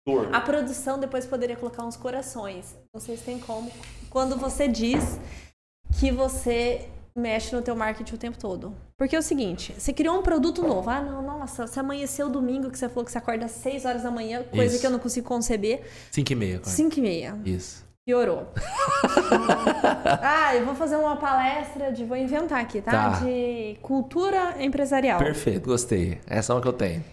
Dor. 0.07 0.29
A 0.33 0.39
produção 0.39 0.99
depois 0.99 1.25
poderia 1.25 1.55
colocar 1.55 1.83
uns 1.83 1.97
corações. 1.97 2.77
Se 2.97 3.17
tem 3.17 3.39
como. 3.39 3.71
Quando 4.09 4.37
você 4.37 4.67
diz 4.67 5.19
que 5.99 6.11
você 6.11 6.89
mexe 7.15 7.55
no 7.55 7.61
teu 7.61 7.75
marketing 7.75 8.15
o 8.15 8.17
tempo 8.17 8.37
todo. 8.37 8.73
Porque 8.97 9.15
é 9.15 9.19
o 9.19 9.21
seguinte, 9.21 9.73
você 9.77 9.93
criou 9.93 10.17
um 10.17 10.21
produto 10.21 10.61
novo. 10.61 10.89
Ah, 10.89 11.01
não, 11.01 11.21
nossa, 11.21 11.67
você 11.67 11.79
amanheceu 11.79 12.29
domingo 12.29 12.69
que 12.69 12.77
você 12.77 12.89
falou 12.89 13.05
que 13.05 13.11
você 13.11 13.17
acorda 13.17 13.45
às 13.45 13.51
6 13.51 13.85
horas 13.85 14.03
da 14.03 14.11
manhã, 14.11 14.43
coisa 14.43 14.73
Isso. 14.73 14.81
que 14.81 14.87
eu 14.87 14.91
não 14.91 14.99
consigo 14.99 15.27
conceber. 15.27 15.81
5 16.11 16.31
e 16.31 16.35
meia, 16.35 16.59
cara. 16.59 16.69
5 16.69 16.97
e 16.97 17.01
meia. 17.01 17.37
Isso. 17.45 17.87
Piorou. 18.05 18.51
ah, 20.21 20.55
eu 20.55 20.65
vou 20.65 20.73
fazer 20.73 20.95
uma 20.95 21.15
palestra 21.17 21.91
de. 21.91 22.03
Vou 22.03 22.17
inventar 22.17 22.59
aqui, 22.59 22.81
tá? 22.81 22.91
Tá. 22.91 23.19
De 23.19 23.77
cultura 23.81 24.55
empresarial. 24.59 25.19
Perfeito, 25.19 25.65
gostei. 25.65 26.19
Essa 26.25 26.51
é 26.51 26.55
uma 26.55 26.61
que 26.61 26.67
eu 26.67 26.73
tenho. 26.73 27.03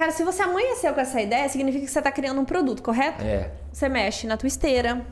Cara, 0.00 0.10
se 0.10 0.24
você 0.24 0.42
amanheceu 0.42 0.92
com 0.92 1.00
essa 1.00 1.20
ideia, 1.20 1.48
significa 1.48 1.86
que 1.86 1.90
você 1.92 2.02
tá 2.02 2.10
criando 2.10 2.40
um 2.40 2.44
produto, 2.44 2.82
correto? 2.82 3.22
É. 3.22 3.52
Você 3.72 3.88
mexe 3.88 4.26
na 4.26 4.36
tua 4.36 4.48
esteira, 4.48 5.06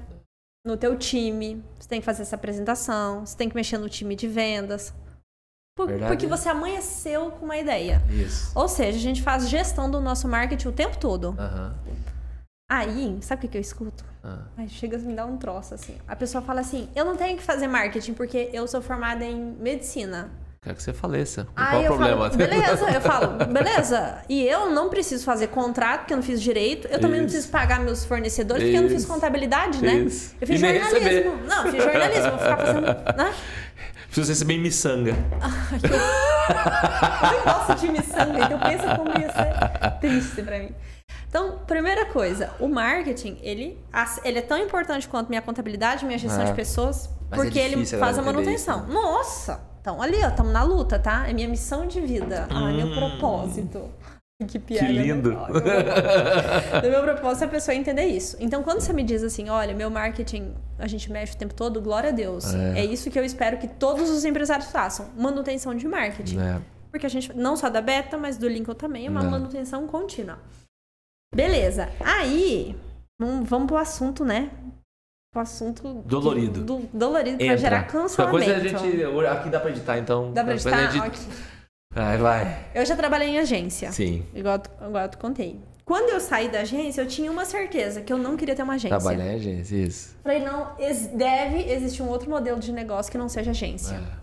no 0.65 0.77
teu 0.77 0.97
time, 0.97 1.63
você 1.79 1.89
tem 1.89 2.01
que 2.01 2.05
fazer 2.07 2.23
essa 2.23 2.37
apresentação, 2.37 3.25
você 3.25 3.37
tem 3.37 3.49
que 3.49 3.55
mexer 3.55 3.79
no 3.79 3.89
time 3.89 4.15
de 4.15 4.29
vendas. 4.29 4.93
Por- 5.77 5.89
porque 6.09 6.27
você 6.27 6.49
amanheceu 6.49 7.31
com 7.33 7.47
uma 7.47 7.57
ideia. 7.57 8.03
Isso. 8.11 8.53
Ou 8.59 8.69
seja, 8.69 8.99
a 8.99 9.01
gente 9.01 9.23
faz 9.23 9.49
gestão 9.49 9.91
do 9.91 10.01
nosso 10.01 10.29
marketing 10.29 10.69
o 10.69 10.73
tempo 10.73 10.99
todo. 10.99 11.35
Aham. 11.39 11.75
Aí, 12.71 13.19
sabe 13.23 13.39
o 13.39 13.43
que, 13.43 13.49
que 13.49 13.57
eu 13.57 13.61
escuto? 13.63 14.05
Ah. 14.23 14.43
Aí 14.57 14.69
chega 14.69 14.97
a 14.97 15.01
me 15.01 15.15
dar 15.15 15.27
um 15.27 15.37
troço, 15.37 15.75
assim. 15.75 15.97
A 16.07 16.15
pessoa 16.15 16.41
fala 16.43 16.61
assim, 16.61 16.89
eu 16.95 17.05
não 17.05 17.17
tenho 17.17 17.37
que 17.37 17.43
fazer 17.43 17.67
marketing 17.67 18.13
porque 18.15 18.49
eu 18.53 18.69
sou 18.69 18.81
formada 18.83 19.25
em 19.25 19.35
medicina. 19.55 20.31
Quero 20.63 20.77
que 20.77 20.83
você 20.83 20.93
faleça. 20.93 21.49
Aí 21.57 21.71
Qual 21.71 21.83
o 21.85 21.87
problema? 21.87 22.25
falo, 22.27 22.37
beleza, 22.37 22.91
eu 22.91 23.01
falo, 23.01 23.47
beleza. 23.47 24.19
E 24.29 24.43
eu 24.47 24.69
não 24.69 24.91
preciso 24.91 25.25
fazer 25.25 25.47
contrato 25.47 26.01
porque 26.01 26.13
eu 26.13 26.19
não 26.19 26.23
fiz 26.23 26.41
direito. 26.43 26.87
Eu 26.89 27.01
também 27.01 27.19
não 27.21 27.27
Isso. 27.27 27.35
preciso 27.37 27.51
pagar 27.51 27.81
meus 27.81 28.05
fornecedores 28.05 28.63
porque 28.65 28.77
eu 28.77 28.83
não 28.83 28.91
fiz 28.91 29.03
Isso. 29.03 29.11
contabilidade, 29.11 29.83
né? 29.83 29.95
Isso. 29.95 30.35
Eu 30.39 30.47
fiz 30.47 30.61
E 30.61 30.67
jornalismo. 30.67 31.37
Não, 31.47 31.65
eu 31.65 31.73
fiz 31.73 31.83
jornalismo, 31.83 32.31
vou 32.31 32.39
ficar 32.39 32.57
fazendo. 32.59 32.83
Né? 32.83 33.35
Precisa 34.11 34.33
receber 34.33 34.59
miçanga. 34.59 35.11
Eu 35.83 37.31
nem 37.31 37.43
gosto 37.45 37.75
de 37.81 37.89
miçanga, 37.93 38.39
então 38.45 38.59
pensa 38.59 38.97
como 38.97 39.09
ia 39.19 39.33
ser 39.33 39.91
triste 40.01 40.43
pra 40.43 40.59
mim. 40.59 40.75
Então, 41.29 41.59
primeira 41.67 42.05
coisa, 42.07 42.51
o 42.59 42.67
marketing, 42.69 43.39
ele, 43.41 43.79
ele 44.25 44.39
é 44.41 44.43
tão 44.43 44.59
importante 44.59 45.09
quanto 45.09 45.29
minha 45.29 45.41
contabilidade, 45.41 46.05
minha 46.05 46.19
gestão 46.19 46.43
É. 46.43 46.47
de 46.47 46.53
pessoas, 46.55 47.09
Mas 47.31 47.39
é 47.41 47.43
porque 47.45 47.59
ele 47.59 47.77
difícil 47.77 47.99
a 47.99 48.01
faz 48.01 48.19
a 48.19 48.21
galera 48.21 48.43
entender 48.43 48.59
manutenção. 48.67 48.89
Nossa! 48.93 49.70
Então, 49.81 50.01
ali, 50.03 50.23
ó, 50.23 50.29
estamos 50.29 50.53
na 50.53 50.63
luta, 50.63 50.99
tá? 50.99 51.29
É 51.29 51.33
minha 51.33 51.49
missão 51.49 51.87
de 51.87 52.01
vida. 52.01 52.47
Ah, 52.51 52.71
meu 52.73 52.95
propósito. 52.95 53.91
Que 54.49 54.59
piada. 54.59 54.87
Hum. 54.87 54.89
Que 54.89 54.93
lindo. 55.03 55.31
né? 55.33 55.37
Propósito. 55.37 56.81
Meu 56.91 57.03
propósito 57.03 57.43
é 57.43 57.47
a 57.47 57.51
pessoa 57.51 57.75
entender 57.75 58.07
isso. 58.07 58.39
Então, 58.41 58.63
quando 58.63 58.81
você 58.81 58.91
me 58.91 59.05
diz 59.05 59.23
assim, 59.23 59.51
olha, 59.51 59.75
meu 59.75 59.91
marketing, 59.91 60.55
a 60.79 60.87
gente 60.87 61.13
mexe 61.13 61.35
o 61.35 61.37
tempo 61.37 61.53
todo, 61.53 61.79
glória 61.83 62.09
a 62.09 62.13
Deus. 62.13 62.55
É. 62.55 62.79
É, 62.81 62.85
isso 62.87 63.11
que 63.11 63.19
eu 63.19 63.23
espero 63.25 63.59
que 63.59 63.69
todos 63.69 64.09
os 64.09 64.25
empresários 64.25 64.71
façam. 64.71 65.11
Manutenção 65.15 65.75
de 65.75 65.87
marketing. 65.87 66.39
É. 66.39 66.59
Porque 66.91 67.05
a 67.05 67.11
gente, 67.11 67.37
não 67.37 67.55
só 67.55 67.69
da 67.69 67.83
beta, 67.83 68.17
mas 68.17 68.39
do 68.39 68.49
Lincoln 68.49 68.73
também, 68.75 69.07
é 69.07 69.11
uma 69.11 69.21
É. 69.23 69.29
manutenção 69.29 69.87
contínua. 69.87 70.39
Beleza. 71.35 71.91
Aí, 72.01 72.75
vamos, 73.21 73.47
vamos 73.47 73.67
pro 73.67 73.77
assunto, 73.77 74.25
né? 74.25 74.51
Pro 75.33 75.43
assunto. 75.43 76.03
Dolorido. 76.05 76.65
Do, 76.65 76.89
dolorido, 76.93 77.37
pra 77.37 77.47
Entra. 77.47 77.59
gerar 77.59 77.85
cancelamento. 77.85 78.45
coisa 78.45 78.57
a 78.57 78.61
gente. 78.61 79.05
Aqui 79.29 79.49
dá 79.49 79.61
pra 79.61 79.71
editar, 79.71 79.99
então. 79.99 80.33
Dá 80.33 80.43
pra 80.43 80.55
depois 80.55 80.75
a 80.75 80.85
editar? 80.85 81.05
gente- 81.05 81.21
Ok. 81.21 81.21
Vai, 81.93 82.19
vai. 82.19 82.67
Eu 82.75 82.85
já 82.87 82.97
trabalhei 82.97 83.29
em 83.29 83.39
agência. 83.39 83.91
Sim. 83.93 84.25
Igual, 84.35 84.59
tu- 84.59 84.71
igual 84.85 85.05
eu 85.05 85.09
te 85.09 85.17
contei. 85.19 85.61
Quando 85.85 86.11
eu 86.11 86.21
saí 86.21 86.49
da 86.49 86.61
agência, 86.61 87.01
eu 87.03 87.07
tinha 87.07 87.31
uma 87.33 87.45
certeza 87.45 88.01
que 88.01 88.13
eu 88.13 88.19
não 88.19 88.37
queria 88.37 88.55
ter 88.55 88.63
uma 88.63 88.75
agência. 88.75 88.97
Trabalhar 88.97 89.27
em 89.33 89.35
agência, 89.37 89.77
isso. 89.77 90.17
Falei, 90.23 90.39
não, 90.41 90.73
deve 91.15 91.59
existir 91.73 92.03
um 92.03 92.09
outro 92.09 92.31
modelo 92.31 92.61
de 92.61 92.71
negócio 92.73 93.11
que 93.11 93.19
não 93.19 93.29
seja 93.29 93.51
agência. 93.51 93.95
É. 93.97 94.21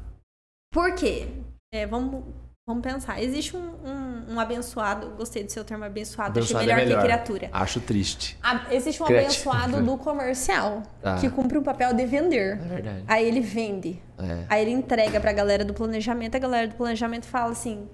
Por 0.73 0.93
quê? 0.95 1.27
É, 1.73 1.85
vamos, 1.85 2.23
vamos 2.67 2.83
pensar. 2.83 3.23
Existe 3.23 3.55
um, 3.55 3.59
um- 3.61 4.33
um 4.33 4.39
abençoado, 4.41 5.11
gostei 5.17 5.41
do 5.43 5.51
seu 5.51 5.63
termo 5.63 5.85
abençoado, 5.85 6.31
Abençoado 6.37 6.59
achei 6.69 6.73
é 6.73 6.75
melhor, 6.75 6.87
melhor. 6.87 6.99
que 7.01 7.05
criatura. 7.07 7.49
Acho 7.53 7.79
triste. 7.79 8.37
A- 8.43 8.65
existe 8.71 9.01
um 9.01 9.05
Criativo. 9.05 9.49
abençoado 9.49 9.81
do 9.85 9.97
comercial, 9.97 10.83
Tá. 11.01 11.15
que 11.17 11.29
cumpre 11.29 11.57
um 11.57 11.63
papel 11.63 11.93
de 11.93 12.05
vender. 12.05 12.53
É 12.53 12.55
verdade. 12.55 13.03
Aí 13.07 13.25
ele 13.25 13.39
vende. 13.39 14.01
É. 14.19 14.43
Aí 14.49 14.61
ele 14.63 14.71
entrega 14.71 15.17
pra 15.21 15.31
galera 15.31 15.63
do 15.63 15.73
planejamento, 15.73 16.35
a 16.35 16.39
galera 16.39 16.67
do 16.67 16.75
planejamento 16.75 17.25
fala 17.25 17.51
assim: 17.53 17.87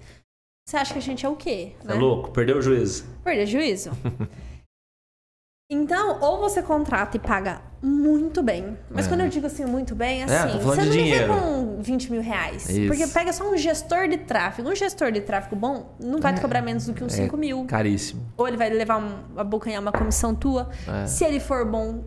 Você 0.66 0.76
acha 0.76 0.92
que 0.92 0.98
a 0.98 1.02
gente 1.02 1.24
é 1.24 1.28
o 1.28 1.36
quê? 1.36 1.72
É 1.86 1.94
louco, 1.94 2.30
perdeu 2.32 2.58
o 2.58 2.62
juízo. 2.62 3.04
Perder 3.22 3.46
juízo. 3.46 3.90
Então, 5.74 6.18
ou 6.20 6.38
você 6.38 6.62
contrata 6.62 7.16
e 7.16 7.20
paga 7.20 7.62
muito 7.82 8.42
bem. 8.42 8.76
Mas 8.90 9.06
É. 9.06 9.08
quando 9.08 9.22
eu 9.22 9.28
digo 9.28 9.46
assim, 9.46 9.64
muito 9.64 9.94
bem, 9.94 10.18
é 10.22 10.26
É, 10.26 10.38
assim, 10.38 10.58
falando 10.60 10.62
você 10.62 10.80
não 10.82 10.84
me 10.88 10.90
vê 10.90 11.02
dinheiro. 11.02 11.28
com 11.34 11.82
20 11.82 12.12
mil 12.12 12.20
reais. 12.20 12.68
Isso. 12.68 12.86
Porque 12.86 13.06
pega 13.06 13.32
só 13.32 13.50
um 13.50 13.56
gestor 13.56 14.06
de 14.06 14.18
tráfego. 14.18 14.68
Um 14.68 14.74
gestor 14.76 15.10
de 15.10 15.22
tráfego 15.22 15.56
bom 15.56 15.94
não 15.98 16.20
vai 16.20 16.34
te 16.34 16.40
cobrar 16.42 16.60
menos 16.60 16.84
do 16.86 16.92
que 16.92 17.02
uns 17.02 17.14
É 17.14 17.22
5 17.22 17.36
mil. 17.38 17.64
Caríssimo. 17.64 18.22
Ou 18.36 18.46
ele 18.46 18.58
vai 18.58 18.68
levar 18.68 18.98
um, 18.98 19.38
abocanhar 19.40 19.80
uma 19.80 19.92
comissão 19.92 20.34
tua. 20.34 20.68
É. 20.86 21.06
Se 21.06 21.24
ele 21.24 21.40
for 21.40 21.64
bom, 21.64 22.04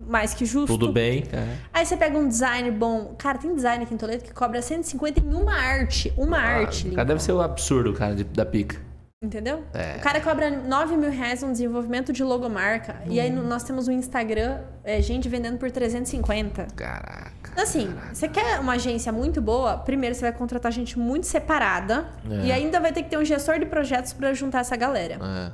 mais 0.00 0.34
que 0.34 0.44
justo. 0.44 0.66
Tudo 0.76 0.92
bem. 0.92 1.22
É. 1.32 1.54
Aí 1.72 1.86
você 1.86 1.96
pega 1.96 2.18
um 2.18 2.26
design 2.26 2.68
bom. 2.72 3.14
Cara, 3.16 3.38
tem 3.38 3.54
design 3.54 3.84
aqui 3.84 3.94
em 3.94 3.96
Toledo 3.96 4.24
que 4.24 4.32
cobra 4.32 4.60
150 4.60 5.20
em 5.20 5.34
uma 5.34 5.54
arte. 5.54 6.12
Uma 6.16 6.38
arte. 6.38 6.80
Ah, 6.80 6.82
Lincoln. 6.84 6.96
cara, 6.96 7.06
deve 7.08 7.22
ser 7.22 7.30
o 7.32 7.40
absurdo, 7.40 7.92
cara, 7.92 8.16
de- 8.16 8.24
da 8.24 8.44
pica. 8.44 8.87
Entendeu? 9.22 9.64
É. 9.74 9.96
O 9.96 10.00
cara 10.00 10.20
cobra 10.20 10.48
9 10.48 10.96
mil 10.96 11.10
reais 11.10 11.42
no 11.42 11.50
desenvolvimento 11.50 12.12
de 12.12 12.22
logomarca. 12.22 13.02
E 13.06 13.18
aí 13.18 13.30
no- 13.30 13.42
nós 13.42 13.64
temos 13.64 13.88
um 13.88 13.92
Instagram, 13.92 14.60
é, 14.84 15.02
gente 15.02 15.28
vendendo 15.28 15.58
por 15.58 15.68
350. 15.72 16.68
Caraca. 16.76 17.50
Então, 17.50 17.64
assim, 17.64 17.92
você 18.12 18.28
quer 18.28 18.60
uma 18.60 18.74
agência 18.74 19.10
muito 19.10 19.42
boa, 19.42 19.76
primeiro 19.78 20.14
você 20.14 20.20
vai 20.20 20.32
contratar 20.32 20.70
gente 20.70 20.96
muito 20.96 21.26
separada. 21.26 22.06
É. 22.30 22.46
E 22.46 22.52
ainda 22.52 22.78
vai 22.78 22.92
ter 22.92 23.02
que 23.02 23.10
ter 23.10 23.18
um 23.18 23.24
gestor 23.24 23.58
de 23.58 23.66
projetos 23.66 24.12
pra 24.12 24.32
juntar 24.32 24.60
essa 24.60 24.76
galera. 24.76 25.14
É, 25.14 25.52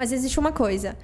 Mas 0.00 0.10
existe 0.12 0.40
uma 0.40 0.52
coisa. 0.52 0.96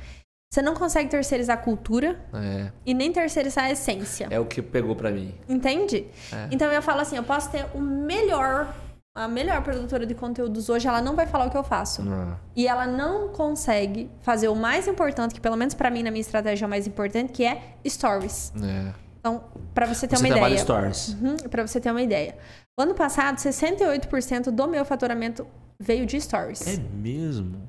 Você 0.51 0.61
não 0.63 0.75
consegue 0.75 1.11
terceirizar 1.11 1.59
a 1.59 1.61
cultura 1.61 2.19
é. 2.33 2.71
e 2.87 2.93
nem 2.95 3.11
terceirizar 3.13 3.65
a 3.65 3.71
essência. 3.71 4.29
É 4.31 4.39
o 4.41 4.45
que 4.47 4.61
pegou 4.63 4.95
pra 4.97 5.11
mim. 5.11 5.35
Entende? 5.49 6.07
É. 6.33 6.49
Então 6.51 6.71
eu 6.73 6.83
falo 6.83 7.01
assim, 7.01 7.17
eu 7.17 7.23
posso 7.23 7.51
ter 7.51 7.65
o 7.75 7.81
melhor, 7.81 8.75
a 9.15 9.29
melhor 9.29 9.63
produtora 9.63 10.07
de 10.07 10.15
conteúdos 10.15 10.69
hoje, 10.71 10.89
ela 10.89 11.03
não 11.03 11.15
vai 11.15 11.27
falar 11.27 11.47
o 11.47 11.51
que 11.51 11.57
eu 11.57 11.63
faço. 11.63 12.03
Ah, 12.09 12.37
E 12.57 12.67
ela 12.67 12.87
não 12.87 13.29
consegue 13.29 14.11
fazer 14.21 14.49
o 14.49 14.55
mais 14.57 14.89
importante, 14.89 15.35
que 15.35 15.41
pelo 15.41 15.57
menos 15.57 15.75
pra 15.75 15.91
mim 15.91 16.03
na 16.03 16.11
minha 16.11 16.21
estratégia 16.23 16.65
é 16.65 16.67
o 16.67 16.71
mais 16.71 16.87
importante, 16.87 17.31
que 17.31 17.45
é 17.45 17.75
stories. 17.87 18.53
É. 18.63 18.93
Então, 19.21 19.45
pra 19.75 19.87
você 19.87 20.09
ter 20.09 20.17
Você 20.17 20.23
uma 20.25 20.31
trabalha 20.31 20.53
ideia. 20.55 20.65
stories. 20.65 21.09
Uhum, 21.21 21.37
pra 21.51 21.67
você 21.67 21.79
ter 21.79 21.91
uma 21.91 22.03
ideia. 22.03 22.37
O 22.79 22.83
ano 22.83 22.95
passado, 22.95 23.37
68% 23.37 24.51
do 24.51 24.67
meu 24.67 24.85
faturamento 24.85 25.47
veio 25.79 26.07
de 26.07 26.19
stories. 26.19 26.67
É 26.67 26.79
mesmo? 26.95 27.61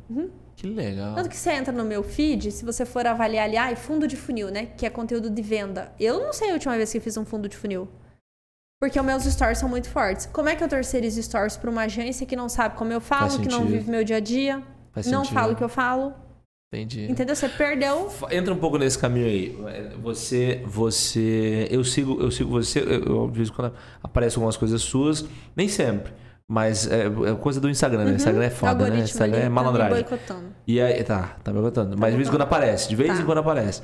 Que 0.55 0.65
legal. 0.67 1.13
Tanto 1.13 1.29
que 1.29 1.35
você 1.35 1.51
entra 1.51 1.73
no 1.73 1.83
meu 1.83 2.03
feed, 2.03 2.51
se 2.51 2.63
você 2.63 2.85
for 2.85 3.05
avaliar 3.05 3.45
ali, 3.45 3.57
ah, 3.57 3.75
fundo 3.75 4.07
de 4.07 4.15
funil, 4.15 4.49
né? 4.49 4.67
Que 4.77 4.85
é 4.85 4.89
conteúdo 4.89 5.29
de 5.29 5.41
venda. 5.41 5.91
Eu 5.99 6.23
não 6.23 6.31
sei 6.31 6.51
a 6.51 6.53
última 6.53 6.77
vez 6.77 6.89
que 6.91 6.99
eu 6.99 7.01
fiz 7.01 7.17
um 7.17 7.25
fundo 7.25 7.49
de 7.49 7.57
funil. 7.57 7.87
Porque 8.83 8.99
os 8.99 9.05
meus 9.05 9.23
stories 9.23 9.59
são 9.59 9.69
muito 9.69 9.87
fortes. 9.89 10.25
Como 10.33 10.49
é 10.49 10.57
que 10.57 10.63
eu 10.63 10.67
terceirizo 10.67 11.23
stories 11.23 11.55
pra 11.55 11.69
uma 11.69 11.83
agência 11.83 12.25
que 12.25 12.35
não 12.35 12.49
sabe 12.49 12.75
como 12.75 12.91
eu 12.91 12.99
falo, 12.99 13.29
Faz 13.29 13.37
que 13.37 13.47
não 13.47 13.63
vive 13.63 13.89
meu 13.89 14.03
dia 14.03 14.17
a 14.17 14.19
dia, 14.19 14.61
Faz 14.91 15.07
não 15.07 15.23
sentido. 15.23 15.33
fala 15.39 15.53
o 15.53 15.55
que 15.55 15.63
eu 15.63 15.69
falo? 15.69 16.11
Entendi. 16.73 17.09
Entendeu? 17.09 17.33
Você 17.33 17.47
perdeu. 17.47 18.11
Entra 18.29 18.53
um 18.53 18.57
pouco 18.57 18.77
nesse 18.77 18.99
caminho 18.99 19.25
aí. 19.25 19.57
Você, 20.01 20.61
você, 20.65 21.65
eu 21.71 21.81
sigo, 21.85 22.19
eu 22.19 22.29
sigo 22.29 22.49
você. 22.49 22.79
Eu, 22.81 23.03
eu, 23.05 23.29
de 23.31 23.37
vez 23.37 23.47
em 23.47 23.53
quando 23.53 23.73
aparecem 24.03 24.35
algumas 24.35 24.57
coisas 24.57 24.81
suas, 24.81 25.23
nem 25.55 25.69
sempre, 25.69 26.11
mas 26.45 26.85
é, 26.91 27.05
é 27.05 27.35
coisa 27.39 27.61
do 27.61 27.69
Instagram, 27.69 28.03
né? 28.03 28.11
Instagram 28.15 28.43
é 28.43 28.49
foda, 28.49 28.89
né? 28.89 28.97
Uhum. 28.97 29.03
Instagram 29.03 29.37
ali, 29.37 29.41
é 29.43 29.43
tá 29.45 29.49
me 29.49 29.55
malandragem. 29.55 29.93
boicotando. 29.93 30.45
E 30.67 30.81
aí, 30.81 31.01
tá, 31.05 31.37
tá 31.41 31.53
me 31.53 31.61
botando. 31.61 31.95
Mas 31.97 32.11
de 32.11 32.17
vez 32.17 32.27
em 32.27 32.31
quando 32.31 32.41
aparece, 32.41 32.89
de 32.89 32.97
vez 32.97 33.15
Tá. 33.15 33.21
em 33.21 33.25
quando 33.25 33.37
aparece. 33.37 33.81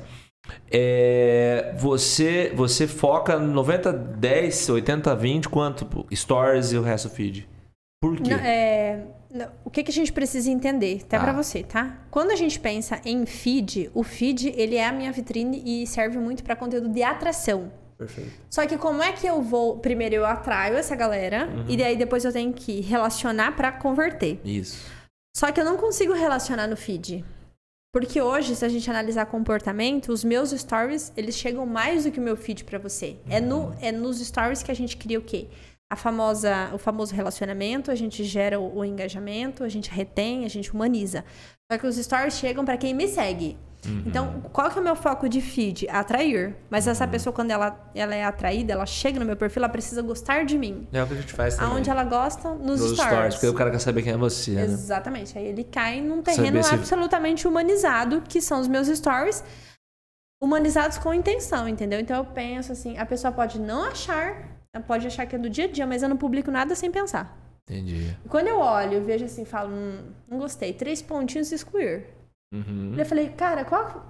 É, 0.70 1.74
você, 1.78 2.52
você 2.54 2.86
foca 2.86 3.38
90, 3.38 3.92
10, 3.92 4.68
80, 4.70 5.14
20, 5.16 5.48
quanto? 5.48 6.06
Stories 6.14 6.72
e 6.72 6.76
o 6.76 6.82
resto 6.82 7.08
feed. 7.10 7.48
Por 8.02 8.16
quê? 8.16 8.30
Não, 8.30 8.38
é, 8.38 9.02
não, 9.32 9.48
o 9.64 9.70
que, 9.70 9.82
que 9.82 9.90
a 9.90 9.94
gente 9.94 10.12
precisa 10.12 10.50
entender, 10.50 11.02
até 11.04 11.18
Tá. 11.18 11.24
pra 11.24 11.32
você, 11.32 11.62
tá? 11.62 11.98
Quando 12.10 12.30
a 12.30 12.36
gente 12.36 12.58
pensa 12.58 13.00
em 13.04 13.26
feed, 13.26 13.90
o 13.94 14.02
feed 14.02 14.54
ele 14.56 14.76
é 14.76 14.86
a 14.86 14.92
minha 14.92 15.12
vitrine 15.12 15.62
e 15.64 15.86
serve 15.86 16.18
muito 16.18 16.42
pra 16.42 16.56
conteúdo 16.56 16.88
de 16.88 17.02
atração. 17.02 17.70
Perfeito. 17.98 18.30
Só 18.48 18.66
que 18.66 18.78
como 18.78 19.02
é 19.02 19.12
que 19.12 19.26
eu 19.26 19.42
vou? 19.42 19.76
Primeiro 19.78 20.14
eu 20.14 20.24
atraio 20.24 20.76
essa 20.78 20.96
galera 20.96 21.46
Uhum. 21.46 21.64
e 21.68 21.76
daí 21.76 21.96
depois 21.96 22.24
eu 22.24 22.32
tenho 22.32 22.50
que 22.54 22.80
relacionar 22.80 23.54
pra 23.54 23.70
converter. 23.70 24.40
Isso. 24.42 24.86
Só 25.36 25.52
que 25.52 25.60
eu 25.60 25.64
não 25.66 25.76
consigo 25.76 26.14
relacionar 26.14 26.66
no 26.66 26.76
feed. 26.78 27.22
Porque 27.92 28.20
hoje, 28.20 28.54
se 28.54 28.64
a 28.64 28.68
gente 28.68 28.88
analisar 28.88 29.26
comportamento, 29.26 30.12
os 30.12 30.22
meus 30.22 30.50
stories, 30.50 31.12
eles 31.16 31.36
chegam 31.36 31.66
mais 31.66 32.04
do 32.04 32.12
que 32.12 32.20
o 32.20 32.22
meu 32.22 32.36
feed 32.36 32.62
pra 32.62 32.78
você. 32.78 33.16
É, 33.28 33.40
no, 33.40 33.74
é 33.80 33.90
nos 33.90 34.20
stories 34.20 34.62
que 34.62 34.70
a 34.70 34.74
gente 34.74 34.96
cria 34.96 35.18
o 35.18 35.22
quê? 35.22 35.48
A 35.92 35.96
famosa, 35.96 36.70
o 36.72 36.78
famoso 36.78 37.12
relacionamento, 37.12 37.90
a 37.90 37.96
gente 37.96 38.22
gera 38.22 38.60
o, 38.60 38.78
o 38.78 38.84
engajamento, 38.84 39.64
a 39.64 39.68
gente 39.68 39.90
retém, 39.90 40.44
a 40.44 40.48
gente 40.48 40.72
humaniza. 40.72 41.24
Só 41.70 41.76
que 41.76 41.86
os 41.86 41.96
stories 41.96 42.34
chegam 42.34 42.64
pra 42.64 42.76
quem 42.76 42.94
me 42.94 43.08
segue. 43.08 43.58
Então, 44.06 44.42
qual 44.52 44.70
que 44.70 44.78
é 44.78 44.80
o 44.80 44.84
meu 44.84 44.94
foco 44.94 45.28
de 45.28 45.40
feed? 45.40 45.88
Atrair. 45.88 46.54
Mas 46.68 46.86
essa 46.86 47.08
pessoa, 47.08 47.32
quando 47.32 47.50
ela, 47.50 47.90
ela 47.94 48.14
é 48.14 48.22
atraída, 48.24 48.72
ela 48.74 48.84
chega 48.84 49.18
no 49.18 49.24
meu 49.24 49.36
perfil, 49.36 49.60
ela 49.62 49.68
precisa 49.70 50.02
gostar 50.02 50.44
de 50.44 50.58
mim. 50.58 50.86
É 50.92 51.02
o 51.02 51.06
que 51.06 51.14
a 51.14 51.16
gente 51.16 51.32
faz 51.32 51.56
também. 51.56 51.72
Aonde 51.72 51.88
ela 51.88 52.04
gosta? 52.04 52.50
Nos, 52.54 52.80
Nos 52.80 52.92
stories. 52.98 53.34
porque 53.36 53.48
o 53.48 53.54
cara 53.54 53.70
quer 53.70 53.78
saber 53.78 54.02
quem 54.02 54.12
é 54.12 54.16
você, 54.16 54.50
né? 54.52 54.64
Exatamente. 54.64 55.36
Aí 55.38 55.46
ele 55.46 55.64
cai 55.64 56.00
num 56.00 56.20
terreno 56.22 56.62
se- 56.62 56.74
absolutamente 56.74 57.48
humanizado, 57.48 58.22
que 58.28 58.40
são 58.42 58.60
os 58.60 58.68
meus 58.68 58.86
stories, 58.88 59.42
humanizados 60.42 60.98
com 60.98 61.12
intenção, 61.12 61.68
entendeu? 61.68 62.00
Então 62.00 62.16
eu 62.16 62.24
penso 62.24 62.72
assim, 62.72 62.96
a 62.98 63.06
pessoa 63.06 63.32
pode 63.32 63.58
não 63.58 63.84
achar, 63.84 64.58
pode 64.86 65.06
achar 65.06 65.26
que 65.26 65.36
é 65.36 65.38
do 65.38 65.50
dia 65.50 65.64
a 65.64 65.68
dia, 65.68 65.86
mas 65.86 66.02
eu 66.02 66.08
não 66.08 66.16
publico 66.16 66.50
nada 66.50 66.74
sem 66.74 66.90
pensar. 66.90 67.36
Entendi. 67.68 68.16
Quando 68.28 68.48
eu 68.48 68.58
olho, 68.58 68.94
eu 68.94 69.02
vejo 69.04 69.24
assim, 69.24 69.44
falo, 69.44 69.70
hum, 69.72 69.98
não 70.28 70.38
gostei, 70.38 70.72
três 70.72 71.00
pontinhos 71.00 71.52
excluir. 71.52 72.06
Uhum. 72.52 72.94
Eu 72.98 73.06
falei, 73.06 73.28
cara, 73.28 73.64
qual 73.64 74.06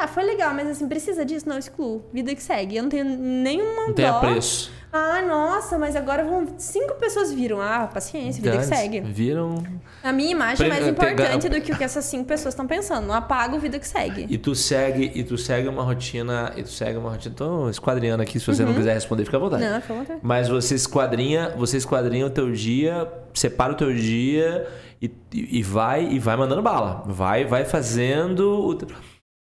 Ah, 0.00 0.06
foi 0.06 0.22
legal, 0.22 0.54
mas 0.54 0.68
assim, 0.68 0.86
precisa 0.88 1.24
disso? 1.24 1.48
Não, 1.48 1.58
excluo. 1.58 2.04
Vida 2.12 2.32
que 2.34 2.40
segue. 2.42 2.76
Eu 2.76 2.84
não 2.84 2.90
tenho 2.90 3.04
nenhuma 3.04 3.86
Não 3.88 3.92
tem 3.92 4.06
dó. 4.06 4.18
apreço. 4.18 4.70
Ah, 4.92 5.20
nossa, 5.22 5.76
mas 5.76 5.96
agora 5.96 6.22
vão. 6.24 6.46
Cinco 6.56 6.94
pessoas 6.94 7.32
viram. 7.32 7.60
Ah, 7.60 7.88
paciência, 7.92 8.40
vida 8.42 8.56
que 8.58 8.64
segue. 8.64 9.00
Viram. 9.00 9.62
A 10.02 10.12
minha 10.12 10.30
imagem 10.30 10.64
é 10.66 10.68
mais 10.68 10.80
Pre- 10.82 10.90
importante 10.92 11.42
pegar- 11.42 11.58
do 11.58 11.60
que 11.60 11.72
o 11.72 11.76
que 11.76 11.82
essas 11.84 12.04
cinco 12.04 12.24
pessoas 12.26 12.54
estão 12.54 12.66
pensando. 12.66 13.06
Não 13.08 13.14
apaga 13.14 13.56
o 13.56 13.58
vida 13.58 13.78
que 13.78 13.86
segue. 13.88 14.26
E 14.30 14.38
tu 14.38 14.54
segue, 14.54 15.10
e 15.14 15.24
tu 15.24 15.36
segue 15.36 15.66
uma 15.68 15.82
rotina. 15.82 16.52
E 16.56 16.62
tu 16.62 16.70
segue 16.70 16.96
uma 16.96 17.10
rotina. 17.10 17.34
Tô 17.34 17.68
esquadrinhando 17.68 18.22
aqui, 18.22 18.38
se 18.38 18.46
você 18.46 18.64
não 18.64 18.72
quiser 18.74 18.94
responder, 18.94 19.24
fica 19.24 19.36
à 19.36 19.40
vontade. 19.40 19.62
Não, 19.64 19.80
fica 19.80 19.92
à 19.94 19.96
vontade. 19.96 20.20
Mas 20.22 20.48
você 20.48 20.74
esquadrinha, 20.76 21.50
você 21.56 21.76
esquadrinha 21.76 22.24
o 22.24 22.30
teu 22.30 22.50
dia, 22.52 23.12
separa 23.34 23.72
o 23.72 23.76
teu 23.76 23.92
dia 23.92 24.66
e, 25.00 25.10
e 25.32 25.62
vai 25.62 26.04
e 26.04 26.18
vai 26.18 26.36
mandando 26.36 26.62
bala. 26.62 27.02
Vai, 27.06 27.44
vai 27.44 27.64
fazendo 27.64 28.70
o. 28.70 28.78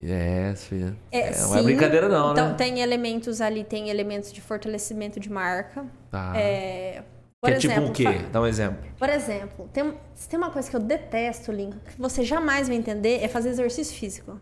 É, 0.06 0.54
filha. 0.56 0.96
É, 1.12 1.38
não 1.40 1.58
é 1.58 1.64
brincadeira 1.64 2.10
não, 2.10 2.34
então, 2.34 2.50
né? 2.50 2.56
tem 2.56 2.82
elementos 2.82 3.40
ali, 3.40 3.64
tem 3.64 3.90
elementos 3.90 4.34
de 4.34 4.42
fortalecimento 4.42 5.20
de 5.20 5.32
marca. 5.32 5.86
Tá. 6.12 6.34
É, 6.36 7.04
por 7.40 7.50
que 7.50 7.54
é 7.54 7.58
exemplo, 7.58 7.94
tipo 7.94 8.10
o 8.10 8.14
quê? 8.14 8.26
Dá 8.32 8.42
um 8.42 8.48
exemplo. 8.48 8.84
Por 8.98 9.10
exemplo, 9.10 9.70
tem, 9.72 9.94
tem 10.30 10.38
uma 10.38 10.50
coisa 10.50 10.70
que 10.70 10.76
eu 10.76 10.80
detesto, 10.80 11.52
Lincoln, 11.52 11.80
que 11.86 12.00
você 12.00 12.24
jamais 12.24 12.68
vai 12.68 12.76
entender, 12.76 13.24
é 13.24 13.28
fazer 13.30 13.50
exercício 13.50 13.98
físico. 13.98 14.40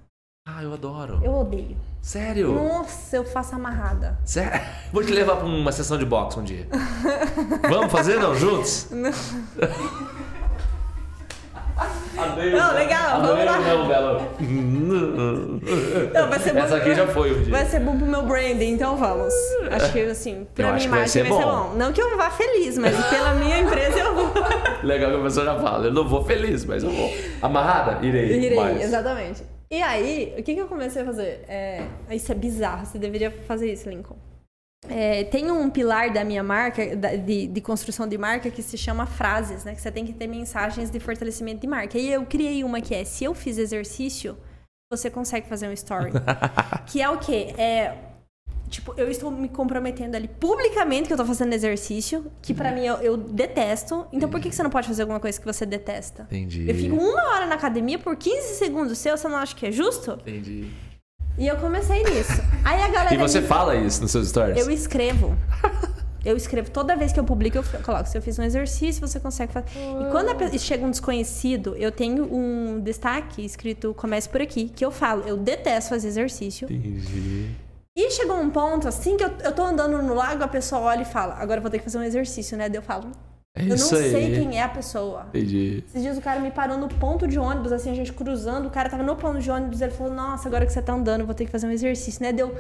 Ah, 0.48 0.64
eu 0.64 0.74
adoro. 0.74 1.22
Eu 1.24 1.34
odeio. 1.34 1.78
Sério? 2.02 2.52
Nossa, 2.54 3.16
eu 3.16 3.24
faço 3.24 3.54
amarrada. 3.54 4.18
Sério? 4.26 4.60
Vou 4.92 5.04
te 5.04 5.12
levar 5.12 5.38
pra 5.38 5.46
uma 5.46 5.72
sessão 5.72 6.00
de 6.00 6.06
boxe 6.06 6.40
um 6.40 6.44
dia. 6.44 6.68
Vamos 7.70 7.92
fazer, 7.92 8.20
não? 8.20 8.34
Juntos? 8.36 8.88
Não, 12.36 12.74
legal, 12.74 13.22
vamos 13.22 13.46
lá. 13.46 13.60
Não, 13.60 13.88
Belo. 13.88 14.22
Não, 16.14 16.30
vai 16.30 16.40
ser 16.40 16.54
bom 16.54 16.60
Essa 16.60 16.78
aqui 16.78 16.96
já 16.96 17.08
foi 17.08 17.32
um 17.32 17.42
dia. 17.44 17.52
Vai 17.52 17.66
ser 17.66 17.80
bom 17.80 17.98
pro 17.98 18.06
meu 18.06 18.24
branding, 18.24 18.74
então 18.74 18.98
vamos. 18.98 19.34
Acho 19.72 19.92
que, 19.92 20.02
assim, 20.02 20.48
pra 20.54 20.66
Eu 20.68 20.74
minha 20.74 20.82
que 20.82 20.88
vai 20.88 21.00
imagem 21.00 21.08
ser 21.08 21.24
vai 21.30 21.38
ser 21.38 21.46
bom. 21.46 21.70
bom. 21.70 21.74
Não 21.76 21.92
que 21.94 22.02
eu 22.02 22.18
vá 22.18 22.30
feliz, 22.30 22.78
mas 22.78 22.96
pela 23.08 23.34
minha 23.36 23.60
empresa 23.60 24.00
eu 24.00 24.16
vou. 24.16 24.32
Legal 24.84 25.12
que 25.12 25.18
a 25.18 25.24
pessoa 25.24 25.46
já 25.46 25.60
fala. 25.60 25.86
Eu 25.88 25.94
não 25.94 26.08
vou 26.08 26.24
feliz, 26.24 26.66
mas 26.66 26.84
eu 26.84 26.90
vou. 26.90 27.12
Amarrada? 27.42 28.06
Irei. 28.06 28.38
Irei, 28.38 28.82
exatamente. 28.82 29.44
E 29.70 29.82
aí, 29.82 30.34
o 30.38 30.44
que, 30.44 30.54
que 30.54 30.60
eu 30.62 30.68
comecei 30.68 31.02
a 31.02 31.06
fazer? 31.06 31.46
É, 31.48 31.84
isso 32.12 32.30
é 32.32 32.36
bizarro, 32.36 32.86
você 32.86 32.98
deveria 32.98 33.32
fazer 33.48 33.72
isso, 33.72 33.90
Lincoln. 33.90 34.18
É, 34.90 35.24
tem 35.26 35.52
um 35.52 35.70
pilar 35.70 36.12
da 36.12 36.24
minha 36.24 36.44
marca, 36.44 36.96
da- 36.96 37.16
de, 37.16 37.48
de 37.48 37.62
construção 37.62 38.08
de 38.08 38.18
marca, 38.18 38.50
que 38.50 38.64
se 38.64 38.78
chama 38.78 39.06
frases, 39.06 39.64
né? 39.64 39.76
Que 39.76 39.82
você 39.82 39.92
tem 39.92 40.06
que 40.06 40.14
ter 40.14 40.28
mensagens 40.28 40.90
de 40.90 41.00
fortalecimento 41.00 41.62
de 41.62 41.68
marca. 41.68 41.98
E 41.98 42.12
eu 42.12 42.26
criei 42.26 42.64
uma 42.64 42.82
que 42.82 42.96
é, 42.96 43.04
se 43.06 43.24
eu 43.24 43.34
fiz 43.36 43.58
exercício, 43.58 44.36
você 44.92 45.10
consegue 45.10 45.48
fazer 45.48 45.68
um 45.68 45.72
story. 45.74 46.12
que 46.88 47.02
é 47.02 47.08
o 47.10 47.18
quê? 47.20 47.54
É, 47.58 47.96
tipo, 48.70 48.94
eu 48.98 49.10
estou 49.10 49.30
me 49.30 49.48
comprometendo 49.48 50.16
ali 50.16 50.28
publicamente 50.28 51.08
que 51.08 51.14
eu 51.14 51.18
tô 51.18 51.26
fazendo 51.26 51.54
exercício, 51.54 52.32
que 52.42 52.54
pra 52.54 52.72
mim 52.72 52.84
eu, 52.86 52.96
eu 52.96 53.16
detesto. 53.18 54.08
Então 54.12 54.30
por 54.30 54.40
que, 54.42 54.50
que 54.50 54.56
você 54.56 54.64
não 54.64 54.70
pode 54.72 54.88
fazer 54.88 55.04
alguma 55.04 55.20
coisa 55.20 55.40
que 55.40 55.46
você 55.46 55.64
detesta? 55.66 56.24
Entendi. 56.24 56.68
Eu 56.68 56.74
fico 56.76 56.96
uma 56.96 57.22
hora 57.36 57.46
na 57.46 57.54
academia 57.56 58.00
por 58.00 58.16
15 58.16 58.56
segundos 58.56 58.98
seu, 58.98 59.16
você 59.16 59.28
não 59.28 59.38
acha 59.38 59.56
que 59.56 59.68
é 59.68 59.72
justo? 59.72 60.14
Entendi. 60.14 60.70
E 61.38 61.48
eu 61.48 61.56
comecei 61.58 62.04
nisso. 62.04 62.42
Aí 62.64 62.82
a 62.82 62.88
galera. 62.90 63.14
E 63.16 63.18
você 63.18 63.42
me- 63.42 63.48
fala 63.48 63.76
isso 63.76 64.02
nos 64.02 64.12
seus 64.12 64.28
stories? 64.30 64.58
Eu 64.66 64.72
escrevo. 64.72 65.36
Eu 66.24 66.38
escrevo 66.38 66.70
toda 66.70 66.96
vez 66.96 67.12
que 67.12 67.20
eu 67.20 67.24
publico, 67.24 67.58
eu 67.58 67.64
coloco. 67.82 68.08
Se 68.08 68.16
eu 68.16 68.22
fiz 68.22 68.38
um 68.38 68.44
exercício, 68.44 69.02
você 69.06 69.20
consegue 69.20 69.52
fazer. 69.52 69.66
E 69.76 70.12
quando 70.12 70.36
pe- 70.36 70.60
chega 70.60 70.86
um 70.86 70.92
desconhecido, 70.92 71.76
eu 71.78 71.92
tenho 71.92 72.32
um 72.32 72.80
destaque 72.80 73.44
escrito 73.44 73.92
comece 73.96 74.30
por 74.30 74.40
aqui, 74.40 74.70
que 74.70 74.86
eu 74.86 74.92
falo, 74.92 75.24
eu 75.26 75.36
detesto 75.36 75.90
fazer 75.90 76.08
exercício. 76.10 76.68
Entendi. 76.72 77.50
E 77.96 78.12
chegou 78.12 78.38
um 78.40 78.52
ponto, 78.52 78.88
assim, 78.88 79.18
que 79.18 79.24
eu, 79.24 79.32
eu 79.44 79.52
tô 79.52 79.64
andando 79.64 80.00
no 80.02 80.14
lago, 80.14 80.44
a 80.44 80.48
pessoa 80.48 80.82
olha 80.82 81.02
e 81.02 81.06
fala, 81.06 81.34
agora 81.40 81.58
eu 81.58 81.62
vou 81.64 81.72
ter 81.72 81.80
que 81.80 81.84
fazer 81.86 81.98
um 81.98 82.04
exercício, 82.04 82.56
né? 82.56 82.70
Daí 82.70 82.78
eu 82.78 82.84
falo, 82.84 83.10
É 83.56 83.64
eu 83.64 83.68
não 83.68 83.76
isso 83.76 83.96
aí. 83.96 84.12
sei 84.12 84.32
quem 84.32 84.58
é 84.58 84.64
a 84.64 84.70
pessoa. 84.70 85.26
Entendi. 85.30 85.84
Esses 85.86 86.02
dias 86.02 86.18
o 86.18 86.22
cara 86.22 86.40
me 86.40 86.52
parou 86.52 86.78
no 86.78 86.88
ponto 86.88 87.28
de 87.28 87.38
ônibus, 87.38 87.72
assim, 87.72 87.92
a 87.92 87.96
gente 87.96 88.14
cruzando, 88.14 88.68
o 88.68 88.72
cara 88.72 88.90
tava 88.90 89.04
no 89.04 89.16
ponto 89.16 89.40
de 89.40 89.52
ônibus, 89.52 89.82
ele 89.82 89.92
falou, 89.92 90.14
nossa, 90.14 90.48
agora 90.48 90.66
que 90.66 90.72
você 90.72 90.82
tá 90.82 90.94
andando, 90.94 91.26
vou 91.26 91.36
ter 91.36 91.46
que 91.46 91.52
fazer 91.52 91.68
um 91.68 91.72
exercício, 91.72 92.22
né? 92.24 92.32
Deu, 92.32 92.56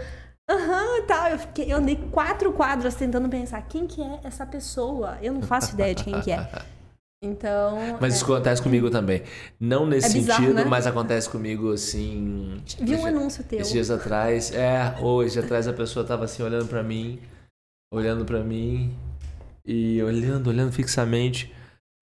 aham, 0.49 1.05
tal. 1.07 1.29
Eu, 1.29 1.39
fiquei, 1.39 1.71
eu 1.71 1.77
andei 1.77 1.95
quatro 2.11 2.51
quadras 2.51 2.95
tentando 2.95 3.29
pensar, 3.29 3.61
quem 3.61 3.87
que 3.87 4.01
é 4.01 4.19
essa 4.23 4.45
pessoa? 4.45 5.17
Eu 5.21 5.33
não 5.33 5.41
faço 5.41 5.73
ideia 5.73 5.95
de 5.95 6.03
quem 6.03 6.19
que 6.19 6.31
é. 6.31 6.47
Então. 7.23 7.77
Mas 7.99 8.15
é, 8.15 8.17
isso 8.17 8.25
acontece 8.25 8.63
comigo 8.63 8.89
também. 8.89 9.21
Não 9.59 9.85
nesse 9.85 10.07
É 10.07 10.13
bizarro, 10.13 10.39
sentido, 10.41 10.55
né? 10.55 10.65
mas 10.65 10.87
acontece 10.87 11.29
comigo 11.29 11.71
assim. 11.71 12.59
Vi 12.79 12.95
um 12.95 13.05
anúncio 13.05 13.43
teu. 13.43 13.59
Esses 13.59 13.71
dias 13.71 13.91
atrás, 13.91 14.51
é, 14.51 14.95
hoje 14.99 15.39
atrás 15.39 15.67
a 15.67 15.73
pessoa 15.73 16.03
tava 16.03 16.25
assim 16.25 16.41
olhando 16.41 16.65
pra 16.67 16.81
mim, 16.81 17.19
olhando 17.93 18.25
pra 18.25 18.39
mim 18.39 18.97
e 19.65 20.01
olhando, 20.03 20.47
olhando 20.47 20.71
fixamente. 20.71 21.51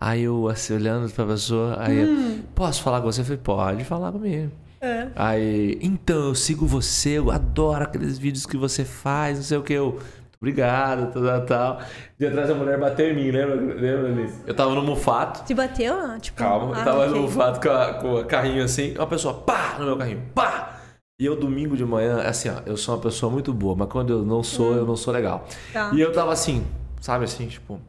Aí 0.02 0.24
eu 0.24 0.48
assim 0.48 0.74
olhando 0.74 1.12
pra 1.12 1.26
pessoa, 1.26 1.76
aí 1.78 1.98
eu, 2.00 2.40
posso 2.56 2.82
falar 2.82 3.02
com 3.02 3.12
você? 3.12 3.22
Eu 3.22 3.26
falei, 3.26 3.42
pode 3.44 3.84
falar 3.84 4.12
comigo. 4.12 4.50
É. 4.82 5.08
Aí, 5.14 5.78
então, 5.82 6.30
eu 6.30 6.36
sigo 6.36 6.66
você, 6.66 7.18
eu 7.18 7.30
adoro 7.30 7.84
aqueles 7.84 8.18
vídeos 8.18 8.46
que 8.46 8.56
você 8.56 8.86
faz, 8.86 9.38
não 9.38 9.44
sei 9.44 9.58
o 9.58 9.62
que, 9.64 9.74
eu. 9.74 10.00
Obrigado, 10.42 11.12
tal, 11.12 11.22
tal, 11.22 11.46
tal. 11.46 11.82
Dia 12.18 12.30
atrás 12.30 12.50
a 12.50 12.56
mulher 12.56 12.80
bateu 12.80 13.12
em 13.12 13.14
mim, 13.14 13.30
lembra? 13.30 13.56
lembra 13.56 14.08
Alice? 14.08 14.40
Eu 14.48 14.54
tava 14.54 14.74
no 14.74 14.82
mufato. 14.82 15.44
Te 15.44 15.54
bateu? 15.54 15.94
Tipo, 16.22 16.38
Calma, 16.38 16.76
eu 16.76 16.82
ah, 16.82 16.84
tava 16.86 17.08
no 17.08 17.24
mufato 17.24 17.60
com, 17.60 17.70
a- 17.70 17.94
com 17.96 18.14
o 18.22 18.26
carrinho 18.26 18.64
assim, 18.64 18.94
uma 18.96 19.06
pessoa, 19.06 19.34
pá, 19.34 19.76
no 19.78 19.86
meu 19.86 19.98
carrinho, 19.98 20.24
pá! 20.34 20.80
E 21.20 21.26
eu, 21.26 21.36
domingo 21.36 21.76
de 21.76 21.84
manhã, 21.84 22.22
assim, 22.22 22.48
ó, 22.48 22.62
eu 22.66 22.78
sou 22.78 22.96
uma 22.96 23.02
pessoa 23.02 23.30
muito 23.30 23.54
boa, 23.54 23.76
mas 23.76 23.90
quando 23.90 24.14
eu 24.14 24.24
não 24.24 24.42
sou, 24.42 24.74
eu 24.74 24.86
não 24.86 24.96
sou 24.96 25.14
legal. 25.14 25.46
Tá. 25.74 25.92
E 25.94 26.00
eu 26.00 26.14
tava 26.14 26.32
assim, 26.32 26.66
sabe 27.00 27.26
assim, 27.26 27.48
tipo, 27.48 27.80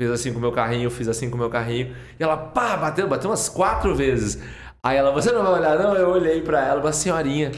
fiz 0.00 0.10
assim 0.10 0.32
com 0.32 0.38
o 0.38 0.40
meu 0.40 0.52
carrinho, 0.52 0.90
fiz 0.90 1.08
assim 1.08 1.30
com 1.30 1.36
o 1.36 1.38
meu 1.38 1.50
carrinho, 1.50 1.94
e 2.18 2.22
ela, 2.22 2.36
pá, 2.36 2.76
bateu, 2.76 3.06
bateu 3.08 3.30
umas 3.30 3.48
quatro 3.48 3.94
vezes. 3.94 4.42
Aí 4.82 4.96
ela, 4.96 5.10
você 5.12 5.32
não 5.32 5.42
vai 5.42 5.52
olhar, 5.54 5.78
não? 5.78 5.94
Eu 5.94 6.10
olhei 6.10 6.42
pra 6.42 6.64
ela, 6.64 6.80
uma 6.80 6.92
senhorinha, 6.92 7.52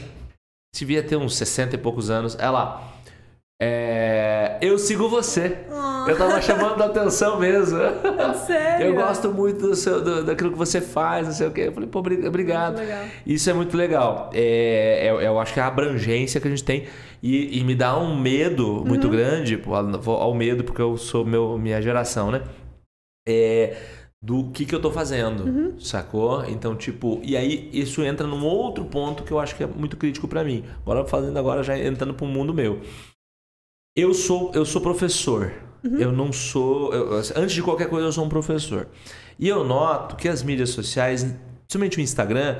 devia 0.73 1.03
ter 1.03 1.15
uns 1.17 1.35
60 1.35 1.75
e 1.75 1.77
poucos 1.77 2.09
anos, 2.09 2.37
ela, 2.39 2.81
é, 3.59 4.57
eu 4.61 4.77
sigo 4.77 5.09
você. 5.09 5.57
Eu 6.07 6.17
tava 6.17 6.41
chamando 6.41 6.81
a 6.81 6.85
atenção 6.85 7.39
mesmo. 7.39 7.77
Sério? 8.45 8.87
Eu 8.87 8.95
gosto 8.95 9.29
muito 9.33 9.67
do 9.67 9.75
seu, 9.75 10.01
do- 10.01 10.23
daquilo 10.23 10.51
que 10.51 10.57
você 10.57 10.79
faz, 10.79 11.27
não 11.27 11.33
sei 11.33 11.47
o 11.47 11.51
quê. 11.51 11.61
Eu 11.67 11.71
falei, 11.73 11.89
pô, 11.89 11.99
obri- 11.99 12.25
obrigado. 12.27 12.75
Isso 13.25 13.49
é 13.49 13.53
muito 13.53 13.75
legal. 13.75 14.29
É, 14.33 15.07
é- 15.07 15.27
eu 15.27 15.39
acho 15.39 15.53
que 15.53 15.59
é 15.59 15.63
a 15.63 15.67
abrangência 15.67 16.39
que 16.39 16.47
a 16.47 16.51
gente 16.51 16.63
tem. 16.63 16.85
E, 17.21 17.59
e 17.59 17.63
me 17.63 17.73
dá 17.75 17.97
um 17.97 18.15
medo 18.19 18.83
muito 18.85 19.09
grande, 19.09 19.57
pô, 19.57 19.73
ao 19.73 20.33
medo, 20.33 20.63
porque 20.63 20.81
eu 20.81 20.95
sou 20.97 21.25
meu, 21.25 21.57
minha 21.57 21.81
geração, 21.81 22.31
né? 22.31 22.43
É, 23.27 23.75
do 24.21 24.49
que, 24.51 24.65
que 24.65 24.73
eu 24.73 24.81
tô 24.81 24.91
fazendo, 24.91 25.43
sacou? 25.79 26.45
Então, 26.45 26.75
tipo, 26.75 27.19
e 27.23 27.35
aí 27.35 27.69
isso 27.73 28.01
entra 28.03 28.25
num 28.25 28.45
outro 28.45 28.85
ponto 28.85 29.23
que 29.23 29.31
eu 29.31 29.39
acho 29.39 29.55
que 29.55 29.63
é 29.63 29.67
muito 29.67 29.97
crítico 29.97 30.27
pra 30.27 30.43
mim. 30.43 30.63
Bora 30.85 31.03
fazendo 31.05 31.37
agora, 31.37 31.63
já 31.63 31.77
entrando 31.77 32.13
pro 32.13 32.25
mundo 32.25 32.53
meu. 32.53 32.79
Eu 33.97 34.13
sou, 34.13 34.51
eu 34.53 34.63
sou 34.63 34.79
professor. 34.79 35.51
Eu 35.83 36.11
não 36.11 36.31
sou. 36.31 36.93
eu- 36.93 37.13
antes 37.35 37.53
de 37.53 37.63
qualquer 37.63 37.89
coisa, 37.89 38.07
eu 38.07 38.11
sou 38.11 38.23
um 38.25 38.29
professor. 38.29 38.87
E 39.39 39.47
eu 39.47 39.63
noto 39.63 40.15
que 40.15 40.27
as 40.27 40.43
mídias 40.43 40.69
sociais, 40.69 41.23
principalmente 41.65 41.97
o 41.97 42.01
Instagram, 42.01 42.59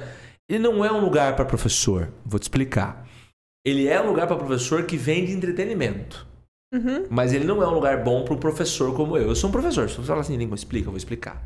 ele 0.49 0.59
não 0.59 0.83
é 0.83 0.91
um 0.91 0.99
lugar 1.01 1.35
para 1.35 1.45
professor. 1.45 2.09
Vou 2.25 2.39
te 2.39 2.43
explicar. 2.43 3.05
Ele 3.65 3.87
é 3.87 4.01
um 4.01 4.07
lugar 4.07 4.25
para 4.27 4.35
professor 4.37 4.83
que 4.85 4.97
vende 4.97 5.31
entretenimento. 5.31 6.25
Uhum. 6.73 7.05
Mas 7.09 7.33
ele 7.33 7.45
não 7.45 7.61
é 7.61 7.67
um 7.67 7.73
lugar 7.73 8.03
bom 8.03 8.23
para 8.23 8.33
um 8.33 8.37
professor 8.37 8.95
como 8.95 9.17
eu. 9.17 9.27
Eu 9.27 9.35
sou 9.35 9.49
um 9.49 9.53
professor. 9.53 9.89
Se 9.89 9.97
você 9.97 10.07
falar 10.07 10.21
assim, 10.21 10.37
língua, 10.37 10.55
explica, 10.55 10.87
eu 10.87 10.91
vou 10.91 10.97
explicar. 10.97 11.41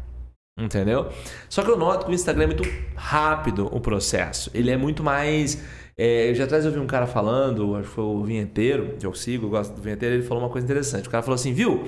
Entendeu? 0.62 1.10
Só 1.50 1.64
que 1.64 1.72
eu 1.72 1.78
noto 1.78 2.06
que 2.06 2.12
o 2.12 2.14
Instagram 2.14 2.44
é 2.44 2.48
muito 2.48 2.64
rápido 2.96 3.68
o 3.72 3.80
processo. 3.80 4.52
Ele 4.54 4.70
é 4.70 4.78
muito 4.78 5.04
mais. 5.04 5.62
É, 5.98 6.32
já 6.36 6.44
atrás 6.44 6.66
eu 6.66 6.72
vi 6.72 6.80
um 6.80 6.88
cara 6.88 7.08
falando, 7.08 7.76
acho 7.76 7.90
que 7.90 7.96
foi 7.96 8.04
o 8.04 8.24
vinheteiro, 8.24 8.96
que 9.00 9.06
eu 9.06 9.14
sigo, 9.14 9.48
eu 9.48 9.50
gosto 9.50 9.74
do 9.74 9.82
vinheteiro, 9.82 10.16
ele 10.16 10.24
falou 10.24 10.44
uma 10.44 10.50
coisa 10.50 10.66
interessante. 10.66 11.08
O 11.08 11.12
cara 11.12 11.24
falou 11.24 11.36
assim, 11.36 11.54
viu? 11.54 11.86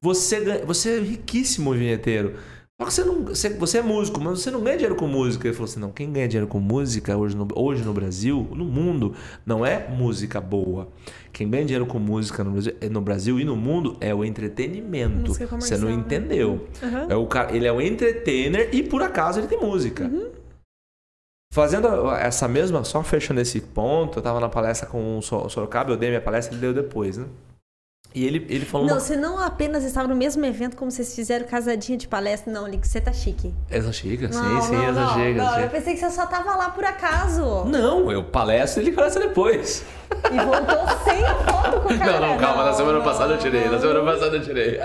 Você, 0.00 0.62
você 0.64 0.98
é 0.98 1.00
riquíssimo 1.00 1.72
vinheteiro. 1.72 2.34
Só 2.80 2.86
que 2.86 2.92
você, 2.92 3.04
não, 3.04 3.24
você, 3.24 3.50
você 3.50 3.78
é 3.78 3.82
músico, 3.82 4.20
mas 4.20 4.40
você 4.40 4.50
não 4.50 4.60
ganha 4.60 4.76
dinheiro 4.76 4.96
com 4.96 5.06
música. 5.06 5.46
Ele 5.46 5.54
falou 5.54 5.70
assim: 5.70 5.78
não, 5.78 5.92
quem 5.92 6.12
ganha 6.12 6.26
dinheiro 6.26 6.48
com 6.48 6.58
música 6.58 7.16
hoje 7.16 7.36
no, 7.36 7.46
hoje 7.54 7.84
no 7.84 7.92
Brasil, 7.92 8.48
no 8.52 8.64
mundo, 8.64 9.14
não 9.46 9.64
é 9.64 9.88
música 9.88 10.40
boa. 10.40 10.88
Quem 11.32 11.48
ganha 11.48 11.64
dinheiro 11.64 11.86
com 11.86 12.00
música 12.00 12.42
no 12.42 12.50
Brasil, 12.50 12.74
no 12.90 13.00
Brasil 13.00 13.40
e 13.40 13.44
no 13.44 13.54
mundo 13.54 13.96
é 14.00 14.12
o 14.12 14.24
entretenimento. 14.24 15.32
Você 15.34 15.76
não 15.78 15.88
né? 15.88 15.94
entendeu. 15.94 16.66
Uhum. 16.82 17.10
É 17.10 17.14
o 17.16 17.26
cara, 17.26 17.54
ele 17.56 17.66
é 17.66 17.72
o 17.72 17.80
entertainer 17.80 18.68
e 18.72 18.82
por 18.82 19.02
acaso 19.02 19.38
ele 19.38 19.46
tem 19.46 19.58
música. 19.60 20.10
Fazendo 21.52 22.10
essa 22.10 22.48
mesma, 22.48 22.82
só 22.82 23.04
fechando 23.04 23.40
esse 23.40 23.60
ponto, 23.60 24.18
eu 24.18 24.22
tava 24.22 24.40
na 24.40 24.48
palestra 24.48 24.88
com 24.88 25.18
o 25.18 25.22
Sor- 25.22 25.48
Sorocaba, 25.48 25.92
eu 25.92 25.96
dei 25.96 26.08
minha 26.08 26.20
palestra, 26.20 26.52
ele 26.52 26.60
deu 26.60 26.74
depois, 26.74 27.16
né? 27.16 27.26
E 28.14 28.24
ele, 28.24 28.46
ele 28.48 28.64
falou 28.64 28.86
Não, 28.86 28.94
uma... 28.94 29.00
você 29.00 29.16
não 29.16 29.40
apenas 29.40 29.82
estava 29.82 30.06
no 30.06 30.14
mesmo 30.14 30.44
evento 30.46 30.76
como 30.76 30.88
vocês 30.88 31.12
fizeram 31.16 31.44
casadinha 31.46 31.98
de 31.98 32.06
palestra. 32.06 32.52
Não, 32.52 32.64
Link, 32.68 32.86
você 32.86 33.00
tá 33.00 33.12
chique. 33.12 33.52
Essa 33.68 33.92
chega, 33.92 34.30
sim, 34.32 34.38
Não, 34.38 34.62
sim, 34.62 34.72
não, 34.76 34.84
essa 34.84 35.00
não, 35.00 35.14
chega. 35.14 35.42
não, 35.42 35.50
essa 35.50 35.60
Eu 35.62 35.68
pensei 35.70 35.94
que 35.94 36.00
você 36.00 36.10
só 36.10 36.24
tava 36.24 36.54
lá 36.54 36.70
por 36.70 36.84
acaso. 36.84 37.64
Não, 37.64 38.12
eu 38.12 38.22
palestro 38.22 38.80
e 38.80 38.86
ele 38.86 38.92
palestra 38.94 39.26
depois. 39.26 39.84
E 40.30 40.36
voltou 40.36 40.86
sem 41.02 41.24
foto 41.44 41.80
com 41.80 41.92
o 41.92 41.98
cara. 41.98 42.20
Não, 42.20 42.28
não, 42.28 42.38
calma, 42.38 42.64
na 42.64 42.72
semana 42.72 43.00
passada 43.00 43.34
eu 43.34 43.38
tirei, 43.38 43.68
na 43.68 43.80
semana 43.80 44.04
passada 44.04 44.36
eu 44.36 44.42
tirei. 44.44 44.78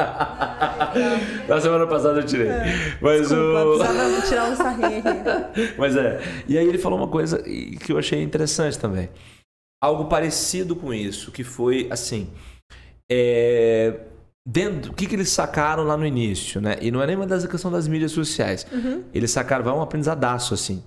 na 1.47 1.61
semana 1.61 1.85
passada 1.85 2.19
eu 2.21 2.25
tirei. 2.25 2.49
Mas 2.99 3.29
Desculpa, 3.29 3.63
o. 3.63 3.77
precisava 3.77 4.21
tirar 4.27 4.49
um 4.49 4.55
sarrinho 4.55 4.97
aqui. 4.97 5.73
Mas 5.77 5.95
é. 5.95 6.19
E 6.47 6.57
aí 6.57 6.67
ele 6.67 6.79
falou 6.79 6.97
uma 6.97 7.07
coisa 7.07 7.37
que 7.43 7.91
eu 7.91 7.99
achei 7.99 8.23
interessante 8.23 8.79
também. 8.79 9.07
Algo 9.79 10.05
parecido 10.05 10.75
com 10.75 10.91
isso, 10.91 11.31
que 11.31 11.43
foi 11.43 11.87
assim. 11.91 12.27
É, 13.11 13.99
dentro, 14.45 14.91
o 14.91 14.95
que, 14.95 15.05
que 15.05 15.15
eles 15.15 15.29
sacaram 15.29 15.83
lá 15.83 15.97
no 15.97 16.05
início, 16.05 16.61
né? 16.61 16.77
E 16.81 16.91
não 16.91 17.01
é 17.01 17.07
nem 17.07 17.15
uma 17.15 17.27
das 17.27 17.45
questão 17.45 17.71
das 17.71 17.87
mídias 17.87 18.11
sociais. 18.11 18.65
Eles 19.13 19.31
sacaram, 19.31 19.63
vai 19.63 19.73
um 19.73 19.81
aprendizadaço, 19.81 20.53
assim. 20.53 20.83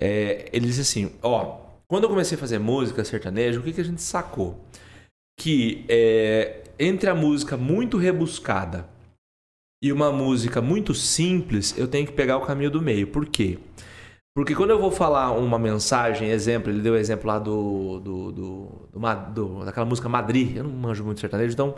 É, 0.00 0.48
ele 0.52 0.66
disse 0.66 0.80
assim, 0.80 1.12
ó, 1.22 1.58
quando 1.88 2.04
eu 2.04 2.10
comecei 2.10 2.36
a 2.36 2.40
fazer 2.40 2.58
música 2.58 3.04
sertaneja, 3.04 3.58
o 3.58 3.62
que, 3.62 3.72
que 3.72 3.80
a 3.80 3.84
gente 3.84 4.02
sacou? 4.02 4.64
Que 5.38 5.84
é, 5.88 6.62
entre 6.78 7.08
a 7.08 7.14
música 7.14 7.56
muito 7.56 7.96
rebuscada 7.96 8.88
e 9.82 9.92
uma 9.92 10.12
música 10.12 10.60
muito 10.60 10.92
simples, 10.94 11.76
eu 11.78 11.88
tenho 11.88 12.06
que 12.06 12.12
pegar 12.12 12.36
o 12.36 12.46
caminho 12.46 12.70
do 12.70 12.82
meio. 12.82 13.06
Por 13.06 13.26
quê? 13.26 13.58
Porque 14.38 14.54
quando 14.54 14.70
eu 14.70 14.78
vou 14.78 14.92
falar 14.92 15.32
uma 15.32 15.58
mensagem, 15.58 16.30
exemplo, 16.30 16.70
ele 16.70 16.80
deu 16.80 16.92
o 16.92 16.96
exemplo 16.96 17.26
lá 17.26 17.40
do, 17.40 17.98
do, 17.98 18.30
do, 18.30 18.68
do 19.32 19.64
daquela 19.64 19.84
música 19.84 20.08
Madrid, 20.08 20.56
eu 20.56 20.62
não 20.62 20.70
manjo 20.70 21.02
muito 21.02 21.18
sertanejo, 21.20 21.52
então, 21.54 21.74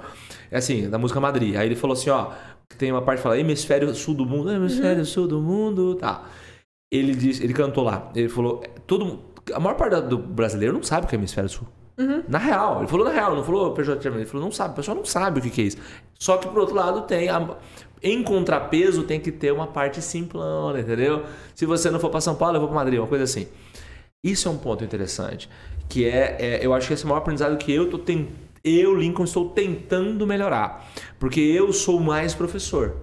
é 0.50 0.58
assim, 0.58 0.86
da 0.90 0.98
música 0.98 1.18
Madrid. 1.18 1.56
Aí 1.56 1.64
ele 1.66 1.74
falou 1.74 1.94
assim, 1.94 2.10
ó, 2.10 2.32
tem 2.76 2.92
uma 2.92 3.00
parte 3.00 3.20
que 3.20 3.22
fala 3.22 3.38
hemisfério 3.38 3.94
sul 3.94 4.12
do 4.14 4.26
mundo, 4.26 4.52
hemisfério 4.52 5.06
sul 5.06 5.26
do 5.26 5.40
mundo, 5.40 5.94
tá. 5.94 6.24
Ele 6.92 7.14
disse, 7.14 7.42
ele 7.42 7.54
cantou 7.54 7.82
lá, 7.82 8.10
ele 8.14 8.28
falou, 8.28 8.62
todo 8.86 9.20
a 9.54 9.58
maior 9.58 9.76
parte 9.76 9.98
do 10.02 10.18
brasileiro 10.18 10.74
não 10.74 10.82
sabe 10.82 11.06
o 11.06 11.08
que 11.08 11.14
é 11.14 11.18
hemisfério 11.18 11.48
sul. 11.48 11.66
Na 12.28 12.38
real, 12.38 12.80
ele 12.80 12.88
falou 12.88 13.06
na 13.06 13.12
real, 13.12 13.34
não 13.36 13.42
falou 13.42 13.72
pejorativamente, 13.72 14.24
ele 14.24 14.30
falou 14.30 14.44
não 14.44 14.52
sabe, 14.52 14.72
o 14.72 14.76
pessoal 14.76 14.96
não 14.98 15.04
sabe 15.06 15.38
o 15.38 15.42
que, 15.42 15.48
que 15.48 15.60
é 15.62 15.64
isso. 15.64 15.78
Só 16.18 16.36
que 16.36 16.46
por 16.46 16.58
outro 16.58 16.74
lado 16.74 17.02
tem, 17.02 17.30
a- 17.30 17.56
em 18.02 18.22
contrapeso 18.22 19.02
tem 19.04 19.20
que 19.20 19.30
ter 19.30 19.52
uma 19.52 19.66
parte 19.66 20.00
simplona, 20.00 20.80
entendeu? 20.80 21.24
Se 21.54 21.66
você 21.66 21.90
não 21.90 22.00
for 22.00 22.10
para 22.10 22.20
São 22.20 22.34
Paulo, 22.34 22.56
eu 22.56 22.60
vou 22.60 22.68
para 22.68 22.76
Madrid, 22.76 22.98
uma 22.98 23.06
coisa 23.08 23.24
assim. 23.24 23.46
Isso 24.24 24.48
é 24.48 24.50
um 24.50 24.58
ponto 24.58 24.84
interessante, 24.84 25.48
que 25.88 26.04
é, 26.04 26.36
é- 26.38 26.66
eu 26.66 26.74
acho 26.74 26.86
que 26.88 26.94
esse 26.94 27.02
é 27.02 27.06
o 27.06 27.08
maior 27.08 27.20
aprendizado 27.20 27.56
que 27.56 27.72
eu 27.72 27.88
tô 27.90 27.98
ten- 27.98 28.28
eu 28.62 28.94
Lincoln 28.94 29.24
estou 29.24 29.48
tentando 29.50 30.26
melhorar, 30.26 30.90
porque 31.18 31.40
eu 31.40 31.72
sou 31.72 31.98
mais 32.00 32.34
professor. 32.34 32.96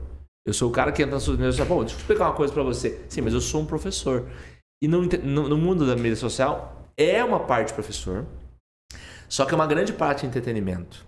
Eu 0.46 0.54
sou 0.54 0.70
o 0.70 0.72
cara 0.72 0.92
que 0.92 1.02
entra 1.02 1.16
nas 1.16 1.24
suas 1.24 1.38
mídias 1.38 1.56
sociais, 1.56 1.70
bom, 1.70 1.80
deixa 1.82 1.96
eu 1.96 2.00
explicar 2.00 2.26
uma 2.26 2.34
coisa 2.36 2.54
para 2.54 2.64
você. 2.64 3.02
Sim, 3.10 3.22
mas 3.22 3.34
eu 3.34 3.42
sou 3.42 3.62
um 3.62 3.66
professor. 3.66 4.28
E 4.82 4.88
no, 4.88 5.02
no, 5.02 5.58
mundo 5.58 5.86
da 5.88 5.96
mídia 5.96 6.16
social 6.16 6.88
é 6.96 7.24
uma 7.24 7.40
parte 7.40 7.74
professor, 7.74 8.26
só 9.28 9.44
que 9.46 9.54
é 9.54 9.56
uma 9.56 9.68
grande 9.68 9.92
parte 9.92 10.26
entretenimento. 10.26 11.04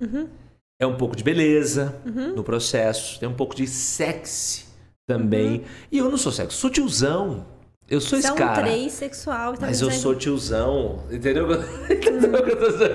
É 0.82 0.88
um 0.88 0.96
pouco 0.96 1.14
de 1.16 1.24
beleza 1.26 1.94
no 2.36 2.42
processo, 2.44 3.20
tem 3.20 3.28
um 3.28 3.34
pouco 3.34 3.54
de 3.54 3.68
sexy 3.68 4.66
também. 5.06 5.64
E 5.92 5.98
eu 5.98 6.10
não 6.10 6.18
sou 6.18 6.32
sexy, 6.32 6.58
sou 6.58 6.70
tiozão. 6.70 7.46
Eu 7.90 8.00
sou 8.00 8.12
Você 8.12 8.16
é 8.16 8.20
esse 8.20 8.32
um 8.32 8.36
cara. 8.36 8.62
três 8.62 8.92
sexual. 8.94 9.54
Tá 9.56 9.66
Mas 9.66 9.82
eu 9.82 9.88
dizendo- 9.90 10.02
sou 10.04 10.16
tiozão, 10.16 11.04
entendeu? 11.12 11.48
Dizendo? 11.90 12.94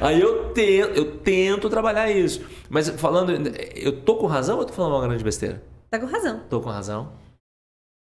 Aí 0.00 0.20
eu 0.20 0.50
tento, 0.52 0.90
eu 0.96 1.16
tento 1.18 1.70
trabalhar 1.70 2.10
isso. 2.10 2.42
Mas 2.68 2.88
falando, 2.90 3.30
eu 3.74 4.00
tô 4.00 4.16
com 4.16 4.26
razão 4.26 4.56
ou 4.56 4.62
eu 4.62 4.66
tô 4.66 4.72
falando 4.74 4.94
uma 4.94 5.06
grande 5.06 5.22
besteira? 5.22 5.62
Tá 5.88 5.98
com 6.00 6.06
razão. 6.06 6.40
Tô 6.50 6.60
com 6.60 6.68
razão. 6.68 7.12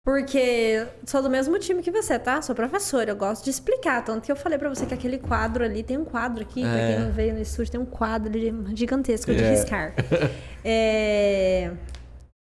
Porque 0.04 0.86
sou 1.04 1.20
do 1.22 1.28
mesmo 1.28 1.58
time 1.58 1.82
que 1.82 1.90
você, 1.90 2.18
tá? 2.18 2.40
Sou 2.40 2.54
professora, 2.54 3.10
eu 3.10 3.16
gosto 3.16 3.44
de 3.44 3.50
explicar. 3.50 4.02
Tanto 4.04 4.24
que 4.24 4.32
eu 4.32 4.36
falei 4.36 4.58
pra 4.58 4.68
você 4.68 4.86
que 4.86 4.94
aquele 4.94 5.18
quadro 5.18 5.62
ali, 5.64 5.82
tem 5.82 5.98
um 5.98 6.04
quadro 6.04 6.42
aqui, 6.42 6.62
pra 6.62 6.78
É. 6.78 6.96
quem 6.96 7.04
não 7.04 7.12
veio 7.12 7.34
no 7.34 7.40
estúdio, 7.42 7.72
tem 7.72 7.80
um 7.80 7.84
quadro 7.86 8.32
gigantesco 8.74 9.34
de 9.34 9.42
É. 9.42 9.50
riscar. 9.50 9.94
É, 10.64 11.70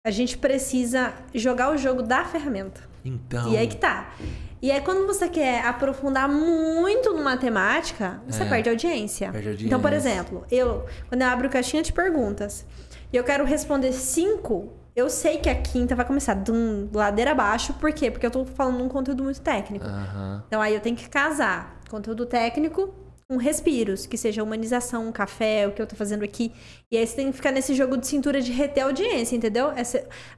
A 0.04 0.10
gente 0.10 0.38
precisa 0.38 1.12
jogar 1.34 1.70
o 1.70 1.76
jogo 1.76 2.02
da 2.02 2.24
ferramenta. 2.24 2.80
Então. 3.04 3.52
E 3.52 3.56
aí 3.58 3.66
que 3.66 3.76
tá. 3.76 4.14
E 4.62 4.70
aí, 4.72 4.80
quando 4.80 5.06
você 5.06 5.28
quer 5.28 5.62
aprofundar 5.64 6.26
muito 6.28 7.12
numa 7.12 7.36
temática, 7.36 8.20
você 8.26 8.42
É. 8.42 8.48
perde 8.48 8.70
audiência. 8.70 9.30
Perde 9.30 9.48
audiência. 9.48 9.66
Então, 9.66 9.78
por 9.80 9.92
exemplo, 9.92 10.44
eu, 10.50 10.86
quando 11.08 11.20
eu 11.20 11.28
abro 11.28 11.50
caixinha 11.50 11.82
de 11.82 11.92
perguntas 11.92 12.64
e 13.12 13.16
eu 13.16 13.22
quero 13.22 13.44
responder 13.44 13.92
cinco, 13.92 14.72
eu 14.94 15.08
sei 15.08 15.38
que 15.38 15.48
a 15.48 15.54
quinta 15.54 15.94
vai 15.94 16.04
começar 16.04 16.34
dum, 16.34 16.88
ladeira 16.92 17.32
abaixo. 17.32 17.72
Por 17.74 17.92
quê? 17.92 18.10
Porque 18.10 18.26
eu 18.26 18.30
tô 18.30 18.44
falando 18.44 18.82
um 18.82 18.88
conteúdo 18.88 19.22
muito 19.22 19.40
técnico. 19.40 19.84
Aham. 19.86 20.42
Então, 20.46 20.60
aí 20.60 20.74
eu 20.74 20.80
tenho 20.80 20.96
que 20.96 21.08
casar 21.08 21.80
conteúdo 21.88 22.26
técnico 22.26 22.94
com 23.28 23.36
respiros, 23.36 24.06
que 24.06 24.16
seja 24.18 24.42
humanização, 24.42 25.06
um 25.06 25.12
café, 25.12 25.66
o 25.68 25.72
que 25.72 25.80
eu 25.80 25.86
tô 25.86 25.94
fazendo 25.94 26.24
aqui. 26.24 26.52
E 26.90 26.96
aí 26.96 27.06
você 27.06 27.14
tem 27.14 27.30
que 27.30 27.36
ficar 27.36 27.52
nesse 27.52 27.74
jogo 27.74 27.96
de 27.96 28.06
cintura 28.06 28.40
de 28.40 28.50
reter 28.50 28.82
a 28.82 28.86
audiência, 28.86 29.36
entendeu? 29.36 29.70
É 29.70 29.82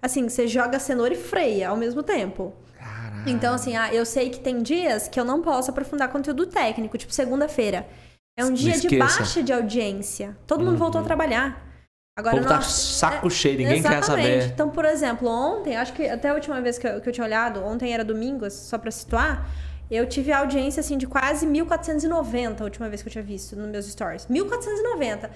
assim, 0.02 0.28
você 0.28 0.46
joga 0.46 0.78
cenoura 0.78 1.14
e 1.14 1.16
freia 1.16 1.70
ao 1.70 1.76
mesmo 1.76 2.02
tempo. 2.02 2.52
Caralho. 2.78 3.30
Então, 3.30 3.54
assim, 3.54 3.76
ah, 3.76 3.92
eu 3.94 4.04
sei 4.04 4.28
que 4.28 4.40
tem 4.40 4.62
dias 4.62 5.08
que 5.08 5.18
eu 5.18 5.24
não 5.24 5.40
posso 5.40 5.70
aprofundar 5.70 6.10
conteúdo 6.10 6.46
técnico, 6.46 6.98
tipo 6.98 7.12
segunda-feira. 7.14 7.88
É 8.36 8.44
um 8.44 8.48
Não 8.48 8.54
dia 8.54 8.72
de 8.72 8.86
esqueça. 8.86 9.18
baixa 9.18 9.42
de 9.42 9.52
audiência. 9.52 10.36
Todo 10.46 10.64
mundo 10.64 10.76
voltou 10.76 11.00
a 11.00 11.04
trabalhar. 11.04 11.71
O 12.14 12.20
Agora 12.20 12.36
povo 12.36 12.48
tá 12.48 12.60
saco 12.60 13.26
é, 13.26 13.30
cheio, 13.30 13.56
ninguém 13.56 13.82
quer 13.82 13.98
exatamente. 13.98 14.42
saber. 14.42 14.52
Então, 14.52 14.68
por 14.68 14.84
exemplo, 14.84 15.26
ontem, 15.26 15.76
acho 15.76 15.94
que 15.94 16.06
até 16.06 16.28
a 16.28 16.34
última 16.34 16.60
vez 16.60 16.76
que 16.76 16.86
eu, 16.86 17.00
que 17.00 17.08
eu 17.08 17.12
tinha 17.12 17.24
olhado, 17.24 17.64
ontem 17.64 17.94
era 17.94 18.04
domingo, 18.04 18.50
só 18.50 18.76
pra 18.76 18.90
situar, 18.90 19.48
eu 19.90 20.06
tive 20.06 20.30
audiência 20.30 20.80
assim 20.80 20.98
de 20.98 21.06
quase 21.06 21.46
1490 21.46 22.62
a 22.62 22.64
última 22.64 22.86
vez 22.90 23.00
que 23.00 23.08
eu 23.08 23.12
tinha 23.12 23.24
visto 23.24 23.56
nos 23.56 23.66
meus 23.66 23.86
stories. 23.86 24.26
1490. 24.26 25.30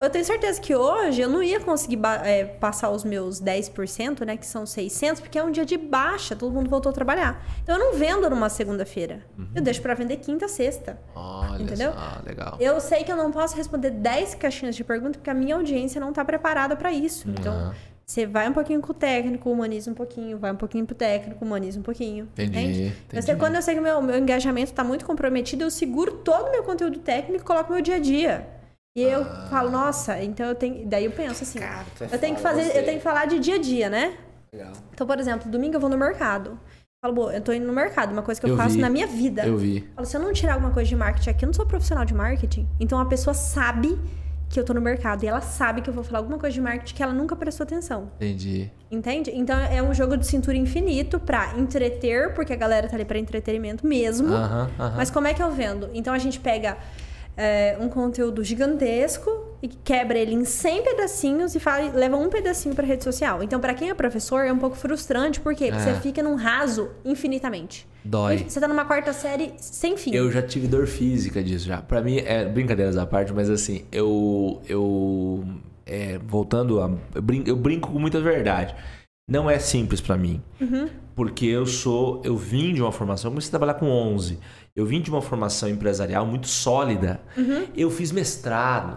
Eu 0.00 0.08
tenho 0.10 0.24
certeza 0.24 0.60
que 0.60 0.76
hoje 0.76 1.20
eu 1.20 1.28
não 1.28 1.42
ia 1.42 1.58
conseguir 1.58 1.98
é, 2.24 2.44
passar 2.44 2.88
os 2.88 3.02
meus 3.02 3.42
10%, 3.42 4.24
né, 4.24 4.36
que 4.36 4.46
são 4.46 4.64
600, 4.64 5.20
porque 5.20 5.36
é 5.36 5.42
um 5.42 5.50
dia 5.50 5.66
de 5.66 5.76
baixa, 5.76 6.36
todo 6.36 6.52
mundo 6.52 6.70
voltou 6.70 6.90
a 6.90 6.92
trabalhar. 6.92 7.44
Então 7.64 7.76
eu 7.76 7.80
não 7.80 7.98
vendo 7.98 8.30
numa 8.30 8.48
segunda-feira. 8.48 9.26
Eu 9.52 9.60
deixo 9.60 9.82
pra 9.82 9.94
vender 9.94 10.18
quinta, 10.18 10.46
sexta. 10.46 11.00
Olha 11.16 11.64
Entendeu? 11.64 11.92
só, 11.92 12.22
legal. 12.24 12.56
Eu 12.60 12.80
sei 12.80 13.02
que 13.02 13.10
eu 13.10 13.16
não 13.16 13.32
posso 13.32 13.56
responder 13.56 13.90
10 13.90 14.36
caixinhas 14.36 14.76
de 14.76 14.84
pergunta 14.84 15.18
porque 15.18 15.30
a 15.30 15.34
minha 15.34 15.56
audiência 15.56 16.00
não 16.00 16.12
tá 16.12 16.24
preparada 16.24 16.76
pra 16.76 16.92
isso. 16.92 17.28
Então, 17.28 17.52
Aham. 17.52 17.74
você 18.06 18.24
vai 18.24 18.48
um 18.48 18.52
pouquinho 18.52 18.80
com 18.80 18.92
o 18.92 18.94
técnico, 18.94 19.50
humaniza 19.50 19.90
um 19.90 19.94
pouquinho, 19.94 20.38
vai 20.38 20.52
um 20.52 20.56
pouquinho 20.56 20.86
pro 20.86 20.94
técnico, 20.94 21.44
humaniza 21.44 21.80
um 21.80 21.82
pouquinho. 21.82 22.28
Entendi, 22.34 22.56
entende? 22.56 22.82
Eu 23.12 23.20
sei, 23.20 23.34
entendi. 23.34 23.36
quando 23.40 23.56
eu 23.56 23.62
sei 23.62 23.74
que 23.74 23.80
o 23.80 23.82
meu, 23.82 24.00
meu 24.00 24.16
engajamento 24.16 24.72
tá 24.72 24.84
muito 24.84 25.04
comprometido, 25.04 25.64
eu 25.64 25.72
seguro 25.72 26.18
todo 26.18 26.46
o 26.46 26.52
meu 26.52 26.62
conteúdo 26.62 27.00
técnico 27.00 27.42
e 27.42 27.44
coloco 27.44 27.72
meu 27.72 27.82
dia 27.82 27.96
a 27.96 27.98
dia. 27.98 28.57
E 28.96 29.02
eu 29.02 29.24
falo, 29.48 29.70
nossa, 29.70 30.22
então 30.22 30.46
eu 30.46 30.54
tenho. 30.54 30.86
Daí 30.86 31.04
eu 31.04 31.10
penso 31.12 31.42
assim, 31.44 31.58
Ah. 31.60 31.84
Cara, 31.98 32.10
é 32.10 32.14
eu 32.14 32.18
tenho 32.18 32.34
que 32.36 32.40
fazer, 32.42 32.62
gostei. 32.64 32.80
eu 32.80 32.84
tenho 32.84 32.98
que 32.98 33.04
falar 33.04 33.26
de 33.26 33.38
dia 33.38 33.54
a 33.54 33.58
dia, 33.58 33.88
né? 33.90 34.14
Legal. 34.52 34.72
Então, 34.92 35.06
por 35.06 35.18
exemplo, 35.20 35.50
domingo 35.50 35.76
eu 35.76 35.80
vou 35.80 35.90
no 35.90 35.96
mercado. 35.98 36.58
Falo, 37.00 37.14
"Bom, 37.14 37.30
eu 37.30 37.40
tô 37.40 37.52
indo 37.52 37.64
no 37.66 37.72
mercado, 37.72 38.10
uma 38.12 38.22
coisa 38.22 38.40
que 38.40 38.46
eu, 38.46 38.50
Eu 38.50 38.56
faço 38.56 38.74
vi. 38.74 38.80
na 38.80 38.90
minha 38.90 39.06
vida. 39.06 39.46
Eu 39.46 39.56
vi. 39.56 39.88
Falo, 39.94 40.06
se 40.06 40.16
eu 40.16 40.20
não 40.20 40.32
tirar 40.32 40.54
alguma 40.54 40.72
coisa 40.72 40.88
de 40.88 40.96
marketing 40.96 41.30
aqui, 41.30 41.44
eu 41.44 41.46
não 41.46 41.52
sou 41.54 41.64
profissional 41.64 42.04
de 42.04 42.12
marketing. 42.14 42.68
Então 42.80 42.98
a 42.98 43.04
pessoa 43.04 43.34
sabe 43.34 43.96
que 44.50 44.58
eu 44.58 44.64
tô 44.64 44.74
no 44.74 44.80
mercado 44.80 45.22
e 45.22 45.28
ela 45.28 45.40
sabe 45.42 45.80
que 45.82 45.90
eu 45.90 45.94
vou 45.94 46.02
falar 46.02 46.18
alguma 46.20 46.38
coisa 46.38 46.54
de 46.54 46.60
marketing 46.60 46.94
que 46.94 47.02
ela 47.02 47.12
nunca 47.12 47.36
prestou 47.36 47.62
atenção. 47.64 48.10
Entendi. 48.16 48.68
Entende? 48.90 49.30
Então 49.32 49.56
é 49.56 49.80
um 49.80 49.94
jogo 49.94 50.16
de 50.16 50.26
cintura 50.26 50.56
infinito 50.56 51.20
pra 51.20 51.52
entreter, 51.56 52.34
porque 52.34 52.52
a 52.52 52.56
galera 52.56 52.88
tá 52.88 52.96
ali 52.96 53.04
pra 53.04 53.18
entretenimento 53.18 53.86
mesmo. 53.86 54.34
Aham, 54.34 54.70
aham. 54.80 54.94
Mas 54.96 55.08
como 55.10 55.28
é 55.28 55.34
que 55.34 55.42
eu 55.42 55.52
vendo? 55.52 55.88
Então 55.94 56.12
a 56.12 56.18
gente 56.18 56.40
pega 56.40 56.78
é, 57.38 57.76
um 57.80 57.88
conteúdo 57.88 58.42
gigantesco 58.42 59.30
e 59.62 59.68
quebra 59.68 60.18
ele 60.18 60.34
em 60.34 60.44
100 60.44 60.82
pedacinhos 60.82 61.54
e 61.54 61.60
fala, 61.60 61.90
leva 61.92 62.16
um 62.16 62.28
pedacinho 62.28 62.74
pra 62.74 62.84
rede 62.84 63.04
social. 63.04 63.42
Então, 63.42 63.60
pra 63.60 63.74
quem 63.74 63.90
é 63.90 63.94
professor, 63.94 64.44
é 64.44 64.52
um 64.52 64.58
pouco 64.58 64.76
frustrante? 64.76 65.40
Porque 65.40 65.66
É. 65.66 65.72
você 65.72 65.94
fica 66.00 66.22
num 66.22 66.34
raso 66.34 66.90
infinitamente. 67.04 67.86
Dói. 68.04 68.38
Você 68.48 68.58
tá 68.60 68.66
numa 68.66 68.84
quarta 68.84 69.12
série 69.12 69.52
sem 69.58 69.96
fim. 69.96 70.14
Eu 70.14 70.30
já 70.32 70.42
tive 70.42 70.66
dor 70.66 70.86
física 70.86 71.42
disso 71.42 71.66
já. 71.66 71.78
Pra 71.80 72.00
mim, 72.02 72.18
é 72.18 72.44
brincadeiras 72.44 72.96
à 72.96 73.06
parte, 73.06 73.32
mas 73.32 73.48
assim, 73.50 73.84
eu. 73.92 74.60
eu 74.68 75.44
é, 75.86 76.18
voltando 76.18 76.80
a. 76.80 76.90
Eu 77.14 77.22
brinco, 77.22 77.48
eu 77.48 77.56
brinco 77.56 77.90
com 77.92 77.98
muita 77.98 78.20
verdade. 78.20 78.74
Não 79.30 79.48
é 79.50 79.58
simples 79.58 80.00
pra 80.00 80.16
mim. 80.16 80.40
Porque 81.14 81.44
eu 81.46 81.66
sou. 81.66 82.22
Eu 82.24 82.36
vim 82.36 82.72
de 82.72 82.80
uma 82.80 82.92
formação. 82.92 83.28
Eu 83.28 83.32
comecei 83.32 83.48
a 83.48 83.50
trabalhar 83.50 83.74
com 83.74 83.86
11. 83.90 84.38
Eu 84.78 84.86
vim 84.86 85.00
de 85.00 85.10
uma 85.10 85.20
formação 85.20 85.68
empresarial 85.68 86.24
muito 86.24 86.46
sólida. 86.46 87.20
Eu 87.76 87.90
fiz 87.90 88.12
mestrado. 88.12 88.96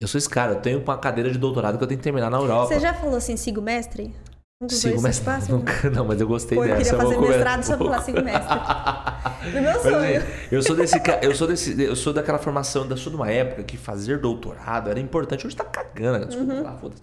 Eu 0.00 0.06
sou 0.06 0.16
esse 0.18 0.28
cara. 0.28 0.52
Eu 0.52 0.60
tenho 0.60 0.80
uma 0.80 0.96
cadeira 0.96 1.32
de 1.32 1.36
doutorado 1.36 1.76
que 1.78 1.82
eu 1.82 1.88
tenho 1.88 1.98
que 1.98 2.04
terminar 2.04 2.30
na 2.30 2.36
Europa. 2.38 2.68
Você 2.68 2.78
já 2.78 2.94
falou 2.94 3.16
assim, 3.16 3.36
sigo 3.36 3.60
mestre? 3.60 4.14
Um 4.62 4.68
Sigo 4.68 5.02
mestrado. 5.02 5.40
passa? 5.40 5.50
Nunca, 5.56 5.90
não, 5.90 6.04
mas 6.04 6.20
eu 6.20 6.28
gostei 6.28 6.56
Pô, 6.56 6.64
eu 6.64 6.68
dessa. 6.76 6.82
queria 6.84 6.92
vou 6.98 7.00
fazer 7.08 7.14
comer- 7.16 7.28
mestrado 7.30 7.62
só 7.64 7.76
pra 7.76 7.76
vou- 7.78 7.86
falar 7.92 8.02
sigo 8.04 8.22
mestre. 8.22 9.50
Do 9.50 9.60
meu 9.62 9.80
sonho. 9.80 10.22
eu 10.52 10.62
sou 10.62 10.76
desse 10.76 11.02
eu 11.22 11.34
sou 11.34 11.48
desse 11.48 11.82
eu 11.82 11.96
sou 11.96 12.12
daquela 12.12 12.38
formação, 12.38 12.86
eu 12.88 12.96
sou 12.96 13.10
de 13.10 13.16
uma 13.16 13.30
época 13.30 13.62
que 13.64 13.76
fazer 13.76 14.18
doutorado 14.20 14.90
era 14.90 15.00
importante. 15.00 15.44
Hoje 15.46 15.56
tá 15.56 15.64
cagando, 15.64 16.26
desculpa 16.26 16.52
Uhum. 16.54 16.78
foda-se. 16.78 17.02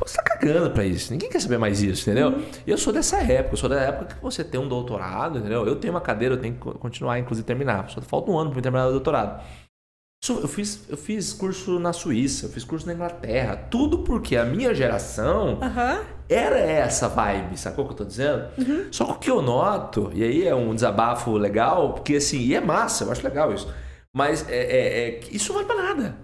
Você 0.00 0.16
tá 0.16 0.22
cagando 0.24 0.70
pra 0.72 0.84
isso. 0.84 1.12
Ninguém 1.12 1.28
quer 1.30 1.40
saber 1.40 1.56
mais 1.58 1.80
isso, 1.82 2.10
entendeu? 2.10 2.30
Uhum. 2.30 2.44
Eu 2.66 2.76
sou 2.76 2.92
dessa 2.92 3.18
época. 3.18 3.54
Eu 3.54 3.56
sou 3.56 3.68
da 3.68 3.80
época 3.80 4.14
que 4.16 4.22
você 4.22 4.42
tem 4.42 4.60
um 4.60 4.68
doutorado, 4.68 5.38
entendeu? 5.38 5.64
Eu 5.66 5.76
tenho 5.76 5.94
uma 5.94 6.00
cadeira, 6.00 6.34
eu 6.34 6.40
tenho 6.40 6.54
que 6.54 6.60
co- 6.60 6.72
continuar, 6.74 7.18
inclusive, 7.18 7.46
terminar. 7.46 7.88
Só 7.90 8.00
falta 8.00 8.30
um 8.30 8.36
ano 8.38 8.50
pra 8.50 8.58
eu 8.58 8.62
terminar 8.62 8.88
o 8.88 8.92
doutorado. 8.92 9.42
Eu 10.26 10.48
fiz, 10.48 10.84
eu 10.88 10.96
fiz 10.96 11.34
curso 11.34 11.78
na 11.78 11.92
Suíça, 11.92 12.46
eu 12.46 12.50
fiz 12.50 12.64
curso 12.64 12.86
na 12.86 12.94
Inglaterra. 12.94 13.56
Tudo 13.56 13.98
porque 13.98 14.36
a 14.36 14.44
minha 14.44 14.74
geração 14.74 15.58
Aham. 15.62 16.00
era 16.30 16.58
essa 16.58 17.08
vibe, 17.08 17.58
sacou 17.58 17.84
o 17.84 17.88
que 17.88 17.92
eu 17.92 17.98
tô 17.98 18.04
dizendo? 18.06 18.48
Só 18.90 19.04
que 19.04 19.12
o 19.12 19.14
que 19.18 19.30
eu 19.30 19.42
noto, 19.42 20.10
e 20.14 20.24
aí 20.24 20.48
é 20.48 20.54
um 20.54 20.74
desabafo 20.74 21.36
legal, 21.36 21.92
porque 21.92 22.16
assim, 22.16 22.38
e 22.38 22.54
é 22.54 22.60
massa, 22.60 23.04
eu 23.04 23.12
acho 23.12 23.22
legal 23.22 23.52
isso. 23.52 23.70
Mas 24.16 24.48
é, 24.48 24.56
é- 24.56 25.08
é 25.08 25.20
isso 25.30 25.52
não 25.52 25.62
vai 25.62 25.66
pra 25.66 25.82
nada 25.82 26.16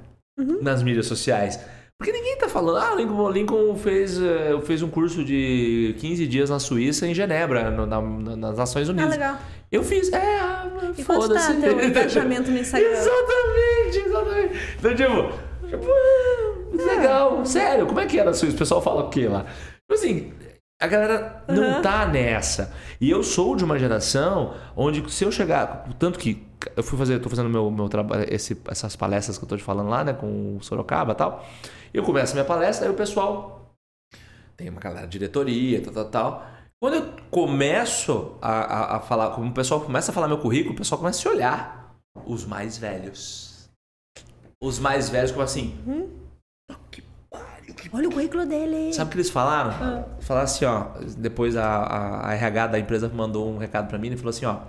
nas 0.62 0.82
mídias 0.82 1.06
sociais. 1.06 1.60
Porque 2.00 2.12
ninguém 2.12 2.38
tá 2.38 2.48
falando, 2.48 2.78
ah, 2.78 2.94
Lincoln, 2.94 3.28
Lincoln 3.28 3.76
fez, 3.76 4.18
eh, 4.18 4.58
fez 4.64 4.80
um 4.80 4.88
curso 4.88 5.22
de 5.22 5.94
15 5.98 6.26
dias 6.26 6.48
na 6.48 6.58
Suíça, 6.58 7.06
em 7.06 7.12
Genebra, 7.12 7.70
no- 7.70 7.84
na- 7.84 8.00
na- 8.00 8.36
nas 8.36 8.56
Nações 8.56 8.88
Ah, 8.88 8.92
Unidas. 8.92 9.10
legal. 9.10 9.36
eu 9.70 9.82
fiz, 9.84 10.10
é, 10.10 10.38
ah, 10.40 10.66
tá 10.96 11.02
foda-se. 11.04 11.52
teu 11.60 11.78
engajamento 11.84 12.50
no 12.50 12.56
Instagram? 12.56 12.88
Exatamente, 12.88 13.98
exatamente. 14.06 14.54
Então, 14.78 14.94
tipo, 14.94 15.68
tipo, 15.68 15.86
ah, 15.90 16.86
legal, 16.86 17.44
sério, 17.44 17.84
como 17.86 18.00
é 18.00 18.06
que 18.06 18.18
era 18.18 18.30
a 18.30 18.32
Suíça? 18.34 18.56
O 18.56 18.58
pessoal 18.58 18.80
fala 18.80 19.02
o 19.02 19.10
quê 19.10 19.28
lá? 19.28 19.40
Tipo 19.42 19.92
assim, 19.92 20.32
a 20.80 20.86
galera 20.86 21.44
não 21.48 21.64
Aham. 21.64 21.82
tá 21.82 22.06
nessa. 22.06 22.72
E 22.98 23.10
eu 23.10 23.22
sou 23.22 23.54
de 23.54 23.62
uma 23.62 23.78
geração 23.78 24.54
onde 24.74 25.04
se 25.12 25.22
eu 25.22 25.30
chegar, 25.30 25.86
tanto 25.98 26.18
que 26.18 26.42
eu 26.74 26.82
fui 26.82 26.98
fazer, 26.98 27.18
tô 27.18 27.28
fazendo 27.28 27.50
meu, 27.50 27.70
meu 27.70 27.90
trabalho, 27.90 28.24
essas 28.30 28.96
palestras 28.96 29.36
que 29.36 29.44
eu 29.44 29.48
tô 29.50 29.56
te 29.58 29.62
falando 29.62 29.90
lá, 29.90 30.02
né, 30.02 30.14
com 30.14 30.56
o 30.56 30.62
Sorocaba 30.62 31.12
e 31.12 31.14
tal. 31.14 31.44
Eu 31.92 32.02
começo 32.04 32.32
a 32.32 32.34
minha 32.34 32.44
palestra, 32.44 32.86
aí 32.86 32.92
o 32.92 32.96
pessoal 32.96 33.74
tem 34.56 34.68
uma 34.68 34.80
galera 34.80 35.06
de 35.06 35.12
diretoria, 35.12 35.82
tal, 35.82 35.92
tal, 35.92 36.04
tal. 36.10 36.46
Quando 36.82 36.94
eu 36.94 37.12
começo 37.30 38.36
a, 38.42 38.50
a, 38.50 38.96
a 38.96 39.00
falar, 39.00 39.30
como 39.30 39.50
o 39.50 39.54
pessoal 39.54 39.80
começa 39.80 40.10
a 40.10 40.14
falar 40.14 40.28
meu 40.28 40.38
currículo, 40.38 40.74
o 40.74 40.76
pessoal 40.76 40.98
começa 40.98 41.18
a 41.18 41.22
se 41.22 41.28
olhar. 41.28 41.96
Os 42.26 42.44
mais 42.44 42.76
velhos. 42.76 43.70
Os 44.62 44.78
mais 44.78 45.08
velhos, 45.08 45.30
como 45.30 45.42
assim? 45.42 45.78
Pariu, 47.30 47.74
que 47.74 47.90
Olha 47.92 48.08
o 48.08 48.12
currículo 48.12 48.44
dele. 48.44 48.92
Sabe 48.92 49.08
o 49.08 49.12
que 49.12 49.16
eles 49.16 49.30
falaram? 49.30 49.70
Ah. 49.70 50.20
Falaram 50.20 50.44
assim, 50.44 50.64
ó. 50.64 50.88
Depois 51.16 51.56
a, 51.56 51.66
a, 51.66 52.28
a 52.28 52.34
RH 52.34 52.66
da 52.68 52.78
empresa 52.78 53.08
mandou 53.08 53.48
um 53.48 53.58
recado 53.58 53.88
pra 53.88 53.98
mim 53.98 54.10
e 54.12 54.16
falou 54.16 54.30
assim, 54.30 54.44
ó. 54.44 54.60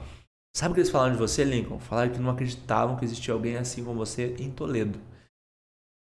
Sabe 0.55 0.71
o 0.71 0.75
que 0.75 0.81
eles 0.81 0.91
falaram 0.91 1.13
de 1.13 1.19
você, 1.19 1.43
Lincoln? 1.43 1.79
Falaram 1.79 2.11
que 2.11 2.19
não 2.19 2.29
acreditavam 2.29 2.95
que 2.97 3.05
existia 3.05 3.33
alguém 3.33 3.57
assim 3.57 3.83
como 3.83 3.97
você 3.97 4.35
em 4.39 4.51
Toledo. 4.51 4.99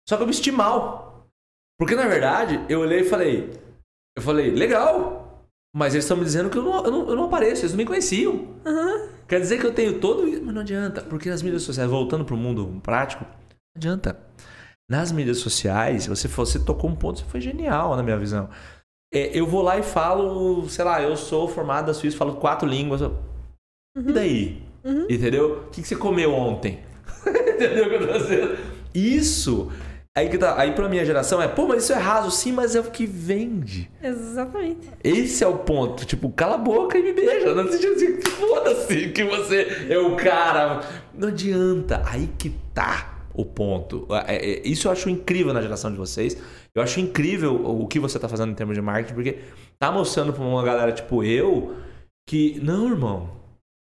Só 0.09 0.17
que 0.17 0.23
eu 0.23 0.27
me 0.27 0.35
senti 0.35 0.51
mal. 0.53 1.10
Porque 1.81 1.95
na 1.97 2.07
verdade, 2.07 2.61
eu 2.69 2.81
olhei 2.81 3.01
e 3.01 3.05
falei. 3.05 3.51
Eu 4.17 4.23
falei, 4.23 4.51
legal. 4.51 5.47
Mas 5.75 5.95
eles 5.95 6.05
estão 6.05 6.17
me 6.19 6.25
dizendo 6.25 6.51
que 6.51 6.59
eu 6.59 6.63
não, 6.63 6.85
eu, 6.85 6.91
não, 6.91 7.09
eu 7.09 7.17
não 7.17 7.25
apareço, 7.25 7.63
eles 7.63 7.71
não 7.73 7.79
me 7.79 7.87
conheciam. 7.87 8.49
Aham. 8.67 9.09
Quer 9.27 9.41
dizer 9.41 9.59
que 9.59 9.65
eu 9.67 9.73
tenho 9.73 9.99
todo 9.99 10.29
isso, 10.29 10.43
mas 10.45 10.53
não 10.55 10.61
adianta, 10.61 11.01
porque 11.03 11.31
nas 11.31 11.41
mídias 11.43 11.63
sociais, 11.63 11.89
voltando 11.89 12.25
pro 12.25 12.37
mundo 12.37 12.81
prático, 12.83 13.25
não 13.25 13.79
adianta. 13.79 14.19
Nas 14.91 15.11
mídias 15.13 15.39
sociais, 15.39 16.07
você, 16.09 16.27
você 16.29 16.59
tocou 16.59 16.91
um 16.91 16.97
ponto 16.97 17.23
que 17.25 17.31
foi 17.31 17.41
genial 17.41 17.97
na 17.97 18.03
minha 18.03 18.19
visão. 18.19 18.51
É, 19.15 19.31
eu 19.39 19.47
vou 19.47 19.63
lá 19.63 19.79
e 19.79 19.83
falo, 19.83 20.69
sei 20.69 20.85
lá, 20.85 21.01
eu 21.01 21.17
sou 21.17 21.49
formado 21.49 21.87
da 21.87 21.95
Suíça, 21.95 22.17
falo 22.17 22.35
quatro 22.37 22.69
línguas. 22.69 23.01
eu- 23.01 23.17
E 23.97 24.13
daí? 24.13 24.63
Uhum. 24.85 25.07
Entendeu? 25.09 25.65
O 25.67 25.71
que, 25.71 25.81
que 25.83 25.89
você 25.89 25.95
comeu 25.97 26.35
ontem? 26.35 26.81
Entendeu 27.25 27.87
o 27.87 27.89
que 27.89 27.95
eu 27.95 28.07
tô 28.09 28.19
dizendo? 28.19 28.59
Isso, 28.93 29.71
aí, 30.17 30.29
que 30.29 30.39
tá, 30.39 30.59
aí 30.59 30.73
pra 30.73 30.89
minha 30.89 31.05
geração 31.05 31.41
é, 31.41 31.49
pô, 31.49 31.67
mas 31.67 31.85
isso 31.85 31.93
é 31.93 31.97
raso, 31.97 32.31
sim, 32.31 32.53
mas 32.53 32.75
é 32.75 32.81
o 32.81 32.85
que 32.85 33.07
vende. 33.07 33.91
Exatamente. 34.03 34.89
Esse 35.03 35.45
é 35.45 35.47
o 35.47 35.59
ponto. 35.59 36.05
Tipo, 36.05 36.31
cala 36.31 36.55
a 36.55 36.59
boca 36.59 36.99
e 36.99 37.03
me 37.03 37.13
beija. 37.13 37.55
Não 37.55 37.71
sentido 37.71 37.95
assim, 37.95 38.21
foda-se 38.23 39.09
que 39.11 39.25
você 39.25 39.87
é 39.89 39.99
o 39.99 40.17
cara. 40.17 40.81
Não 41.15 41.29
adianta. 41.29 42.03
Aí 42.07 42.29
que 42.39 42.51
tá 42.75 43.21
o 43.35 43.45
ponto. 43.45 44.07
É, 44.27 44.37
é, 44.37 44.69
Isso 44.69 44.89
eu 44.89 44.93
acho 44.93 45.09
incrível 45.09 45.53
na 45.53 45.63
geração 45.63 45.91
de 45.91 45.97
vocês. 45.97 46.37
Eu 46.75 46.83
acho 46.83 47.01
incrível 47.01 47.55
o 47.65 47.87
que 47.87 47.99
você 47.99 48.19
tá 48.19 48.29
fazendo 48.29 48.53
em 48.53 48.55
termos 48.55 48.77
de 48.77 48.83
marketing, 48.83 49.15
porque 49.15 49.39
tá 49.79 49.91
mostrando 49.91 50.33
pra 50.33 50.43
uma 50.43 50.63
galera 50.63 50.93
tipo 50.93 51.25
eu 51.25 51.77
que, 52.29 52.61
não, 52.63 52.89
irmão, 52.89 53.29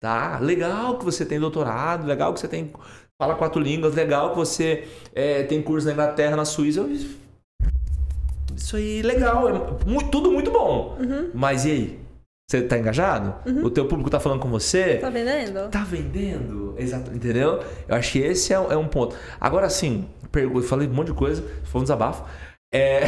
tá 0.00 0.38
legal 0.38 0.98
que 0.98 1.04
você 1.04 1.26
tem 1.26 1.40
doutorado, 1.40 2.06
legal 2.06 2.32
que 2.32 2.40
você 2.40 2.46
tem. 2.46 2.72
Fala 3.18 3.34
quatro 3.34 3.60
línguas, 3.60 3.94
legal 3.94 4.30
que 4.30 4.36
você 4.36 4.84
é, 5.14 5.42
tem 5.44 5.62
curso 5.62 5.86
na 5.86 5.92
Inglaterra, 5.94 6.36
na 6.36 6.44
Suíça. 6.44 6.80
Eu, 6.80 6.90
isso 8.54 8.76
aí, 8.76 9.00
legal. 9.02 9.48
É 9.48 9.88
mu- 9.90 10.10
tudo 10.10 10.30
muito 10.30 10.50
bom. 10.50 10.96
Uhum. 11.00 11.30
Mas 11.32 11.64
e 11.64 11.70
aí? 11.70 11.98
Você 12.48 12.62
tá 12.62 12.78
engajado? 12.78 13.34
O 13.64 13.70
teu 13.70 13.86
público 13.86 14.08
tá 14.10 14.20
falando 14.20 14.38
com 14.40 14.48
você? 14.48 14.96
Tá 14.98 15.10
vendendo? 15.10 15.68
Tá 15.68 15.82
vendendo? 15.82 16.74
Exato, 16.78 17.10
entendeu? 17.12 17.60
Eu 17.88 17.96
acho 17.96 18.12
que 18.12 18.18
esse 18.20 18.52
é, 18.52 18.60
um- 18.60 18.70
é 18.70 18.76
um 18.76 18.86
ponto. 18.86 19.16
Agora 19.40 19.68
sim, 19.70 20.06
pergu- 20.30 20.62
falei 20.62 20.86
um 20.86 20.92
monte 20.92 21.08
de 21.08 21.14
coisa, 21.14 21.42
foi 21.64 21.80
um 21.80 21.84
desabafo. 21.84 22.22
É. 22.72 23.00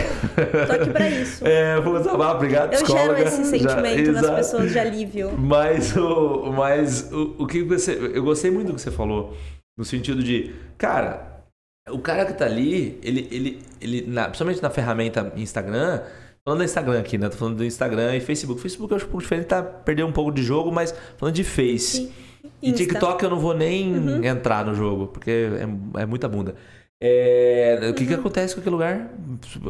Tô 0.67 0.73
aqui 0.73 0.91
pra 0.91 1.09
isso. 1.11 1.45
É, 1.47 1.79
um 1.79 1.99
desabafo, 1.99 2.37
obrigado, 2.37 2.73
Eu 2.73 2.83
psicóloga. 2.83 3.17
gero 3.17 3.29
esse 3.29 3.37
Já- 3.63 3.69
sentimento 3.69 4.13
nas 4.13 4.23
exato. 4.23 4.37
pessoas 4.37 4.73
de 4.73 4.79
alívio. 4.79 5.33
Mas 5.39 5.95
o, 5.97 6.51
mas 6.53 7.13
o, 7.13 7.37
o 7.39 7.47
que 7.47 7.63
você. 7.63 7.93
Eu 8.15 8.23
gostei 8.25 8.51
muito 8.51 8.69
do 8.69 8.75
que 8.75 8.81
você 8.81 8.91
falou. 8.91 9.37
No 9.79 9.85
sentido 9.85 10.25
de, 10.25 10.53
cara, 10.77 11.45
o 11.89 12.01
cara 12.01 12.27
que 12.27 12.33
tá 12.33 12.45
ali, 12.45 12.99
ele, 13.01 13.29
ele, 13.31 13.63
ele 13.81 14.05
na, 14.09 14.25
principalmente 14.25 14.61
na 14.61 14.71
ferramenta 14.71 15.33
Instagram, 15.37 16.03
falando 16.45 16.59
do 16.59 16.65
Instagram 16.65 16.99
aqui, 16.99 17.17
né? 17.17 17.29
Tô 17.29 17.37
falando 17.37 17.59
do 17.59 17.65
Instagram 17.65 18.17
e 18.17 18.21
Facebook. 18.21 18.61
Facebook 18.61 18.91
eu 18.91 18.97
acho 18.97 19.07
um 19.07 19.11
pouco 19.11 19.23
diferente, 19.23 19.47
tá 19.47 19.63
perdendo 19.63 20.09
um 20.09 20.13
pouco 20.13 20.33
de 20.33 20.43
jogo, 20.43 20.73
mas 20.73 20.93
falando 21.17 21.35
de 21.35 21.45
Face. 21.45 21.79
Sim. 21.79 22.13
E 22.61 22.71
Insta. 22.71 22.85
TikTok 22.85 23.23
eu 23.23 23.31
não 23.31 23.39
vou 23.39 23.55
nem 23.55 24.27
entrar 24.27 24.65
no 24.65 24.75
jogo, 24.75 25.07
porque 25.07 25.31
é, 25.31 26.03
é 26.03 26.07
muita 26.07 26.29
bunda. 26.29 26.57
É, 27.01 27.89
o 27.89 27.95
que, 27.95 28.05
que 28.05 28.15
acontece 28.15 28.55
com 28.55 28.61
aquele 28.61 28.75
lugar? 28.75 29.11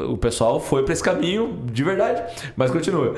O 0.09 0.17
pessoal 0.17 0.59
foi 0.59 0.83
pra 0.83 0.93
esse 0.93 1.03
caminho 1.03 1.63
de 1.71 1.83
verdade, 1.83 2.23
mas 2.55 2.71
continua. 2.71 3.15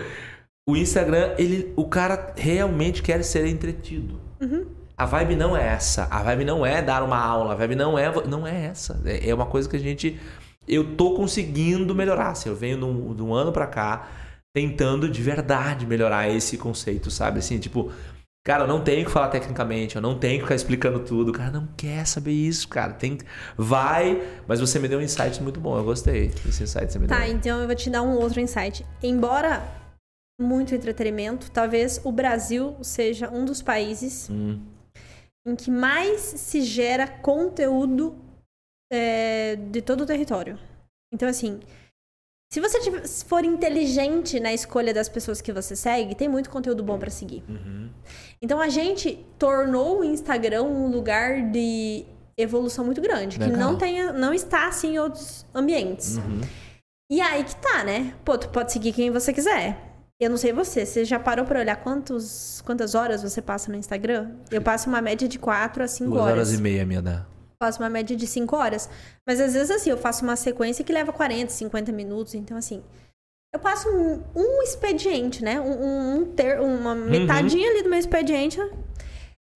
O 0.68 0.76
Instagram, 0.76 1.36
ele, 1.38 1.72
o 1.78 1.86
cara 1.86 2.34
realmente 2.36 3.02
quer 3.02 3.24
ser 3.24 3.46
entretido. 3.46 4.20
A 5.02 5.06
vibe 5.06 5.36
não 5.36 5.58
é 5.58 5.66
essa. 5.68 6.08
A 6.12 6.22
vibe 6.22 6.46
não 6.46 6.64
é 6.64 6.80
dar 6.82 7.02
uma 7.02 7.18
aula. 7.18 7.54
A 7.54 7.56
vibe 7.56 7.76
não 7.76 7.98
é, 7.98 8.12
não 8.28 8.46
é 8.46 8.66
essa. 8.66 9.02
É, 9.04 9.30
é 9.30 9.34
uma 9.34 9.48
coisa 9.48 9.68
que 9.68 9.76
a 9.76 9.80
gente. 9.80 10.20
Eu 10.68 10.96
tô 10.96 11.16
conseguindo 11.16 11.96
melhorar. 11.96 12.30
Assim, 12.30 12.50
eu 12.50 12.56
venho 12.56 12.78
de 13.16 13.24
um, 13.24 13.34
ano 13.34 13.52
pra 13.52 13.66
cá 13.66 14.08
tentando 14.56 15.10
de 15.10 15.22
verdade 15.22 15.88
melhorar 15.88 16.30
esse 16.30 16.56
conceito, 16.56 17.10
sabe? 17.10 17.40
Assim, 17.40 17.58
tipo, 17.58 17.92
cara, 18.46 18.66
eu 18.66 18.68
não 18.68 18.82
tenho 18.84 19.04
que 19.06 19.12
falar 19.12 19.30
tecnicamente, 19.30 19.96
eu 19.96 20.02
não 20.04 20.20
tenho 20.20 20.36
que 20.38 20.44
ficar 20.44 20.56
explicando 20.56 21.00
tudo. 21.00 21.30
O 21.30 21.34
cara 21.34 21.50
não 21.50 21.68
quer 21.76 22.06
saber 22.06 22.34
isso, 22.34 22.68
cara. 22.68 22.94
Tem, 22.94 23.18
vai, 23.58 24.22
mas 24.48 24.60
você 24.60 24.78
me 24.78 24.88
deu 24.88 25.00
um 25.00 25.02
insight 25.02 25.42
muito 25.42 25.60
bom. 25.60 25.76
Eu 25.78 25.84
gostei 25.84 26.28
desse 26.46 26.62
insight 26.64 26.86
que 26.86 26.94
você 26.94 27.00
me 27.00 27.08
Tá, 27.08 27.22
deu. 27.22 27.30
então 27.34 27.60
eu 27.60 27.66
vou 27.66 27.76
te 27.76 27.90
dar 27.90 28.04
um 28.04 28.14
outro 28.18 28.40
insight. 28.40 28.86
Embora 29.02 29.64
muito 30.40 30.76
entretenimento, 30.76 31.50
talvez 31.50 32.00
o 32.04 32.12
Brasil 32.12 32.76
seja 32.84 33.30
um 33.32 33.46
dos 33.46 33.62
países 33.62 34.28
Hum, 34.30 34.60
em 35.46 35.56
que 35.56 35.72
mais 35.72 36.22
se 36.22 36.62
gera 36.62 37.08
conteúdo 37.08 38.16
é, 38.92 39.56
de 39.56 39.82
todo 39.82 40.02
o 40.02 40.06
território. 40.06 40.60
Então, 41.14 41.28
assim, 41.28 41.60
se 42.52 42.60
você 42.60 42.80
tiver- 42.80 43.08
se 43.08 43.24
for 43.26 43.44
inteligente 43.46 44.40
na 44.40 44.54
escolha 44.54 44.94
das 44.94 45.08
pessoas 45.10 45.42
que 45.42 45.52
você 45.54 45.76
segue, 45.76 46.14
tem 46.16 46.28
muito 46.28 46.50
conteúdo 46.50 46.84
bom 46.84 47.00
pra 47.00 47.10
seguir. 47.10 47.44
uhum. 47.48 47.90
Então, 48.42 48.60
a 48.60 48.68
gente 48.70 49.26
tornou 49.40 50.00
o 50.00 50.04
Instagram 50.04 50.64
um 50.64 50.88
lugar 50.90 51.52
de 51.52 52.06
evolução 52.38 52.84
muito 52.84 53.00
grande, 53.02 53.38
que 53.38 53.44
Legal. 53.46 53.60
não, 53.60 53.78
tenha, 53.78 54.12
não 54.12 54.34
está 54.34 54.68
assim 54.68 54.96
em 54.96 55.00
outros 55.00 55.46
ambientes. 55.54 56.18
Uhum. 56.18 56.42
E 57.12 57.22
aí 57.22 57.44
que 57.44 57.56
tá, 57.58 57.84
né? 57.84 58.16
Pô, 58.26 58.38
tu 58.38 58.50
pode 58.50 58.72
seguir 58.72 58.94
quem 58.94 59.12
você 59.12 59.32
quiser. 59.34 59.91
Eu 60.22 60.30
não 60.30 60.38
sei 60.38 60.54
você, 60.54 60.86
você 60.86 61.04
já 61.04 61.20
parou 61.20 61.46
pra 61.46 61.60
olhar 61.60 61.76
quantos, 61.78 62.62
quantas 62.64 62.94
horas 62.94 63.24
você 63.24 63.42
passa 63.42 63.72
no 63.72 63.78
Instagram? 63.78 64.30
Eu 64.52 64.62
passo 64.62 64.88
uma 64.88 65.02
média 65.02 65.28
de 65.28 65.40
4 65.40 65.84
a 65.84 65.88
5 65.88 66.12
Duas 66.12 66.22
horas. 66.22 66.34
horas 66.36 66.54
e 66.54 66.58
meia, 66.62 66.86
minha 66.86 67.02
dá. 67.02 67.26
Faço 67.60 67.82
uma 67.82 67.90
média 67.90 68.16
de 68.16 68.28
5 68.28 68.56
horas. 68.56 68.88
Mas 69.28 69.42
às 69.42 69.54
vezes, 69.54 69.72
assim, 69.72 69.90
eu 69.90 69.98
faço 69.98 70.24
uma 70.24 70.36
sequência 70.36 70.86
que 70.86 70.94
leva 70.94 71.12
40, 71.12 71.52
50 71.52 71.92
minutos. 71.92 72.36
Então, 72.36 72.56
assim, 72.56 72.84
eu 73.52 73.60
passo 73.60 73.90
um, 73.90 74.22
um 74.36 74.62
expediente, 74.62 75.44
né? 75.44 75.60
Um, 75.60 76.20
um- 76.22 76.26
ter, 76.36 76.60
uma 76.62 76.94
metadinha 76.94 77.68
ali 77.72 77.82
do 77.82 77.90
meu 77.90 77.98
expediente. 78.00 78.60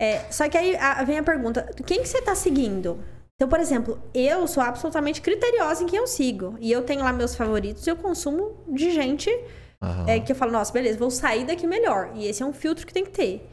É, 0.02 0.20
só 0.32 0.50
que 0.50 0.58
aí 0.58 0.76
a- 0.78 1.04
vem 1.04 1.20
a 1.20 1.24
pergunta: 1.24 1.70
quem 1.86 2.02
que 2.02 2.08
você 2.10 2.22
tá 2.24 2.34
seguindo? 2.34 3.00
Então, 3.36 3.48
por 3.48 3.60
exemplo, 3.60 4.00
eu 4.16 4.48
sou 4.48 4.64
absolutamente 4.64 5.22
criteriosa 5.22 5.84
em 5.84 5.86
quem 5.86 6.00
eu 6.00 6.08
sigo. 6.08 6.56
E 6.60 6.72
eu 6.72 6.82
tenho 6.82 7.04
lá 7.04 7.14
meus 7.14 7.36
favoritos 7.36 7.86
e 7.86 7.90
eu 7.92 7.96
consumo 7.96 8.64
de 8.68 8.92
gente 8.92 9.30
Aham. 9.86 10.06
é, 10.08 10.20
que 10.20 10.32
eu 10.32 10.36
falo, 10.36 10.52
nossa, 10.52 10.74
beleza, 10.74 10.98
vou 10.98 11.12
sair 11.12 11.46
daqui 11.46 11.68
melhor. 11.68 12.12
E 12.16 12.26
esse 12.28 12.42
é 12.42 12.46
um 12.46 12.54
filtro 12.54 12.86
que 12.86 12.94
tem 12.94 13.04
que 13.04 13.12
ter. 13.12 13.48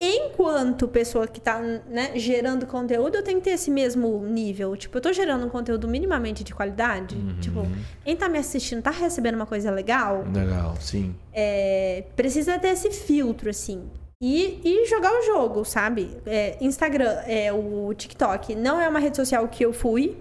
enquanto 0.00 0.86
pessoa 0.86 1.26
que 1.26 1.40
tá 1.40 1.58
né, 1.58 2.12
gerando 2.16 2.66
conteúdo, 2.66 3.16
eu 3.16 3.22
tenho 3.22 3.38
que 3.38 3.44
ter 3.44 3.52
esse 3.52 3.70
mesmo 3.70 4.20
nível. 4.26 4.76
Tipo, 4.76 4.98
eu 4.98 5.00
tô 5.00 5.12
gerando 5.12 5.46
um 5.46 5.48
conteúdo 5.48 5.88
minimamente 5.88 6.44
de 6.44 6.54
qualidade. 6.54 7.14
Uhum. 7.16 7.40
Tipo, 7.40 7.62
quem 8.04 8.14
tá 8.16 8.28
me 8.28 8.38
assistindo 8.38 8.82
tá 8.82 8.90
recebendo 8.90 9.36
uma 9.36 9.46
coisa 9.46 9.70
legal. 9.70 10.24
Legal, 10.30 10.76
sim. 10.80 11.14
É, 11.32 12.04
precisa 12.14 12.58
ter 12.58 12.68
esse 12.68 12.90
filtro, 12.90 13.48
assim. 13.48 13.88
E, 14.20 14.60
e 14.64 14.86
jogar 14.86 15.12
o 15.12 15.22
jogo, 15.22 15.64
sabe? 15.64 16.16
É, 16.26 16.56
Instagram, 16.60 17.20
é, 17.26 17.52
o 17.52 17.92
TikTok 17.94 18.54
não 18.54 18.80
é 18.80 18.88
uma 18.88 18.98
rede 18.98 19.16
social 19.16 19.46
que 19.48 19.64
eu 19.64 19.72
fui. 19.72 20.16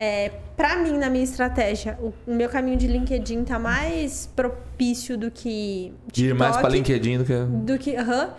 É, 0.00 0.30
para 0.56 0.76
mim, 0.76 0.96
na 0.96 1.10
minha 1.10 1.24
estratégia, 1.24 1.98
o, 2.00 2.14
o, 2.24 2.34
meu 2.34 2.48
caminho 2.48 2.76
de 2.76 2.86
LinkedIn 2.86 3.42
tá 3.42 3.58
mais 3.58 4.28
propício 4.28 5.18
do 5.18 5.28
que 5.28 5.92
TikTok. 6.12 6.22
Ir 6.22 6.34
mais 6.34 6.56
pra 6.56 6.68
LinkedIn 6.68 7.18
do 7.18 7.24
que... 7.24 7.34
Do 7.34 7.78
que, 7.78 7.96
uhum. 7.96 8.30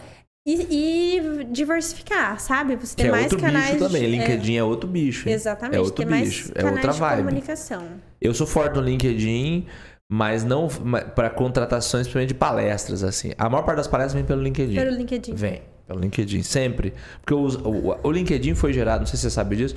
E, 0.47 1.17
e, 1.17 1.43
diversificar, 1.51 2.39
sabe? 2.39 2.77
Você 2.77 2.95
tem 2.95 3.07
é 3.07 3.11
mais 3.11 3.23
outro 3.25 3.39
canais. 3.39 3.73
Bicho 3.73 3.85
também. 3.85 4.01
De, 4.01 4.07
LinkedIn 4.07 4.53
é, 4.53 4.57
é 4.57 4.63
outro 4.63 4.89
bicho. 4.89 5.27
Hein? 5.27 5.35
Exatamente. 5.35 5.75
É 5.75 5.81
outro 5.81 6.05
bicho. 6.05 6.51
É 6.55 6.65
outra 6.65 6.93
vibe. 6.93 7.23
comunicação. 7.23 7.83
Eu 8.21 8.33
sou 8.33 8.47
forte 8.47 8.75
no 8.75 8.81
LinkedIn, 8.81 9.67
mas 10.09 10.45
não 10.45 10.69
para 11.13 11.29
contratações, 11.29 12.07
principalmente 12.07 12.29
de 12.29 12.35
palestras, 12.35 13.03
assim. 13.03 13.33
A 13.37 13.49
maior 13.49 13.63
parte 13.63 13.77
das 13.77 13.87
palestras 13.87 14.13
vem 14.13 14.23
pelo 14.23 14.41
LinkedIn. 14.41 14.75
Pelo 14.75 14.95
LinkedIn. 14.95 15.35
Vem. 15.35 15.61
Pelo 15.85 15.99
LinkedIn, 15.99 16.41
sempre. 16.41 16.93
Porque 17.19 17.33
o, 17.33 17.47
o, 17.67 17.99
o 18.01 18.11
LinkedIn 18.11 18.55
foi 18.55 18.71
gerado, 18.71 19.01
não 19.01 19.07
sei 19.07 19.17
se 19.17 19.23
você 19.23 19.29
sabe 19.29 19.57
disso. 19.57 19.75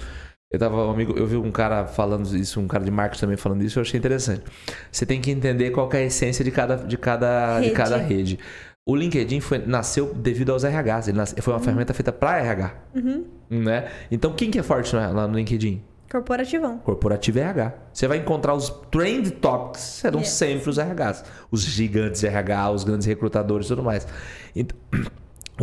Eu 0.53 0.59
tava, 0.59 0.77
um 0.87 0.91
amigo, 0.91 1.15
eu 1.17 1.27
vi 1.27 1.37
um 1.37 1.51
cara 1.51 1.87
falando 1.87 2.37
isso, 2.37 2.61
um 2.61 2.69
cara 2.69 2.85
de 2.85 2.91
marketing 2.91 3.21
também 3.23 3.37
falando 3.39 3.63
isso, 3.63 3.79
eu 3.79 3.81
achei 3.81 3.99
interessante. 3.99 4.43
Você 4.91 5.07
tem 5.07 5.21
que 5.21 5.31
entender 5.31 5.71
qual 5.71 5.89
que 5.89 5.97
é 5.97 6.01
a 6.01 6.05
essência 6.05 6.45
de 6.45 6.51
cada, 6.51 6.77
de 6.77 6.99
cada, 6.99 7.57
rede. 7.59 7.69
De 7.69 7.75
cada 7.75 7.97
rede. 7.97 8.39
O 8.85 8.95
LinkedIn 8.95 9.41
foi, 9.41 9.59
nasceu 9.59 10.13
devido 10.13 10.53
aos 10.53 10.65
RHs. 10.65 11.09
Ele 11.09 11.17
nasceu, 11.17 11.43
foi 11.43 11.53
uma 11.53 11.59
uhum. 11.59 11.65
ferramenta 11.65 11.95
feita 11.95 12.13
para 12.13 12.39
RH. 12.39 12.75
Uhum. 12.95 13.25
Né? 13.49 13.89
Então, 14.11 14.33
quem 14.35 14.51
que 14.51 14.59
é 14.59 14.63
forte 14.63 14.95
lá 14.95 15.27
no 15.27 15.37
LinkedIn? 15.37 15.83
Corporativão. 16.11 16.77
Corporativo 16.79 17.39
RH. 17.39 17.73
Você 17.91 18.07
vai 18.07 18.19
encontrar 18.19 18.53
os 18.53 18.69
trend 18.91 19.31
topics, 19.31 19.81
serão 19.81 20.19
yes. 20.19 20.29
sempre 20.29 20.69
os 20.69 20.77
RHs. 20.77 21.25
Os 21.51 21.63
gigantes 21.63 22.23
RH, 22.23 22.71
os 22.73 22.85
grandes 22.85 23.07
recrutadores 23.07 23.65
e 23.65 23.69
tudo 23.71 23.83
mais. 23.83 24.07
Então, 24.55 24.77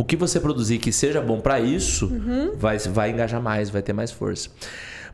o 0.00 0.04
que 0.04 0.16
você 0.16 0.40
produzir 0.40 0.78
que 0.78 0.90
seja 0.90 1.20
bom 1.20 1.40
para 1.40 1.60
isso, 1.60 2.06
uhum. 2.06 2.52
vai, 2.56 2.78
vai 2.78 3.10
engajar 3.10 3.40
mais, 3.40 3.68
vai 3.68 3.82
ter 3.82 3.92
mais 3.92 4.10
força. 4.10 4.48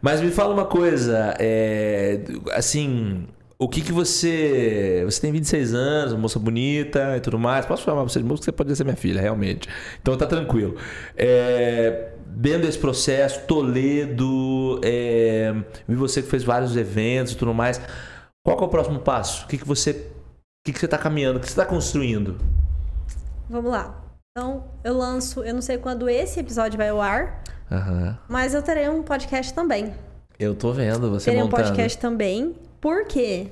Mas 0.01 0.21
me 0.21 0.31
fala 0.31 0.55
uma 0.55 0.65
coisa, 0.65 1.35
é, 1.41 2.21
assim, 2.53 3.27
o 3.59 3.69
que 3.69 3.81
que 3.81 3.91
você. 3.91 5.03
Você 5.05 5.21
tem 5.21 5.33
26 5.33 5.75
anos, 5.75 6.15
moça 6.15 6.39
bonita 6.39 7.17
e 7.17 7.21
tudo 7.21 7.37
mais. 7.37 7.67
Posso 7.67 7.83
chamar 7.83 8.05
você 8.05 8.21
de 8.21 8.25
moça? 8.25 8.45
Você 8.45 8.53
pode 8.53 8.77
ser 8.77 8.85
minha 8.85 8.95
filha, 8.95 9.21
realmente. 9.21 9.69
Então 10.01 10.17
tá 10.17 10.25
tranquilo. 10.25 10.77
É, 11.17 12.13
vendo 12.25 12.65
esse 12.65 12.79
processo, 12.79 13.45
Toledo, 13.45 14.81
é, 14.85 15.53
vi 15.89 15.97
você 15.97 16.23
que 16.23 16.29
fez 16.29 16.45
vários 16.45 16.77
eventos 16.77 17.33
e 17.33 17.37
tudo 17.37 17.53
mais. 17.53 17.81
Qual 18.45 18.57
é 18.57 18.63
o 18.63 18.69
próximo 18.69 19.01
passo? 19.01 19.47
O 19.47 19.49
que, 19.49 19.59
que 19.59 19.67
você. 19.67 19.91
O 19.91 20.65
que, 20.65 20.73
que 20.73 20.79
você 20.79 20.85
está 20.85 20.99
caminhando? 20.99 21.39
O 21.39 21.41
que 21.41 21.47
você 21.47 21.55
está 21.55 21.67
construindo? 21.67 22.37
Vamos 23.51 23.73
lá. 23.73 24.06
Então, 24.37 24.65
eu 24.85 24.95
lanço, 24.95 25.43
eu 25.43 25.55
não 25.55 25.63
sei 25.63 25.79
quando 25.79 26.11
esse 26.11 26.39
episódio 26.39 26.77
vai 26.77 26.91
ao 26.91 27.01
ar, 27.01 27.43
uhum. 27.71 28.15
mas 28.29 28.53
eu 28.53 28.61
terei 28.61 28.87
um 28.87 29.03
podcast 29.03 29.55
também. 29.55 29.95
Eu 30.39 30.55
tô 30.55 30.75
vendo 30.75 31.09
você 31.09 31.31
terei 31.31 31.43
montando. 31.43 31.63
um 31.63 31.65
podcast 31.65 31.97
também. 31.97 32.55
Por 32.79 33.07
quê? 33.07 33.47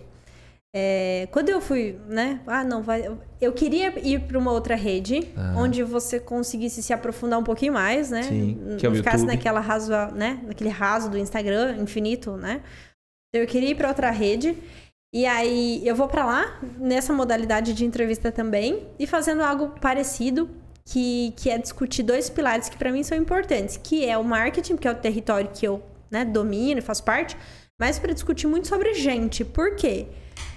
É, 0.76 1.26
quando 1.32 1.48
eu 1.48 1.58
fui, 1.62 1.98
né? 2.06 2.38
Ah, 2.46 2.62
não, 2.62 2.82
vai. 2.82 3.10
Eu 3.40 3.52
queria 3.54 3.98
ir 3.98 4.26
para 4.26 4.38
uma 4.38 4.52
outra 4.52 4.74
rede, 4.74 5.26
ah. 5.34 5.54
onde 5.56 5.82
você 5.82 6.20
conseguisse 6.20 6.82
se 6.82 6.92
aprofundar 6.92 7.38
um 7.38 7.44
pouquinho 7.44 7.72
mais, 7.72 8.10
né? 8.10 8.24
Sim, 8.24 8.76
que 8.78 8.84
é 8.84 8.90
o 8.90 8.94
ficasse 8.94 9.22
YouTube. 9.22 9.36
naquela 9.38 9.60
raso, 9.60 9.90
né? 10.14 10.40
Naquele 10.46 10.68
raso 10.68 11.08
do 11.08 11.16
Instagram 11.16 11.78
infinito, 11.78 12.36
né? 12.36 12.60
Eu 13.32 13.46
queria 13.46 13.70
ir 13.70 13.74
para 13.74 13.88
outra 13.88 14.10
rede. 14.10 14.54
E 15.14 15.24
aí 15.24 15.80
eu 15.88 15.96
vou 15.96 16.08
para 16.08 16.26
lá, 16.26 16.60
nessa 16.78 17.10
modalidade 17.14 17.72
de 17.72 17.86
entrevista 17.86 18.30
também, 18.30 18.86
e 18.98 19.06
fazendo 19.06 19.42
algo 19.42 19.68
parecido, 19.80 20.50
que, 20.86 21.32
que 21.36 21.48
é 21.50 21.58
discutir 21.58 22.02
dois 22.02 22.28
pilares 22.28 22.68
que 22.68 22.76
para 22.76 22.92
mim 22.92 23.02
são 23.02 23.16
importantes, 23.16 23.78
que 23.82 24.04
é 24.04 24.16
o 24.18 24.24
marketing, 24.24 24.76
que 24.76 24.86
é 24.86 24.90
o 24.90 24.94
território 24.94 25.50
que 25.52 25.66
eu 25.66 25.82
né, 26.10 26.24
domino 26.24 26.78
e 26.78 26.82
faço 26.82 27.02
parte, 27.02 27.36
mas 27.80 27.98
para 27.98 28.12
discutir 28.12 28.46
muito 28.46 28.68
sobre 28.68 28.94
gente. 28.94 29.44
Por 29.44 29.74
quê? 29.76 30.06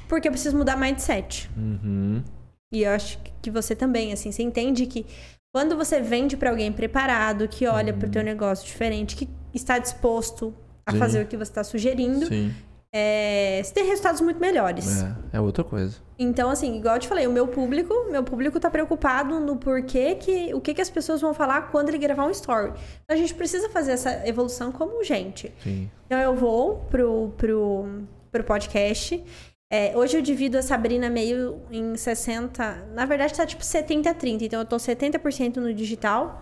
Porque 0.08 0.28
eu 0.28 0.32
preciso 0.32 0.58
mudar 0.58 0.78
mindset. 0.78 1.50
Uhum. 1.56 2.24
E 2.72 2.84
eu 2.84 2.92
acho 2.92 3.18
que 3.42 3.50
você 3.50 3.76
também, 3.76 4.12
assim, 4.12 4.32
você 4.32 4.44
entende 4.44 4.86
que 4.86 5.06
quando 5.54 5.76
você 5.76 6.02
vende 6.02 6.36
para 6.36 6.50
alguém 6.50 6.72
preparado, 6.72 7.48
que 7.48 7.66
olha 7.66 7.94
uhum. 7.94 8.00
para 8.00 8.08
o 8.08 8.12
teu 8.12 8.24
negócio 8.24 8.66
diferente, 8.66 9.16
que 9.16 9.28
está 9.54 9.80
disposto 9.80 10.54
a 10.86 10.92
Sim. 10.92 11.00
fazer 11.00 11.24
o 11.24 11.28
que 11.28 11.36
você 11.36 11.52
está 11.52 11.64
sugerindo, 11.64 12.28
Sim. 12.28 12.54
É, 13.00 13.62
você 13.64 13.72
tem 13.76 13.86
resultados 13.86 14.22
muito 14.22 14.40
melhores. 14.40 15.04
É, 15.04 15.38
é 15.38 15.40
outra 15.40 15.64
coisa. 15.64 15.98
Então, 16.18 16.50
assim, 16.50 16.78
igual 16.78 16.96
eu 16.96 17.00
te 17.00 17.08
falei, 17.08 17.28
o 17.28 17.32
meu 17.32 17.48
público, 17.48 17.94
meu 18.10 18.24
público 18.24 18.60
tá 18.60 18.72
preocupado 18.72 19.40
no 19.40 19.56
porquê 19.56 20.16
que 20.16 20.52
o 20.52 20.60
que, 20.60 20.74
que 20.74 20.82
as 20.82 20.90
pessoas 20.90 21.22
vão 21.22 21.32
falar 21.32 21.70
quando 21.70 21.90
ele 21.90 22.00
gravar 22.00 22.26
um 22.26 22.32
story. 22.32 22.70
Então, 23.04 23.16
a 23.16 23.16
gente 23.16 23.36
precisa 23.36 23.70
fazer 23.70 23.92
essa 23.92 24.28
evolução 24.28 24.72
como 24.72 25.04
gente. 25.04 25.54
Sim. 25.64 25.92
Então 26.08 26.18
eu 26.20 26.36
vou 26.36 26.78
pro, 26.90 27.30
pro, 27.38 27.86
pro 28.32 28.44
podcast. 28.44 29.24
É, 29.72 29.96
hoje 29.96 30.18
eu 30.18 30.22
divido 30.24 30.58
a 30.58 30.64
Sabrina 30.64 31.08
meio 31.08 31.62
em 31.70 31.96
60. 31.96 32.88
Na 32.96 33.06
verdade, 33.06 33.36
tá 33.36 33.46
tipo 33.46 33.64
70 33.64 34.10
a 34.10 34.14
30. 34.16 34.46
Então 34.46 34.60
eu 34.62 34.66
tô 34.66 34.78
70% 34.78 35.58
no 35.58 35.72
digital, 35.72 36.42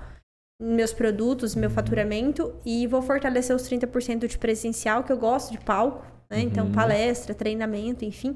meus 0.62 0.94
produtos, 0.94 1.54
meu 1.54 1.68
uhum. 1.68 1.76
faturamento, 1.76 2.56
e 2.66 2.88
vou 2.88 3.02
fortalecer 3.02 3.54
os 3.54 3.64
30% 3.64 4.26
de 4.26 4.38
presencial, 4.38 5.04
que 5.04 5.12
eu 5.12 5.18
gosto 5.18 5.52
de 5.52 5.60
palco, 5.60 6.15
né? 6.36 6.42
Então, 6.42 6.68
uhum. 6.68 6.72
palestra, 6.72 7.34
treinamento, 7.34 8.04
enfim. 8.04 8.36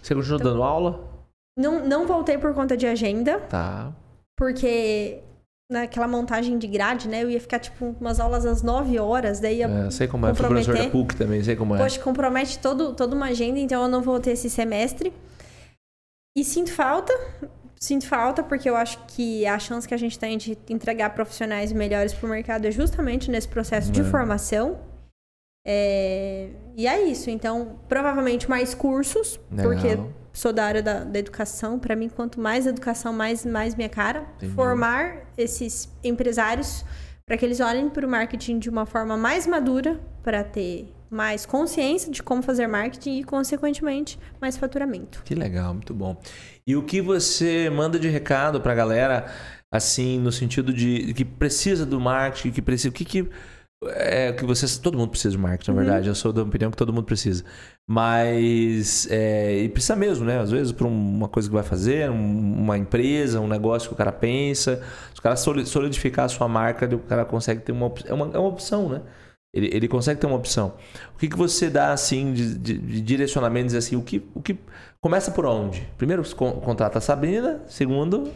Você 0.00 0.14
continua 0.14 0.38
então, 0.38 0.52
dando 0.52 0.62
aula? 0.62 1.08
Não, 1.58 1.86
não 1.86 2.06
voltei 2.06 2.38
por 2.38 2.54
conta 2.54 2.76
de 2.76 2.86
agenda. 2.86 3.40
Tá. 3.40 3.92
Porque 4.36 5.22
naquela 5.70 6.08
montagem 6.08 6.58
de 6.58 6.66
grade, 6.66 7.08
né? 7.08 7.22
Eu 7.22 7.30
ia 7.30 7.40
ficar, 7.40 7.60
tipo, 7.60 7.94
umas 8.00 8.18
aulas 8.18 8.44
às 8.44 8.62
9 8.62 8.98
horas, 8.98 9.38
daí 9.38 9.58
ia 9.58 9.68
é, 9.68 9.90
sei 9.90 10.08
como 10.08 10.26
é, 10.26 10.34
fui 10.34 10.46
professor 10.46 10.76
da 10.76 10.90
PUC 10.90 11.14
também, 11.14 11.42
sei 11.44 11.54
como 11.54 11.76
é. 11.76 11.78
Poxa, 11.78 12.00
compromete 12.00 12.58
todo, 12.58 12.92
toda 12.92 13.14
uma 13.14 13.26
agenda, 13.26 13.58
então 13.58 13.82
eu 13.82 13.88
não 13.88 14.02
vou 14.02 14.18
ter 14.18 14.32
esse 14.32 14.50
semestre. 14.50 15.12
E 16.36 16.44
sinto 16.44 16.72
falta, 16.72 17.12
sinto 17.78 18.06
falta 18.06 18.42
porque 18.42 18.68
eu 18.68 18.76
acho 18.76 18.98
que 19.06 19.46
a 19.46 19.58
chance 19.58 19.86
que 19.86 19.94
a 19.94 19.96
gente 19.96 20.18
tem 20.18 20.36
de 20.36 20.58
entregar 20.68 21.10
profissionais 21.10 21.72
melhores 21.72 22.12
para 22.12 22.26
o 22.26 22.30
mercado 22.30 22.66
é 22.66 22.70
justamente 22.70 23.30
nesse 23.30 23.48
processo 23.48 23.90
é. 23.90 23.92
de 23.92 24.02
formação. 24.02 24.89
É... 25.64 26.50
E 26.76 26.86
é 26.86 27.02
isso, 27.04 27.30
então, 27.30 27.78
provavelmente 27.88 28.48
mais 28.48 28.74
cursos, 28.74 29.38
Legal. 29.50 29.70
porque 29.70 29.98
sou 30.32 30.52
da 30.52 30.64
área 30.64 30.82
da, 30.82 31.04
da 31.04 31.18
educação. 31.18 31.78
Para 31.78 31.94
mim, 31.94 32.08
quanto 32.08 32.40
mais 32.40 32.66
educação, 32.66 33.12
mais, 33.12 33.44
mais 33.44 33.74
minha 33.74 33.88
cara. 33.88 34.26
Entendi. 34.36 34.54
Formar 34.54 35.32
esses 35.36 35.88
empresários 36.02 36.84
para 37.26 37.36
que 37.36 37.44
eles 37.44 37.60
olhem 37.60 37.88
para 37.88 38.06
o 38.06 38.10
marketing 38.10 38.58
de 38.58 38.68
uma 38.68 38.84
forma 38.84 39.16
mais 39.16 39.46
madura, 39.46 40.00
para 40.22 40.42
ter 40.42 40.92
mais 41.08 41.44
consciência 41.44 42.10
de 42.10 42.22
como 42.22 42.42
fazer 42.42 42.66
marketing 42.66 43.18
e, 43.18 43.24
consequentemente, 43.24 44.18
mais 44.40 44.56
faturamento. 44.56 45.22
Que 45.24 45.34
legal, 45.34 45.74
muito 45.74 45.92
bom. 45.92 46.20
E 46.66 46.76
o 46.76 46.82
que 46.82 47.00
você 47.00 47.68
manda 47.70 47.98
de 47.98 48.08
recado 48.08 48.60
para 48.60 48.72
a 48.72 48.74
galera, 48.74 49.26
assim, 49.70 50.18
no 50.18 50.30
sentido 50.30 50.72
de 50.72 51.12
que 51.14 51.24
precisa 51.24 51.84
do 51.84 52.00
marketing, 52.00 52.50
que 52.50 52.62
precisa. 52.62 52.88
O 52.88 52.92
que, 52.92 53.04
que 53.04 53.28
é 53.82 54.32
que 54.32 54.44
você. 54.44 54.66
Todo 54.80 54.98
mundo 54.98 55.10
precisa 55.10 55.30
de 55.30 55.38
marketing, 55.38 55.70
na 55.70 55.76
uhum. 55.76 55.84
verdade. 55.84 56.08
Eu 56.08 56.14
sou 56.14 56.32
da 56.32 56.42
opinião 56.42 56.70
que 56.70 56.76
todo 56.76 56.92
mundo 56.92 57.04
precisa. 57.04 57.44
Mas. 57.88 59.08
É, 59.10 59.58
e 59.58 59.68
precisa 59.68 59.96
mesmo, 59.96 60.24
né? 60.24 60.38
Às 60.38 60.50
vezes, 60.50 60.72
para 60.72 60.86
uma 60.86 61.28
coisa 61.28 61.48
que 61.48 61.54
vai 61.54 61.64
fazer, 61.64 62.10
uma 62.10 62.76
empresa, 62.76 63.40
um 63.40 63.48
negócio 63.48 63.88
que 63.88 63.94
o 63.94 63.96
cara 63.96 64.12
pensa. 64.12 64.82
Se 65.14 65.18
o 65.20 65.22
cara 65.22 65.36
solidificar 65.36 66.26
a 66.26 66.28
sua 66.28 66.46
marca, 66.46 66.86
o 66.94 66.98
cara 66.98 67.24
consegue 67.24 67.62
ter 67.62 67.72
uma. 67.72 67.92
É 68.04 68.12
uma, 68.12 68.26
é 68.34 68.38
uma 68.38 68.48
opção, 68.48 68.88
né? 68.88 69.00
Ele, 69.52 69.68
ele 69.72 69.88
consegue 69.88 70.20
ter 70.20 70.26
uma 70.26 70.36
opção. 70.36 70.74
O 71.14 71.18
que, 71.18 71.26
que 71.26 71.36
você 71.36 71.68
dá, 71.68 71.92
assim, 71.92 72.32
de, 72.32 72.54
de, 72.56 72.78
de 72.78 73.00
direcionamentos, 73.00 73.74
assim? 73.74 73.96
O 73.96 74.02
que, 74.02 74.22
o 74.34 74.42
que. 74.42 74.58
Começa 75.00 75.30
por 75.30 75.46
onde? 75.46 75.88
Primeiro, 75.96 76.22
contrata 76.36 76.98
a 76.98 77.00
Sabrina. 77.00 77.62
Segundo 77.66 78.30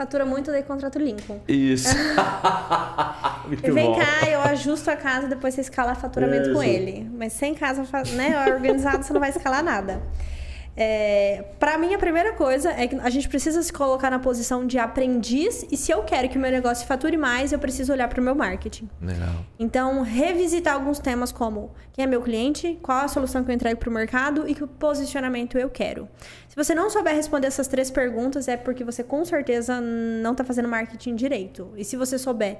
fatura 0.00 0.24
muito, 0.24 0.50
daí 0.50 0.62
contrato 0.62 0.98
Lincoln. 0.98 1.40
Isso. 1.46 1.94
Vem 3.46 3.86
bom. 3.86 3.98
cá, 3.98 4.30
eu 4.30 4.40
ajusto 4.40 4.90
a 4.90 4.96
casa, 4.96 5.28
depois 5.28 5.52
você 5.52 5.60
escala 5.60 5.94
faturamento 5.94 6.44
Isso. 6.44 6.54
com 6.54 6.62
ele. 6.62 7.06
Mas 7.12 7.34
sem 7.34 7.54
casa 7.54 7.84
né, 8.14 8.54
organizado, 8.54 9.04
você 9.04 9.12
não 9.12 9.20
vai 9.20 9.28
escalar 9.28 9.62
nada. 9.62 10.00
É, 10.76 11.44
para 11.58 11.76
mim, 11.76 11.92
a 11.94 11.98
primeira 11.98 12.32
coisa 12.32 12.70
é 12.70 12.86
que 12.86 12.96
a 12.96 13.10
gente 13.10 13.28
precisa 13.28 13.62
se 13.62 13.72
colocar 13.72 14.10
na 14.10 14.18
posição 14.18 14.66
de 14.66 14.78
aprendiz 14.78 15.66
e 15.70 15.76
se 15.76 15.90
eu 15.92 16.02
quero 16.02 16.28
que 16.28 16.38
o 16.38 16.40
meu 16.40 16.50
negócio 16.50 16.86
fature 16.86 17.16
mais, 17.16 17.52
eu 17.52 17.58
preciso 17.58 17.92
olhar 17.92 18.08
para 18.08 18.20
o 18.20 18.24
meu 18.24 18.34
marketing. 18.34 18.88
Legal. 19.00 19.44
Então, 19.58 20.02
revisitar 20.02 20.74
alguns 20.74 20.98
temas 20.98 21.32
como 21.32 21.72
quem 21.92 22.04
é 22.04 22.06
meu 22.06 22.22
cliente, 22.22 22.78
qual 22.82 23.04
a 23.04 23.08
solução 23.08 23.44
que 23.44 23.50
eu 23.50 23.54
entrego 23.54 23.78
para 23.78 23.90
o 23.90 23.92
mercado 23.92 24.48
e 24.48 24.54
que 24.54 24.66
posicionamento 24.66 25.58
eu 25.58 25.68
quero. 25.68 26.08
Se 26.48 26.56
você 26.56 26.74
não 26.74 26.88
souber 26.88 27.14
responder 27.14 27.46
essas 27.46 27.68
três 27.68 27.90
perguntas, 27.90 28.48
é 28.48 28.56
porque 28.56 28.84
você 28.84 29.04
com 29.04 29.24
certeza 29.24 29.80
não 29.80 30.32
está 30.32 30.44
fazendo 30.44 30.68
marketing 30.68 31.14
direito. 31.14 31.72
E 31.76 31.84
se 31.84 31.96
você 31.96 32.18
souber 32.18 32.58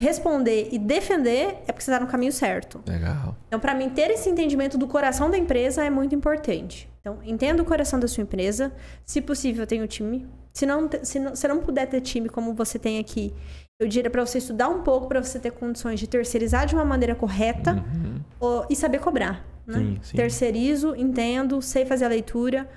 responder 0.00 0.68
e 0.70 0.78
defender, 0.78 1.58
é 1.66 1.72
porque 1.72 1.82
você 1.82 1.90
está 1.90 1.98
no 1.98 2.06
caminho 2.06 2.32
certo. 2.32 2.80
Legal. 2.86 3.36
Então, 3.48 3.58
para 3.58 3.74
mim, 3.74 3.90
ter 3.90 4.10
esse 4.10 4.30
entendimento 4.30 4.78
do 4.78 4.86
coração 4.86 5.30
da 5.30 5.36
empresa 5.36 5.84
é 5.84 5.90
muito 5.90 6.14
importante. 6.14 6.88
Então, 7.00 7.18
entenda 7.24 7.62
o 7.62 7.66
coração 7.66 7.98
da 7.98 8.06
sua 8.06 8.22
empresa. 8.22 8.72
Se 9.04 9.20
possível, 9.20 9.66
tenha 9.66 9.82
o 9.82 9.88
time. 9.88 10.26
Se 10.52 10.64
não, 10.64 10.88
se 11.02 11.18
não, 11.18 11.34
se 11.34 11.48
não 11.48 11.58
puder 11.58 11.86
ter 11.86 12.00
time 12.00 12.28
como 12.28 12.54
você 12.54 12.78
tem 12.78 12.98
aqui, 12.98 13.32
eu 13.80 13.88
diria 13.88 14.10
para 14.10 14.24
você 14.24 14.38
estudar 14.38 14.68
um 14.68 14.82
pouco 14.82 15.08
para 15.08 15.22
você 15.22 15.38
ter 15.38 15.52
condições 15.52 16.00
de 16.00 16.06
terceirizar 16.06 16.66
de 16.66 16.74
uma 16.74 16.84
maneira 16.84 17.14
correta 17.14 17.74
uhum. 17.74 18.20
ou, 18.40 18.66
e 18.70 18.76
saber 18.76 18.98
cobrar. 18.98 19.44
Né? 19.66 19.78
Sim, 19.78 19.98
sim. 20.02 20.16
Terceirizo, 20.16 20.94
entendo, 20.96 21.60
sei 21.60 21.84
fazer 21.84 22.04
a 22.04 22.08
leitura 22.08 22.68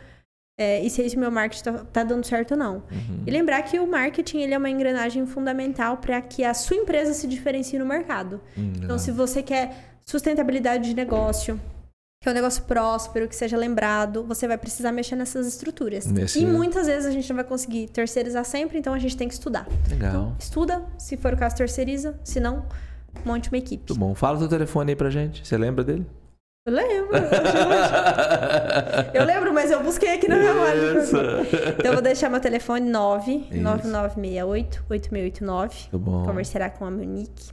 é, 0.61 0.79
e 0.79 0.89
se 0.89 1.17
meu 1.17 1.31
marketing 1.31 1.63
tá, 1.63 1.73
tá 1.91 2.03
dando 2.03 2.23
certo 2.23 2.51
ou 2.51 2.57
não. 2.57 2.75
Uhum. 2.75 3.23
E 3.25 3.31
lembrar 3.31 3.63
que 3.63 3.79
o 3.79 3.87
marketing 3.87 4.41
ele 4.41 4.53
é 4.53 4.57
uma 4.57 4.69
engrenagem 4.69 5.25
fundamental 5.25 5.97
para 5.97 6.21
que 6.21 6.43
a 6.43 6.53
sua 6.53 6.77
empresa 6.77 7.13
se 7.15 7.25
diferencie 7.25 7.79
no 7.79 7.85
mercado. 7.85 8.39
Uhum. 8.55 8.73
Então, 8.77 8.99
se 8.99 9.09
você 9.09 9.41
quer 9.41 9.95
sustentabilidade 10.05 10.87
de 10.89 10.95
negócio, 10.95 11.59
que 12.21 12.29
é 12.29 12.31
um 12.31 12.35
negócio 12.35 12.63
próspero, 12.63 13.27
que 13.27 13.35
seja 13.35 13.57
lembrado, 13.57 14.23
você 14.23 14.47
vai 14.47 14.57
precisar 14.57 14.91
mexer 14.91 15.15
nessas 15.15 15.47
estruturas. 15.47 16.05
Nesse... 16.05 16.39
E 16.39 16.45
muitas 16.45 16.85
vezes 16.85 17.07
a 17.07 17.11
gente 17.11 17.27
não 17.27 17.37
vai 17.37 17.45
conseguir 17.45 17.87
terceirizar 17.87 18.45
sempre, 18.45 18.77
então 18.77 18.93
a 18.93 18.99
gente 18.99 19.17
tem 19.17 19.27
que 19.27 19.33
estudar. 19.33 19.67
Legal. 19.89 20.11
Então, 20.11 20.35
estuda, 20.39 20.85
se 20.99 21.17
for 21.17 21.33
o 21.33 21.37
caso, 21.37 21.55
terceiriza, 21.55 22.19
se 22.23 22.39
não, 22.39 22.63
monte 23.25 23.49
uma 23.49 23.57
equipe. 23.57 23.83
Muito 23.89 23.99
bom. 23.99 24.13
Fala 24.13 24.35
o 24.35 24.39
teu 24.39 24.47
telefone 24.47 24.91
aí 24.91 24.95
pra 24.95 25.09
gente. 25.09 25.47
Você 25.47 25.57
lembra 25.57 25.83
dele? 25.83 26.05
Eu 26.63 26.73
lembro. 26.73 27.09
eu 29.13 29.25
lembro, 29.25 29.51
mas 29.51 29.71
eu 29.71 29.81
busquei 29.81 30.13
aqui 30.13 30.27
na 30.27 30.35
memória. 30.35 30.79
Então 31.77 31.85
eu 31.85 31.93
vou 31.93 32.01
deixar 32.03 32.29
meu 32.29 32.39
telefone 32.39 32.87
99968 32.89 34.85
8689. 34.87 35.75
Muito 35.91 35.99
bom. 35.99 36.23
Conversará 36.23 36.69
com 36.69 36.85
a 36.85 36.91
Monique. 36.91 37.51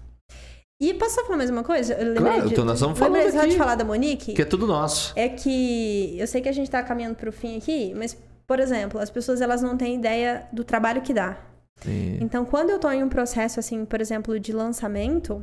E 0.80 0.94
posso 0.94 1.24
falar 1.24 1.38
mais 1.38 1.50
uma 1.50 1.64
coisa? 1.64 1.94
Eu 1.94 2.14
claro, 2.14 2.48
então 2.48 2.64
nós 2.64 2.76
estamos 2.76 2.98
falando 2.98 3.14
lembrei 3.14 3.40
aqui. 3.40 3.50
de 3.50 3.56
falar 3.56 3.74
da 3.74 3.84
Monique? 3.84 4.34
Que 4.34 4.42
é 4.42 4.44
tudo 4.44 4.66
nosso. 4.66 5.12
É 5.16 5.28
que 5.28 6.14
eu 6.18 6.26
sei 6.26 6.42
que 6.42 6.48
a 6.48 6.52
gente 6.52 6.66
está 6.66 6.82
caminhando 6.82 7.16
para 7.16 7.30
o 7.30 7.32
fim 7.32 7.56
aqui, 7.56 7.92
mas, 7.96 8.16
por 8.46 8.60
exemplo, 8.60 9.00
as 9.00 9.10
pessoas 9.10 9.40
elas 9.40 9.62
não 9.62 9.76
têm 9.76 9.96
ideia 9.96 10.46
do 10.52 10.62
trabalho 10.62 11.00
que 11.00 11.14
dá. 11.14 11.36
Sim. 11.80 12.18
Então, 12.20 12.44
quando 12.44 12.70
eu 12.70 12.76
estou 12.76 12.92
em 12.92 13.02
um 13.02 13.08
processo, 13.08 13.58
assim, 13.58 13.84
por 13.84 14.00
exemplo, 14.00 14.38
de 14.38 14.52
lançamento, 14.52 15.42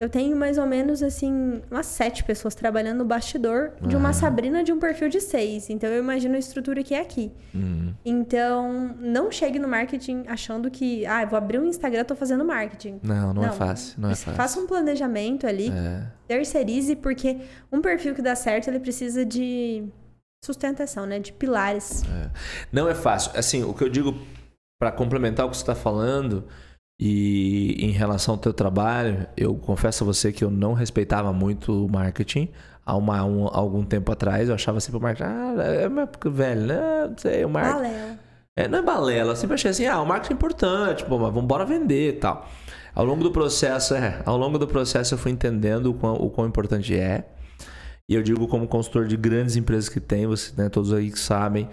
eu 0.00 0.08
tenho 0.08 0.34
mais 0.34 0.56
ou 0.56 0.64
menos, 0.64 1.02
assim, 1.02 1.60
umas 1.70 1.84
sete 1.84 2.24
pessoas 2.24 2.54
trabalhando 2.54 2.98
no 2.98 3.04
bastidor 3.04 3.72
de 3.82 3.94
uma 3.94 4.08
ah. 4.08 4.12
Sabrina 4.14 4.64
de 4.64 4.72
um 4.72 4.78
perfil 4.78 5.10
de 5.10 5.20
seis. 5.20 5.68
Então, 5.68 5.90
eu 5.90 5.98
imagino 5.98 6.36
a 6.36 6.38
estrutura 6.38 6.82
que 6.82 6.94
é 6.94 7.00
aqui. 7.00 7.30
Uhum. 7.54 7.94
Então, 8.02 8.96
não 8.98 9.30
chegue 9.30 9.58
no 9.58 9.68
marketing 9.68 10.24
achando 10.26 10.70
que, 10.70 11.04
ah, 11.04 11.26
vou 11.26 11.36
abrir 11.36 11.58
um 11.58 11.66
Instagram, 11.66 12.02
tô 12.04 12.16
fazendo 12.16 12.42
marketing. 12.46 12.98
Não, 13.02 13.34
não, 13.34 13.42
é 13.42 13.46
não 13.46 13.52
é 13.52 13.56
fácil. 13.56 14.00
Não 14.00 14.10
é 14.10 14.14
fácil. 14.14 14.32
Faça 14.32 14.58
um 14.58 14.66
planejamento 14.66 15.46
ali, 15.46 15.68
é. 15.70 16.06
terceirize, 16.26 16.96
porque 16.96 17.36
um 17.70 17.82
perfil 17.82 18.14
que 18.14 18.22
dá 18.22 18.34
certo, 18.34 18.68
ele 18.68 18.80
precisa 18.80 19.22
de 19.22 19.84
sustentação, 20.42 21.04
né? 21.04 21.18
De 21.18 21.30
pilares. 21.30 22.04
É. 22.04 22.30
Não 22.72 22.88
é 22.88 22.94
fácil. 22.94 23.32
Assim, 23.38 23.64
o 23.64 23.74
que 23.74 23.84
eu 23.84 23.90
digo 23.90 24.14
para 24.80 24.90
complementar 24.90 25.44
o 25.44 25.50
que 25.50 25.58
você 25.58 25.62
está 25.62 25.74
falando 25.74 26.48
e 27.02 27.76
em 27.82 27.92
relação 27.92 28.34
ao 28.34 28.38
teu 28.38 28.52
trabalho, 28.52 29.26
eu 29.34 29.54
confesso 29.54 30.04
a 30.04 30.06
você 30.06 30.30
que 30.30 30.44
eu 30.44 30.50
não 30.50 30.74
respeitava 30.74 31.32
muito 31.32 31.86
o 31.86 31.90
marketing. 31.90 32.50
Há, 32.84 32.94
uma, 32.94 33.24
um, 33.24 33.46
algum 33.46 33.82
tempo 33.82 34.12
atrás, 34.12 34.50
eu 34.50 34.54
achava 34.54 34.80
sempre 34.80 34.98
o 34.98 35.02
marketing, 35.02 35.30
ah, 35.30 35.62
é 35.62 35.88
uma 35.88 36.02
época 36.02 36.28
velha, 36.28 36.60
né? 36.60 37.08
Não 37.08 37.16
sei, 37.16 37.42
o 37.42 37.48
marketing. 37.48 37.82
Balela. 37.82 38.18
É, 38.54 38.68
não 38.68 38.78
é 38.80 38.82
balela, 38.82 39.32
eu 39.32 39.36
sempre 39.36 39.54
achei 39.54 39.70
assim, 39.70 39.86
ah, 39.86 40.02
o 40.02 40.06
marketing 40.06 40.34
é 40.34 40.36
importante, 40.36 41.04
pô, 41.06 41.16
mas 41.16 41.28
vamos 41.28 41.44
embora 41.44 41.64
vender 41.64 42.10
e 42.10 42.18
tal. 42.18 42.46
Ao 42.94 43.04
longo 43.04 43.22
do 43.22 43.30
processo, 43.30 43.94
é, 43.94 44.20
ao 44.26 44.36
longo 44.36 44.58
do 44.58 44.66
processo 44.66 45.14
eu 45.14 45.18
fui 45.18 45.32
entendendo 45.32 45.86
o 45.86 45.94
quão, 45.94 46.14
o 46.16 46.28
quão 46.28 46.46
importante 46.46 46.94
é. 46.94 47.24
E 48.10 48.14
eu 48.14 48.22
digo 48.22 48.46
como 48.46 48.68
consultor 48.68 49.06
de 49.06 49.16
grandes 49.16 49.56
empresas 49.56 49.88
que 49.88 50.00
tem, 50.00 50.26
você, 50.26 50.52
né, 50.54 50.68
todos 50.68 50.92
aí 50.92 51.10
que 51.10 51.18
sabem, 51.18 51.66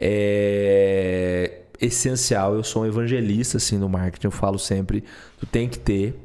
é, 0.00 1.61
essencial. 1.82 2.54
Eu 2.54 2.64
sou 2.64 2.82
um 2.82 2.86
evangelista, 2.86 3.58
assim, 3.58 3.76
no 3.76 3.88
marketing. 3.88 4.28
Eu 4.28 4.30
falo 4.30 4.58
sempre, 4.58 5.04
tu 5.38 5.46
tem 5.46 5.68
que 5.68 5.78
ter. 5.78 6.18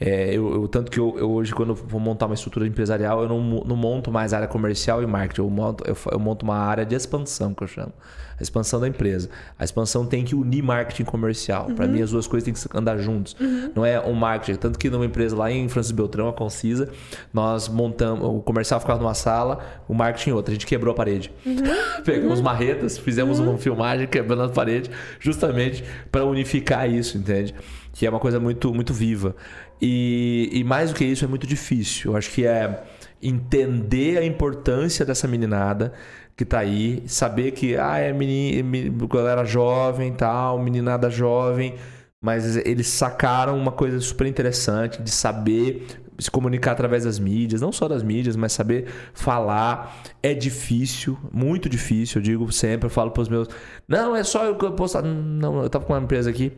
É, 0.00 0.34
eu, 0.34 0.52
eu, 0.52 0.68
tanto 0.68 0.90
que 0.90 0.98
eu, 0.98 1.16
eu, 1.18 1.30
hoje, 1.30 1.54
quando 1.54 1.70
eu 1.70 1.74
vou 1.76 2.00
montar 2.00 2.26
uma 2.26 2.34
estrutura 2.34 2.66
empresarial, 2.66 3.22
eu 3.22 3.28
não, 3.28 3.40
não 3.64 3.76
monto 3.76 4.10
mais 4.10 4.32
área 4.32 4.48
comercial 4.48 5.02
e 5.02 5.06
marketing. 5.06 5.42
Eu 5.42 5.50
monto, 5.50 5.84
eu, 5.86 5.96
eu 6.10 6.18
monto 6.18 6.44
uma 6.44 6.56
área 6.56 6.84
de 6.84 6.94
expansão, 6.94 7.54
que 7.54 7.62
eu 7.62 7.68
chamo 7.68 7.92
a 8.38 8.42
expansão 8.42 8.80
da 8.80 8.88
empresa. 8.88 9.28
A 9.58 9.64
expansão 9.64 10.04
tem 10.06 10.24
que 10.24 10.34
unir 10.34 10.62
marketing 10.62 11.04
comercial. 11.04 11.68
Uhum. 11.68 11.74
Para 11.74 11.86
mim, 11.86 12.02
as 12.02 12.10
duas 12.10 12.26
coisas 12.26 12.44
têm 12.44 12.54
que 12.54 12.78
andar 12.78 12.98
juntos. 12.98 13.36
Uhum. 13.40 13.72
Não 13.74 13.86
é 13.86 14.00
um 14.00 14.12
marketing. 14.12 14.58
Tanto 14.58 14.78
que 14.78 14.90
numa 14.90 15.06
empresa 15.06 15.36
lá 15.36 15.50
em 15.50 15.68
Francis 15.68 15.92
Beltrão, 15.92 16.28
a 16.28 16.32
Concisa, 16.32 16.88
nós 17.32 17.68
montamos. 17.68 18.24
O 18.26 18.40
comercial 18.40 18.80
ficava 18.80 19.00
numa 19.00 19.14
sala, 19.14 19.60
o 19.88 19.94
marketing 19.94 20.30
em 20.30 20.32
outra. 20.32 20.52
A 20.52 20.54
gente 20.54 20.66
quebrou 20.66 20.92
a 20.92 20.94
parede. 20.94 21.32
Uhum. 21.44 21.56
Pegamos 22.04 22.38
uhum. 22.38 22.44
marretas, 22.44 22.98
fizemos 22.98 23.38
uma 23.38 23.56
filmagem 23.58 24.06
quebrando 24.06 24.42
a 24.42 24.48
parede, 24.48 24.90
justamente 25.20 25.84
para 26.10 26.24
unificar 26.24 26.90
isso, 26.90 27.16
entende? 27.18 27.54
Que 27.92 28.06
é 28.06 28.10
uma 28.10 28.20
coisa 28.20 28.40
muito, 28.40 28.74
muito 28.74 28.92
viva. 28.92 29.36
E, 29.80 30.50
e 30.52 30.64
mais 30.64 30.90
do 30.90 30.96
que 30.96 31.04
isso, 31.04 31.24
é 31.24 31.28
muito 31.28 31.46
difícil. 31.46 32.12
Eu 32.12 32.16
acho 32.16 32.30
que 32.30 32.46
é 32.46 32.82
entender 33.22 34.18
a 34.18 34.24
importância 34.24 35.04
dessa 35.04 35.26
meninada 35.26 35.92
que 36.36 36.44
tá 36.44 36.58
aí, 36.58 37.02
saber 37.06 37.52
que 37.52 37.76
ah, 37.76 37.98
é 37.98 38.12
menina, 38.12 38.90
galera 39.08 39.44
jovem, 39.44 40.12
tal, 40.12 40.58
meninada 40.58 41.08
jovem, 41.08 41.76
mas 42.20 42.56
eles 42.56 42.88
sacaram 42.88 43.56
uma 43.56 43.70
coisa 43.70 44.00
super 44.00 44.26
interessante 44.26 45.00
de 45.00 45.10
saber 45.10 45.86
se 46.18 46.30
comunicar 46.30 46.72
através 46.72 47.04
das 47.04 47.18
mídias, 47.18 47.60
não 47.60 47.72
só 47.72 47.88
das 47.88 48.02
mídias, 48.02 48.36
mas 48.36 48.52
saber 48.52 48.86
falar 49.12 50.02
é 50.22 50.32
difícil, 50.32 51.18
muito 51.32 51.68
difícil. 51.68 52.20
Eu 52.20 52.22
digo 52.22 52.52
sempre, 52.52 52.86
eu 52.86 52.90
falo 52.90 53.10
para 53.10 53.22
os 53.22 53.28
meus, 53.28 53.48
não 53.86 54.14
é 54.14 54.22
só 54.22 54.44
eu 54.44 54.54
postar, 54.72 55.02
não, 55.02 55.62
eu 55.62 55.70
tava 55.70 55.84
com 55.84 55.92
uma 55.92 56.02
empresa 56.02 56.30
aqui 56.30 56.52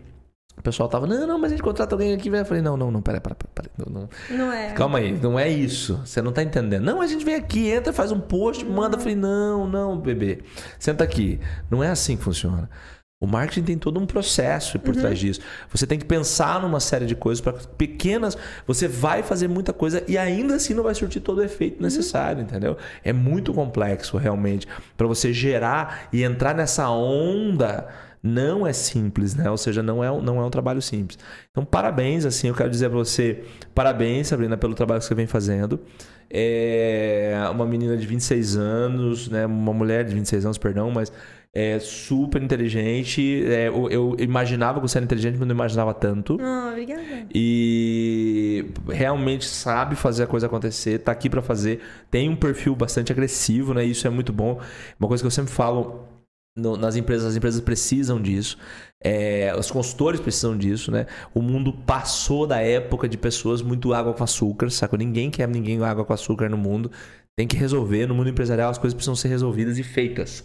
o 0.56 0.62
pessoal 0.62 0.88
tava, 0.88 1.06
não, 1.06 1.26
não, 1.26 1.38
mas 1.38 1.52
a 1.52 1.56
gente 1.56 1.62
contrata 1.62 1.94
alguém 1.94 2.14
aqui. 2.14 2.28
Eu 2.28 2.44
falei, 2.44 2.62
não, 2.62 2.76
não, 2.76 2.90
não, 2.90 3.02
peraí, 3.02 3.20
peraí, 3.20 3.36
peraí. 3.54 3.70
Não, 3.76 4.00
não. 4.00 4.08
não 4.30 4.52
é. 4.52 4.72
Calma 4.72 4.98
aí, 4.98 5.12
não 5.12 5.38
é 5.38 5.48
isso. 5.48 6.00
Você 6.04 6.22
não 6.22 6.32
tá 6.32 6.42
entendendo. 6.42 6.82
Não, 6.82 7.00
a 7.00 7.06
gente 7.06 7.24
vem 7.24 7.34
aqui, 7.34 7.68
entra, 7.68 7.92
faz 7.92 8.10
um 8.10 8.18
post, 8.18 8.64
manda. 8.64 8.96
Eu 8.96 9.00
falei, 9.00 9.14
não, 9.14 9.68
não, 9.68 9.98
bebê. 9.98 10.42
Senta 10.78 11.04
aqui. 11.04 11.38
Não 11.70 11.84
é 11.84 11.88
assim 11.88 12.16
que 12.16 12.24
funciona. 12.24 12.70
O 13.18 13.26
marketing 13.26 13.62
tem 13.62 13.78
todo 13.78 13.98
um 13.98 14.04
processo 14.04 14.78
por 14.78 14.94
uhum. 14.94 15.00
trás 15.00 15.18
disso. 15.18 15.40
Você 15.70 15.86
tem 15.86 15.98
que 15.98 16.04
pensar 16.04 16.60
numa 16.60 16.80
série 16.80 17.06
de 17.06 17.14
coisas 17.14 17.40
para 17.40 17.54
pequenas. 17.54 18.36
Você 18.66 18.86
vai 18.86 19.22
fazer 19.22 19.48
muita 19.48 19.72
coisa 19.72 20.04
e 20.06 20.18
ainda 20.18 20.56
assim 20.56 20.74
não 20.74 20.82
vai 20.82 20.94
surtir 20.94 21.22
todo 21.22 21.38
o 21.38 21.42
efeito 21.42 21.76
uhum. 21.76 21.82
necessário, 21.82 22.38
uhum. 22.38 22.44
entendeu? 22.44 22.76
É 23.02 23.12
muito 23.14 23.54
complexo 23.54 24.18
realmente 24.18 24.66
para 24.96 25.06
você 25.06 25.32
gerar 25.32 26.08
e 26.12 26.22
entrar 26.22 26.54
nessa 26.54 26.90
onda 26.90 27.88
não 28.26 28.66
é 28.66 28.72
simples, 28.72 29.34
né? 29.34 29.50
Ou 29.50 29.56
seja, 29.56 29.82
não 29.82 30.02
é, 30.02 30.08
não 30.20 30.40
é 30.40 30.44
um 30.44 30.50
trabalho 30.50 30.82
simples. 30.82 31.18
Então, 31.50 31.64
parabéns, 31.64 32.24
assim, 32.24 32.48
eu 32.48 32.54
quero 32.54 32.70
dizer 32.70 32.88
para 32.88 32.98
você, 32.98 33.44
parabéns, 33.74 34.28
Sabrina, 34.28 34.56
pelo 34.56 34.74
trabalho 34.74 35.00
que 35.00 35.06
você 35.06 35.14
vem 35.14 35.26
fazendo. 35.26 35.80
É 36.28 37.34
uma 37.50 37.64
menina 37.64 37.96
de 37.96 38.06
26 38.06 38.56
anos, 38.56 39.28
né? 39.28 39.46
Uma 39.46 39.72
mulher 39.72 40.04
de 40.04 40.14
26 40.14 40.44
anos, 40.44 40.58
perdão, 40.58 40.90
mas 40.90 41.12
é 41.54 41.78
super 41.78 42.42
inteligente. 42.42 43.44
É, 43.46 43.68
eu, 43.68 43.88
eu, 43.88 44.16
imaginava 44.18 44.78
que 44.78 44.86
você 44.86 44.98
era 44.98 45.04
inteligente, 45.06 45.38
mas 45.38 45.48
não 45.48 45.54
imaginava 45.54 45.94
tanto. 45.94 46.36
Ah, 46.38 46.68
obrigada. 46.70 47.26
E 47.34 48.66
realmente 48.88 49.46
sabe 49.46 49.96
fazer 49.96 50.24
a 50.24 50.26
coisa 50.26 50.46
acontecer, 50.46 50.98
tá 50.98 51.12
aqui 51.12 51.30
para 51.30 51.40
fazer. 51.40 51.80
Tem 52.10 52.28
um 52.28 52.36
perfil 52.36 52.76
bastante 52.76 53.10
agressivo, 53.10 53.72
né? 53.72 53.84
Isso 53.84 54.06
é 54.06 54.10
muito 54.10 54.34
bom. 54.34 54.60
Uma 55.00 55.08
coisa 55.08 55.22
que 55.22 55.26
eu 55.26 55.30
sempre 55.30 55.50
falo 55.50 56.15
no, 56.56 56.76
nas 56.76 56.96
empresas, 56.96 57.26
as 57.26 57.36
empresas 57.36 57.60
precisam 57.60 58.20
disso, 58.20 58.56
é, 59.02 59.54
os 59.56 59.70
consultores 59.70 60.18
precisam 60.18 60.56
disso, 60.56 60.90
né? 60.90 61.06
O 61.34 61.42
mundo 61.42 61.72
passou 61.72 62.46
da 62.46 62.60
época 62.60 63.08
de 63.08 63.18
pessoas 63.18 63.60
muito 63.62 63.92
água 63.92 64.14
com 64.14 64.24
açúcar, 64.24 64.70
sabe? 64.70 64.96
Ninguém 64.96 65.30
quer 65.30 65.46
ninguém 65.46 65.82
água 65.84 66.04
com 66.04 66.12
açúcar 66.12 66.48
no 66.48 66.56
mundo. 66.56 66.90
Tem 67.36 67.46
que 67.46 67.56
resolver. 67.56 68.06
No 68.06 68.14
mundo 68.14 68.30
empresarial, 68.30 68.70
as 68.70 68.78
coisas 68.78 68.94
precisam 68.94 69.14
ser 69.14 69.28
resolvidas 69.28 69.78
e 69.78 69.82
feitas. 69.82 70.44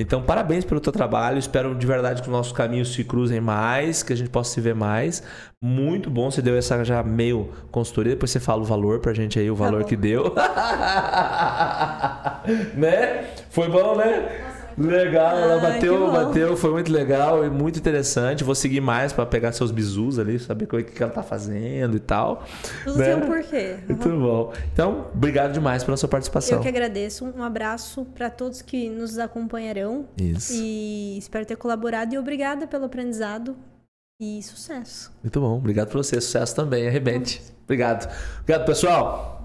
Então, 0.00 0.22
parabéns 0.22 0.64
pelo 0.64 0.80
teu 0.80 0.92
trabalho. 0.92 1.38
Espero 1.38 1.74
de 1.74 1.84
verdade 1.84 2.22
que 2.22 2.28
os 2.28 2.32
nossos 2.32 2.52
caminhos 2.52 2.92
se 2.92 3.02
cruzem 3.02 3.40
mais, 3.40 4.04
que 4.04 4.12
a 4.12 4.16
gente 4.16 4.30
possa 4.30 4.52
se 4.54 4.60
ver 4.60 4.74
mais. 4.74 5.24
Muito 5.60 6.08
bom. 6.08 6.30
Você 6.30 6.40
deu 6.40 6.56
essa 6.56 6.84
já 6.84 7.02
meio 7.02 7.50
consultoria. 7.72 8.12
Depois 8.12 8.30
você 8.30 8.38
fala 8.38 8.62
o 8.62 8.64
valor 8.64 9.00
pra 9.00 9.12
gente 9.12 9.40
aí, 9.40 9.50
o 9.50 9.56
valor 9.56 9.82
tá 9.82 9.88
que 9.88 9.96
deu. 9.96 10.32
né? 12.78 13.24
Foi 13.50 13.68
bom, 13.68 13.96
né? 13.96 14.47
Legal, 14.78 15.36
ela 15.36 15.60
bateu, 15.60 16.10
bateu, 16.12 16.56
foi 16.56 16.70
muito 16.70 16.92
legal 16.92 17.44
e 17.44 17.50
muito 17.50 17.78
interessante. 17.78 18.44
Vou 18.44 18.54
seguir 18.54 18.80
mais 18.80 19.12
pra 19.12 19.26
pegar 19.26 19.52
seus 19.52 19.70
bizus 19.70 20.18
ali, 20.18 20.38
saber 20.38 20.64
o 20.66 20.68
que 20.68 20.84
que 20.84 21.02
ela 21.02 21.12
tá 21.12 21.22
fazendo 21.22 21.96
e 21.96 22.00
tal. 22.00 22.44
Tudo 22.84 22.98
né? 22.98 23.04
tem 23.06 23.16
um 23.16 23.26
porquê. 23.26 23.76
Muito 23.88 24.08
bom. 24.10 24.52
Então, 24.72 25.06
obrigado 25.12 25.52
demais 25.52 25.82
pela 25.82 25.96
sua 25.96 26.08
participação. 26.08 26.58
Eu 26.58 26.62
que 26.62 26.68
agradeço. 26.68 27.24
Um 27.24 27.42
abraço 27.42 28.04
para 28.14 28.30
todos 28.30 28.62
que 28.62 28.88
nos 28.88 29.18
acompanharão. 29.18 30.06
Isso. 30.16 30.52
E 30.54 31.18
espero 31.18 31.44
ter 31.44 31.56
colaborado. 31.56 32.14
E 32.14 32.18
obrigada 32.18 32.66
pelo 32.66 32.84
aprendizado. 32.84 33.56
E 34.20 34.42
sucesso. 34.42 35.12
Muito 35.22 35.40
bom. 35.40 35.58
Obrigado 35.58 35.88
por 35.88 35.98
você. 35.98 36.20
Sucesso 36.20 36.54
também. 36.54 36.86
Arrebente. 36.88 37.42
Obrigado. 37.64 38.12
Obrigado, 38.40 38.64
pessoal. 38.64 39.37